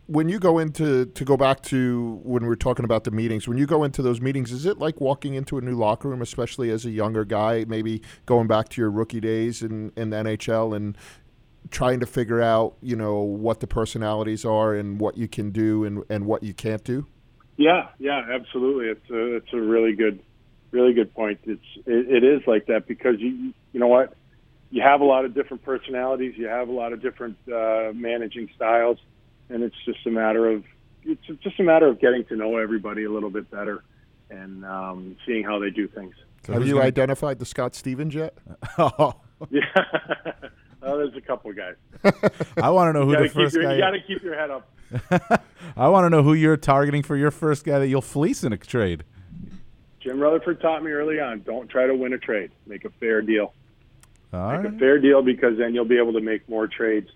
when 0.07 0.28
you 0.28 0.38
go 0.38 0.59
into 0.59 1.07
to 1.07 1.24
go 1.24 1.36
back 1.36 1.62
to 1.62 2.20
when 2.22 2.44
we 2.44 2.53
are 2.53 2.57
talking 2.57 2.84
about 2.84 3.05
the 3.05 3.11
meetings, 3.11 3.49
when 3.49 3.59
you 3.59 3.66
go 3.66 3.82
into 3.84 4.03
those 4.03 4.20
meetings, 4.20 4.53
is 4.53 4.64
it 4.64 4.78
like 4.78 5.01
walking 5.01 5.34
into 5.34 5.59
a 5.59 5.61
new 5.61 5.74
locker 5.74 6.09
room, 6.09 6.22
especially 6.22 6.70
as 6.70 6.84
a 6.84 6.90
younger 6.90 7.24
guy, 7.24 7.64
maybe 7.66 8.03
going 8.24 8.47
back 8.47 8.68
to 8.70 8.80
your 8.80 8.90
rookie 8.90 9.20
days 9.20 9.62
in, 9.62 9.92
in 9.97 10.11
the 10.11 10.16
NHL 10.16 10.76
and 10.76 10.97
trying 11.70 11.99
to 11.99 12.07
figure 12.07 12.40
out, 12.40 12.76
you 12.80 12.94
know, 12.94 13.18
what 13.18 13.59
the 13.59 13.66
personalities 13.66 14.44
are 14.44 14.74
and 14.74 15.01
what 15.01 15.16
you 15.16 15.26
can 15.26 15.51
do 15.51 15.84
and, 15.84 16.05
and 16.09 16.24
what 16.24 16.42
you 16.42 16.55
can't 16.55 16.84
do? 16.84 17.07
Yeah, 17.57 17.88
yeah, 17.99 18.22
absolutely. 18.32 18.86
It's 18.86 19.11
a 19.11 19.36
it's 19.36 19.53
a 19.53 19.61
really 19.61 19.94
good, 19.94 20.20
really 20.70 20.92
good 20.92 21.12
point. 21.14 21.40
It's 21.44 21.64
it, 21.86 22.22
it 22.22 22.24
is 22.24 22.42
like 22.47 22.66
that 22.66 22.86
because 22.86 23.16
you 23.18 23.55
you 23.72 23.80
know 23.80 23.88
what, 23.88 24.14
you 24.71 24.83
have 24.83 25.01
a 25.01 25.05
lot 25.05 25.25
of 25.25 25.35
different 25.35 25.62
personalities, 25.62 26.35
you 26.37 26.47
have 26.47 26.69
a 26.69 26.73
lot 26.73 26.93
of 26.93 27.01
different 27.01 27.37
uh, 27.49 27.93
managing 27.95 28.49
styles 28.55 28.99
and 29.49 29.62
it's 29.62 29.77
just 29.85 30.05
a 30.07 30.11
matter 30.11 30.49
of 30.49 30.64
it's 31.05 31.23
just 31.43 31.59
a 31.61 31.62
matter 31.62 31.87
of 31.87 32.01
getting 32.01 32.25
to 32.27 32.37
know 32.37 32.57
everybody 32.57 33.05
a 33.05 33.11
little 33.11 33.31
bit 33.31 33.49
better 33.51 33.85
and 34.29 34.64
um, 34.64 35.17
seeing 35.25 35.45
how 35.45 35.61
they 35.61 35.71
do 35.71 35.87
things. 35.87 36.17
So 36.45 36.53
Have 36.53 36.67
you 36.67 36.75
gonna... 36.75 36.87
identified 36.87 37.39
the 37.39 37.47
Scott 37.47 37.77
Stevens 37.77 38.12
yet? 38.12 38.37
oh. 38.79 39.14
Yeah. 39.51 39.61
oh, 40.83 40.99
there's 40.99 41.14
a 41.14 41.21
couple 41.21 41.53
of 41.53 41.57
guys. 41.57 41.77
I 42.57 42.71
want 42.71 42.89
to 42.89 42.99
know 42.99 43.07
who 43.07 43.17
the 43.17 43.29
first 43.29 43.55
your, 43.55 43.64
guy. 43.64 43.75
You 43.75 43.81
got 43.81 43.91
to 43.91 44.01
keep 44.01 44.23
your 44.23 44.37
head 44.37 44.51
up. 44.51 45.45
I 45.77 45.89
want 45.89 46.07
to 46.07 46.11
know 46.11 46.25
who 46.25 46.35
you're 46.35 46.57
targeting 46.57 47.05
for 47.05 47.17
your 47.17 47.31
first 47.31 47.64
guy 47.64 47.79
that 47.79 47.87
you'll 47.87 48.03
fleece 48.03 48.43
in 48.43 48.53
a 48.53 48.57
trade. 48.57 49.05
Jim 50.01 50.19
Rutherford 50.19 50.61
taught 50.61 50.83
me 50.83 50.91
early 50.91 51.21
on: 51.21 51.43
don't 51.43 51.69
try 51.69 51.87
to 51.87 51.95
win 51.95 52.14
a 52.14 52.19
trade. 52.19 52.51
Make 52.67 52.85
a 52.85 52.91
fair 52.91 53.23
deal. 53.23 53.53
All 54.33 54.53
make 54.53 54.64
right. 54.64 54.74
a 54.74 54.79
fair 54.79 54.99
deal 54.99 55.22
because 55.22 55.59
then 55.59 55.74
you'll 55.74 55.85
be 55.85 55.99
able 55.99 56.12
to 56.12 56.20
make 56.20 56.49
more 56.49 56.66
trades 56.66 57.09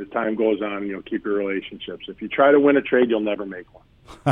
as 0.00 0.08
time 0.10 0.34
goes 0.34 0.60
on, 0.62 0.86
you'll 0.86 1.02
keep 1.02 1.24
your 1.24 1.34
relationships. 1.34 2.06
If 2.08 2.20
you 2.20 2.28
try 2.28 2.52
to 2.52 2.60
win 2.60 2.76
a 2.76 2.82
trade, 2.82 3.08
you'll 3.08 3.20
never 3.20 3.46
make 3.46 3.66
one. 3.74 3.84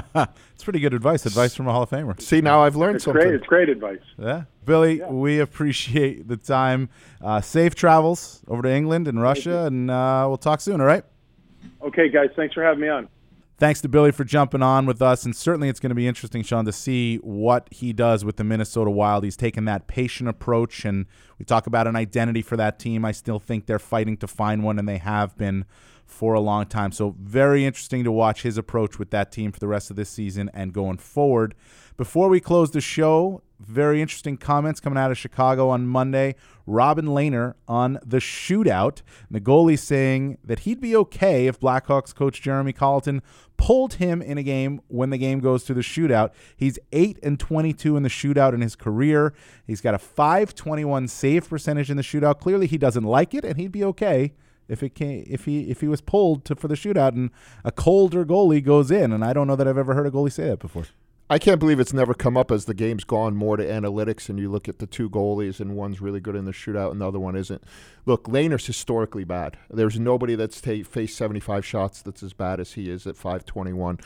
it's 0.55 0.63
pretty 0.63 0.79
good 0.79 0.95
advice. 0.95 1.27
Advice 1.27 1.55
from 1.55 1.67
a 1.67 1.73
Hall 1.73 1.83
of 1.83 1.91
Famer. 1.91 2.21
See, 2.21 2.41
now 2.41 2.63
I've 2.63 2.77
learned 2.77 2.97
it's 2.97 3.05
something. 3.05 3.23
Great. 3.23 3.35
It's 3.35 3.47
great 3.47 3.69
advice. 3.69 4.01
Yeah. 4.19 4.45
Billy, 4.65 4.99
yeah. 4.99 5.09
we 5.09 5.41
appreciate 5.41 6.29
the 6.29 6.37
time. 6.37 6.91
Uh, 7.21 7.41
safe 7.41 7.75
travels 7.75 8.43
over 8.47 8.63
to 8.63 8.71
England 8.71 9.09
and 9.09 9.21
Russia, 9.21 9.65
and 9.65 9.91
uh, 9.91 10.27
we'll 10.29 10.37
talk 10.37 10.61
soon, 10.61 10.81
all 10.81 10.87
right? 10.87 11.05
Okay, 11.83 12.09
guys. 12.09 12.29
Thanks 12.37 12.55
for 12.55 12.63
having 12.63 12.81
me 12.81 12.89
on 12.89 13.09
thanks 13.59 13.81
to 13.83 13.89
Billy 13.89 14.13
for 14.13 14.25
jumping 14.25 14.63
on 14.63 14.87
with 14.87 15.01
us. 15.01 15.25
And 15.25 15.35
certainly 15.35 15.69
it's 15.69 15.81
going 15.81 15.91
to 15.91 15.95
be 15.95 16.07
interesting, 16.07 16.43
Shawn, 16.43 16.65
to 16.65 16.73
see 16.73 17.17
what 17.17 17.69
he 17.71 17.93
does 17.93 18.25
with 18.25 18.37
the 18.37 18.45
Minnesota 18.45 18.91
Wild. 18.91 19.25
He's 19.25 19.37
taken 19.37 19.65
that 19.67 19.87
patient 19.87 20.29
approach, 20.29 20.85
and 20.85 21.07
we 21.39 21.45
talk 21.45 21.67
about 21.67 21.87
an 21.87 21.97
identity 21.97 22.43
for 22.43 22.57
that 22.57 22.79
team. 22.79 23.05
I 23.05 23.13
still 23.13 23.39
think 23.39 23.67
they're 23.67 23.79
fighting 23.79 24.17
to 24.19 24.27
find 24.27 24.63
one, 24.63 24.79
and 24.79 24.89
they 24.89 24.99
have 24.99 25.37
been 25.37 25.65
for 26.07 26.35
a 26.35 26.41
long 26.41 26.67
time. 26.67 26.93
So, 26.93 27.15
very 27.19 27.65
interesting 27.65 28.05
to 28.05 28.13
watch 28.13 28.43
his 28.43 28.59
approach 28.59 28.99
with 28.99 29.11
that 29.11 29.33
team 29.33 29.53
for 29.53 29.61
the 29.61 29.69
rest 29.69 29.91
of 29.91 29.97
this 29.97 30.11
season 30.11 30.51
and 30.53 30.73
going 30.73 30.99
forward. 30.99 31.55
Before 31.97 32.29
we 32.29 32.41
close 32.41 32.73
the 32.73 32.81
show, 32.81 33.43
very 33.67 34.01
interesting 34.01 34.37
comments 34.37 34.81
coming 34.81 34.99
out 34.99 35.11
of 35.11 35.19
Chicago 35.19 35.69
on 35.69 35.87
Monday. 35.87 36.35
Robin 36.67 37.07
Lehner 37.07 37.55
on 37.69 37.99
the 38.05 38.19
shootout. 38.19 39.03
And 39.29 39.33
the 39.37 39.41
goalie 39.41 39.79
saying 39.79 40.39
that 40.45 40.61
he'd 40.61 40.81
be 40.81 40.97
okay 40.97 41.47
if 41.47 41.61
Blackhawks 41.61 42.15
coach 42.15 42.41
Jeremy 42.41 42.73
Colliton 42.73 43.23
pulled 43.57 43.95
him 43.95 44.21
in 44.23 44.39
a 44.39 44.43
game 44.43 44.81
when 44.89 45.11
the 45.11 45.19
game 45.19 45.41
goes 45.41 45.65
to 45.65 45.75
the 45.75 45.81
shootout. 45.81 46.31
He's 46.57 46.79
8 46.93 47.19
and 47.23 47.39
22 47.39 47.97
in 47.97 48.03
the 48.03 48.09
shootout 48.09 48.55
in 48.55 48.61
his 48.61 48.77
career. 48.77 49.35
He's 49.67 49.81
got 49.81 49.95
a 49.95 49.99
521 49.99 51.09
save 51.09 51.49
percentage 51.49 51.91
in 51.91 51.97
the 51.97 52.03
shootout. 52.03 52.41
Clearly 52.41 52.67
he 52.67 52.79
doesn't 52.79 53.05
like 53.05 53.35
it 53.35 53.45
and 53.45 53.57
he'd 53.59 53.73
be 53.73 53.85
okay 53.85 54.33
if 54.67 54.83
it 54.83 54.95
came 54.95 55.25
if 55.27 55.45
he 55.45 55.71
if 55.71 55.83
he 55.83 55.89
was 55.89 56.01
pulled 56.01 56.45
to 56.47 56.57
for 56.57 56.69
the 56.69 56.75
shootout 56.75 57.11
and 57.11 57.31
a 57.65 57.71
colder 57.71 58.25
goalie 58.25 58.65
goes 58.65 58.91
in 58.91 59.13
and 59.13 59.23
I 59.23 59.35
don't 59.35 59.47
know 59.47 59.57
that 59.57 59.69
I've 59.69 59.77
ever 59.77 59.93
heard 59.93 60.07
a 60.07 60.11
goalie 60.11 60.33
say 60.33 60.49
that 60.49 60.59
before. 60.59 60.87
I 61.31 61.39
can't 61.39 61.59
believe 61.59 61.81
it's 61.81 61.95
never 61.95 62.13
come 62.13 62.37
up 62.37 62.51
as 62.51 62.67
the 62.67 62.75
game's 62.75 63.05
gone 63.05 63.35
more 63.35 63.57
to 63.57 63.65
analytics 63.65 64.29
and 64.29 64.39
you 64.39 64.51
look 64.51 64.69
at 64.69 64.79
the 64.79 64.87
two 64.87 65.09
goalies 65.09 65.59
and 65.59 65.75
one's 65.75 66.01
really 66.03 66.21
good 66.21 66.37
in 66.37 66.45
the 66.45 66.53
shootout 66.53 66.91
and 66.93 67.01
the 67.01 67.09
other 67.09 67.19
one 67.19 67.35
isn't. 67.35 67.65
Look, 68.05 68.25
Lehner's 68.25 68.67
historically 68.67 69.25
bad. 69.25 69.57
There's 69.71 69.99
nobody 69.99 70.35
that's 70.35 70.61
t- 70.61 70.83
faced 70.83 71.17
75 71.17 71.65
shots 71.65 72.03
that's 72.03 72.23
as 72.23 72.35
bad 72.35 72.61
as 72.61 72.75
he 72.75 72.91
is 72.91 73.07
at 73.07 73.17
521. 73.17 73.99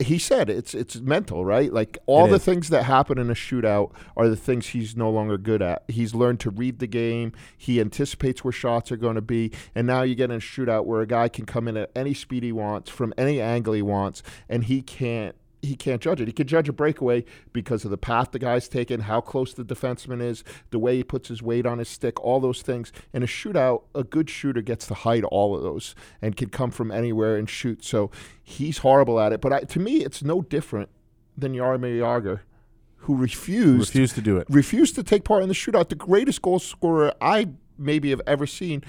He 0.00 0.18
said 0.18 0.50
it's 0.50 0.74
it's 0.74 0.96
mental, 0.96 1.44
right? 1.44 1.72
Like 1.72 1.98
all 2.06 2.26
It 2.26 2.30
the 2.30 2.34
is. 2.36 2.44
things 2.44 2.68
that 2.70 2.82
happen 2.84 3.16
in 3.16 3.30
a 3.30 3.34
shootout 3.34 3.92
are 4.16 4.28
the 4.28 4.36
things 4.36 4.68
he's 4.68 4.96
no 4.96 5.08
longer 5.08 5.38
good 5.38 5.62
at. 5.62 5.84
He's 5.88 6.14
learned 6.16 6.40
to 6.40 6.50
read 6.50 6.80
the 6.80 6.88
game. 6.88 7.32
He 7.56 7.80
anticipates 7.80 8.42
where 8.42 8.52
shots 8.52 8.90
are 8.90 8.96
going 8.96 9.14
to 9.14 9.22
be, 9.22 9.52
and 9.72 9.86
now 9.86 10.02
you 10.02 10.16
get 10.16 10.30
in 10.30 10.36
a 10.36 10.40
shootout 10.40 10.84
where 10.84 11.00
a 11.00 11.06
guy 11.06 11.28
can 11.28 11.46
come 11.46 11.68
in 11.68 11.76
at 11.76 11.92
any 11.94 12.12
speed 12.12 12.42
he 12.42 12.50
wants, 12.52 12.90
from 12.90 13.14
any 13.16 13.40
angle 13.40 13.72
he 13.72 13.82
wants, 13.82 14.22
and 14.48 14.64
he 14.64 14.82
can't 14.82 15.36
he 15.64 15.76
can't 15.76 16.00
judge 16.00 16.20
it. 16.20 16.28
He 16.28 16.32
can 16.32 16.46
judge 16.46 16.68
a 16.68 16.72
breakaway 16.72 17.24
because 17.52 17.84
of 17.84 17.90
the 17.90 17.98
path 17.98 18.30
the 18.32 18.38
guy's 18.38 18.68
taken, 18.68 19.00
how 19.00 19.20
close 19.20 19.54
the 19.54 19.64
defenseman 19.64 20.22
is, 20.22 20.44
the 20.70 20.78
way 20.78 20.96
he 20.96 21.04
puts 21.04 21.28
his 21.28 21.42
weight 21.42 21.66
on 21.66 21.78
his 21.78 21.88
stick, 21.88 22.22
all 22.22 22.40
those 22.40 22.62
things. 22.62 22.92
In 23.12 23.22
a 23.22 23.26
shootout, 23.26 23.84
a 23.94 24.04
good 24.04 24.28
shooter 24.30 24.62
gets 24.62 24.86
to 24.88 24.94
hide 24.94 25.24
all 25.24 25.56
of 25.56 25.62
those 25.62 25.94
and 26.22 26.36
can 26.36 26.50
come 26.50 26.70
from 26.70 26.90
anywhere 26.90 27.36
and 27.36 27.48
shoot. 27.48 27.84
So 27.84 28.10
he's 28.42 28.78
horrible 28.78 29.18
at 29.20 29.32
it. 29.32 29.40
But 29.40 29.52
I, 29.52 29.60
to 29.60 29.80
me, 29.80 30.04
it's 30.04 30.22
no 30.22 30.42
different 30.42 30.90
than 31.36 31.54
Jaromir 31.54 31.98
Jagr, 31.98 32.40
who 32.98 33.16
refused 33.16 33.90
refused 33.90 34.14
to 34.14 34.22
do 34.22 34.38
it. 34.38 34.46
refused 34.48 34.94
to 34.94 35.02
take 35.02 35.24
part 35.24 35.42
in 35.42 35.48
the 35.48 35.54
shootout. 35.54 35.88
The 35.88 35.94
greatest 35.94 36.42
goal 36.42 36.58
scorer 36.58 37.12
I 37.20 37.48
maybe 37.78 38.10
have 38.10 38.22
ever 38.26 38.46
seen 38.46 38.82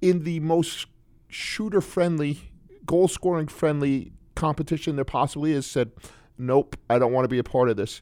in 0.00 0.24
the 0.24 0.40
most 0.40 0.86
shooter 1.28 1.80
friendly, 1.80 2.52
goal 2.86 3.08
scoring 3.08 3.48
friendly 3.48 4.12
competition 4.34 4.96
there 4.96 5.04
possibly 5.04 5.52
is 5.52 5.66
said, 5.66 5.92
Nope, 6.36 6.76
I 6.90 6.98
don't 6.98 7.12
want 7.12 7.24
to 7.24 7.28
be 7.28 7.38
a 7.38 7.44
part 7.44 7.68
of 7.68 7.76
this. 7.76 8.00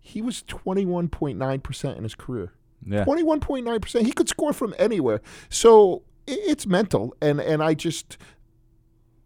He 0.00 0.20
was 0.22 0.42
21.9% 0.44 1.96
in 1.96 2.02
his 2.02 2.14
career. 2.14 2.52
Yeah. 2.84 3.04
21.9%. 3.04 4.06
He 4.06 4.12
could 4.12 4.28
score 4.28 4.52
from 4.52 4.74
anywhere. 4.78 5.20
So 5.48 6.02
it's 6.26 6.66
mental. 6.66 7.14
And, 7.20 7.40
and 7.40 7.62
I 7.62 7.74
just, 7.74 8.16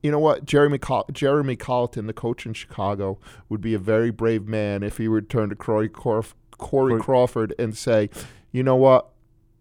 you 0.03 0.11
know 0.11 0.19
what? 0.19 0.45
Jeremy 0.45 0.79
Col- 0.79 1.07
Jeremy 1.13 1.57
Colliton, 1.57 2.07
the 2.07 2.13
coach 2.13 2.45
in 2.47 2.53
Chicago, 2.53 3.19
would 3.49 3.61
be 3.61 3.75
a 3.75 3.79
very 3.79 4.11
brave 4.11 4.47
man 4.47 4.83
if 4.83 4.99
he 4.99 5.09
would 5.09 5.31
turn 5.31 5.49
to 5.51 5.55
Corey, 5.57 5.89
Corf- 5.89 6.35
Corey 6.59 6.93
Corey- 6.93 7.01
Crawford 7.01 7.55
and 7.59 7.77
say, 7.77 8.11
you 8.51 8.63
know 8.63 8.77
what? 8.77 9.09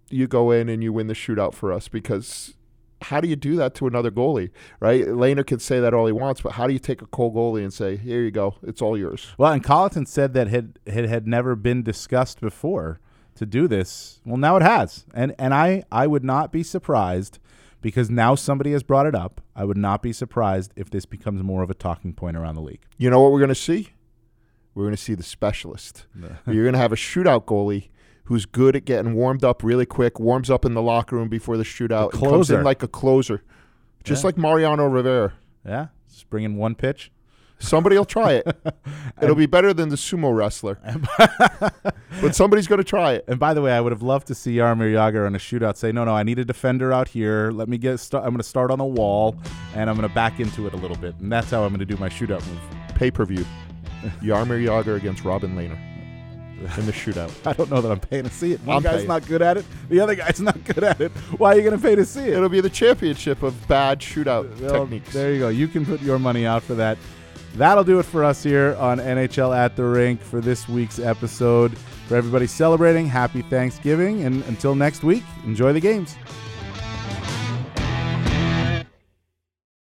You 0.10 0.28
go 0.28 0.52
in 0.52 0.68
and 0.68 0.84
you 0.84 0.92
win 0.92 1.08
the 1.08 1.14
shootout 1.14 1.54
for 1.54 1.72
us 1.72 1.88
because 1.88 2.56
how 3.02 3.22
do 3.22 3.28
you 3.28 3.36
do 3.36 3.56
that 3.56 3.76
to 3.76 3.88
another 3.88 4.12
goalie, 4.12 4.52
right? 4.80 5.06
Lehner 5.06 5.46
can 5.46 5.60
say 5.60 5.80
that 5.80 5.94
all 5.94 6.06
he 6.06 6.12
wants, 6.12 6.42
but 6.42 6.54
how 6.54 6.68
do 6.68 6.74
you 6.74 6.80
take 6.80 7.02
a 7.02 7.08
cold 7.08 7.36
goalie 7.36 7.64
and 7.64 7.74
say, 7.74 7.98
here 7.98 8.22
you 8.22 8.32
go, 8.32 8.56
it's 8.64 8.82
all 8.82 8.98
yours? 8.98 9.34
Well, 9.38 9.52
and 9.52 9.64
Colliton 9.64 10.06
said 10.06 10.34
that 10.34 10.48
had 10.48 10.80
it 10.86 11.08
had 11.08 11.28
never 11.28 11.56
been 11.56 11.84
discussed 11.84 12.42
before 12.42 13.00
to 13.36 13.46
do 13.46 13.68
this. 13.68 14.22
Well, 14.26 14.38
now 14.38 14.56
it 14.58 14.62
has, 14.62 15.06
and 15.14 15.34
and 15.40 15.54
I 15.54 15.84
I 15.92 16.08
would 16.08 16.24
not 16.24 16.52
be 16.52 16.64
surprised 16.64 17.40
because 17.82 18.10
now 18.10 18.36
somebody 18.36 18.72
has 18.74 18.84
brought 18.84 19.06
it 19.06 19.16
up. 19.16 19.42
I 19.56 19.66
would 19.66 19.78
not 19.78 20.02
be 20.02 20.14
surprised 20.14 20.72
if 20.76 20.90
this 20.90 21.06
becomes 21.06 21.42
more 21.42 21.64
of 21.64 21.70
a 21.70 21.74
talking 21.74 22.14
point 22.14 22.38
around 22.38 22.56
the 22.56 22.62
league. 22.62 22.84
You 22.98 23.10
know 23.10 23.20
what 23.22 23.32
we're 23.32 23.40
going 23.40 23.50
to 23.50 23.56
see? 23.56 23.90
We're 24.76 24.84
going 24.84 24.96
to 24.96 25.02
see 25.02 25.16
the 25.16 25.24
specialist. 25.24 26.06
You're 26.46 26.64
going 26.64 26.74
to 26.74 26.80
have 26.80 26.94
a 26.94 26.98
shootout 26.98 27.46
goalie 27.46 27.90
who's 28.32 28.46
good 28.46 28.78
at 28.78 28.86
getting 28.86 29.14
warmed 29.14 29.44
up 29.44 29.62
really 29.62 29.86
quick, 29.86 30.18
warms 30.18 30.50
up 30.50 30.64
in 30.64 30.74
the 30.74 30.82
locker 30.82 31.18
room 31.18 31.28
before 31.28 31.58
the 31.58 31.66
shootout, 31.66 32.12
The 32.12 32.18
comes 32.20 32.50
in 32.50 32.64
like 32.64 32.82
a 32.82 32.88
closer, 32.88 33.44
just 34.06 34.24
Yeah. 34.24 34.28
like 34.30 34.38
Mariano 34.38 34.86
Rivera. 34.88 35.34
Yeah, 35.68 35.88
just 36.10 36.30
bring 36.30 36.46
in 36.46 36.56
one 36.56 36.74
pitch. 36.76 37.12
Somebody 37.60 37.98
will 37.98 38.06
try 38.06 38.32
it. 38.36 38.48
It'll 39.22 39.36
be 39.36 39.48
better 39.48 39.74
than 39.74 39.90
the 39.90 39.98
sumo 39.98 40.34
wrestler, 40.34 40.80
but 42.22 42.34
somebody's 42.36 42.68
going 42.68 42.78
to 42.80 42.86
try 42.86 43.14
it. 43.14 43.26
And 43.28 43.38
by 43.38 43.54
the 43.54 43.62
way, 43.62 43.74
I 43.74 43.82
would 43.82 43.92
have 43.92 44.02
loved 44.02 44.28
to 44.28 44.36
see 44.36 44.56
Jaromir 44.56 44.94
Jagr 44.94 45.26
on 45.28 45.36
a 45.36 45.38
shootout 45.38 45.76
say, 45.76 45.92
"No, 45.92 46.06
no, 46.06 46.16
I 46.16 46.24
need 46.24 46.40
a 46.40 46.46
defender 46.46 46.94
out 46.94 47.10
here. 47.10 47.52
Let 47.52 47.68
me 47.68 47.78
get. 47.78 48.00
St- 48.00 48.24
I'm 48.24 48.30
going 48.30 48.38
to 48.38 48.44
start 48.44 48.72
on 48.72 48.80
the 48.80 48.86
wall, 48.86 49.36
and 49.76 49.90
I'm 49.90 49.98
going 49.98 50.08
to 50.08 50.16
back 50.16 50.40
into 50.40 50.68
it 50.68 50.74
a 50.74 50.78
little 50.78 50.98
bit, 50.98 51.16
and 51.20 51.30
that's 51.32 51.52
how 51.52 51.64
I'm 51.64 51.70
going 51.70 51.80
to 51.80 51.86
do 51.86 51.98
my 51.98 52.10
shootout 52.10 52.46
move." 52.48 52.62
Pay 52.96 53.12
per 53.12 53.26
view. 53.26 53.46
Jaromir 54.24 54.66
Jagr 54.66 54.96
against 54.96 55.24
Robin 55.26 55.56
Lehner 55.56 55.78
in 56.78 56.86
the 56.86 56.92
shootout. 56.92 57.32
I 57.46 57.54
don't 57.54 57.70
know 57.70 57.82
that 57.82 57.92
I'm 57.92 58.00
paying 58.00 58.24
to 58.24 58.30
see 58.30 58.54
it. 58.54 58.62
One 58.64 58.78
I'm 58.78 58.84
guy's 58.84 58.98
paying. 58.98 59.08
not 59.08 59.28
good 59.28 59.42
at 59.42 59.58
it. 59.58 59.66
The 59.90 60.00
other 60.00 60.16
guy's 60.16 60.40
not 60.40 60.64
good 60.64 60.84
at 60.84 61.02
it. 61.02 61.12
Why 61.38 61.54
are 61.54 61.56
you 61.56 61.62
going 61.64 61.76
to 61.76 61.82
pay 61.82 61.96
to 61.96 62.06
see 62.06 62.22
it? 62.22 62.34
It'll 62.34 62.50
be 62.50 62.62
the 62.62 62.70
championship 62.70 63.44
of 63.44 63.68
bad 63.68 64.00
shootout 64.00 64.60
Well, 64.60 64.82
techniques. 64.82 65.14
There 65.14 65.34
you 65.34 65.40
go. 65.40 65.50
You 65.50 65.68
can 65.68 65.86
put 65.86 66.02
your 66.02 66.20
money 66.20 66.46
out 66.46 66.64
for 66.64 66.76
that. 66.76 66.98
That'll 67.56 67.84
do 67.84 68.00
it 68.00 68.04
for 68.04 68.24
us 68.24 68.42
here 68.44 68.76
on 68.80 69.00
NHL 69.00 69.56
at 69.56 69.76
the 69.76 69.84
Rink 69.84 70.22
for 70.22 70.40
this 70.40 70.70
week's 70.70 71.00
episode. 71.00 71.78
For 72.08 72.16
everybody 72.16 72.48
celebrating, 72.48 73.08
happy 73.08 73.42
Thanksgiving. 73.42 74.24
And 74.24 74.44
until 74.46 74.76
next 74.76 75.04
week, 75.04 75.24
enjoy 75.46 75.74
the 75.74 75.80
games. 75.82 76.16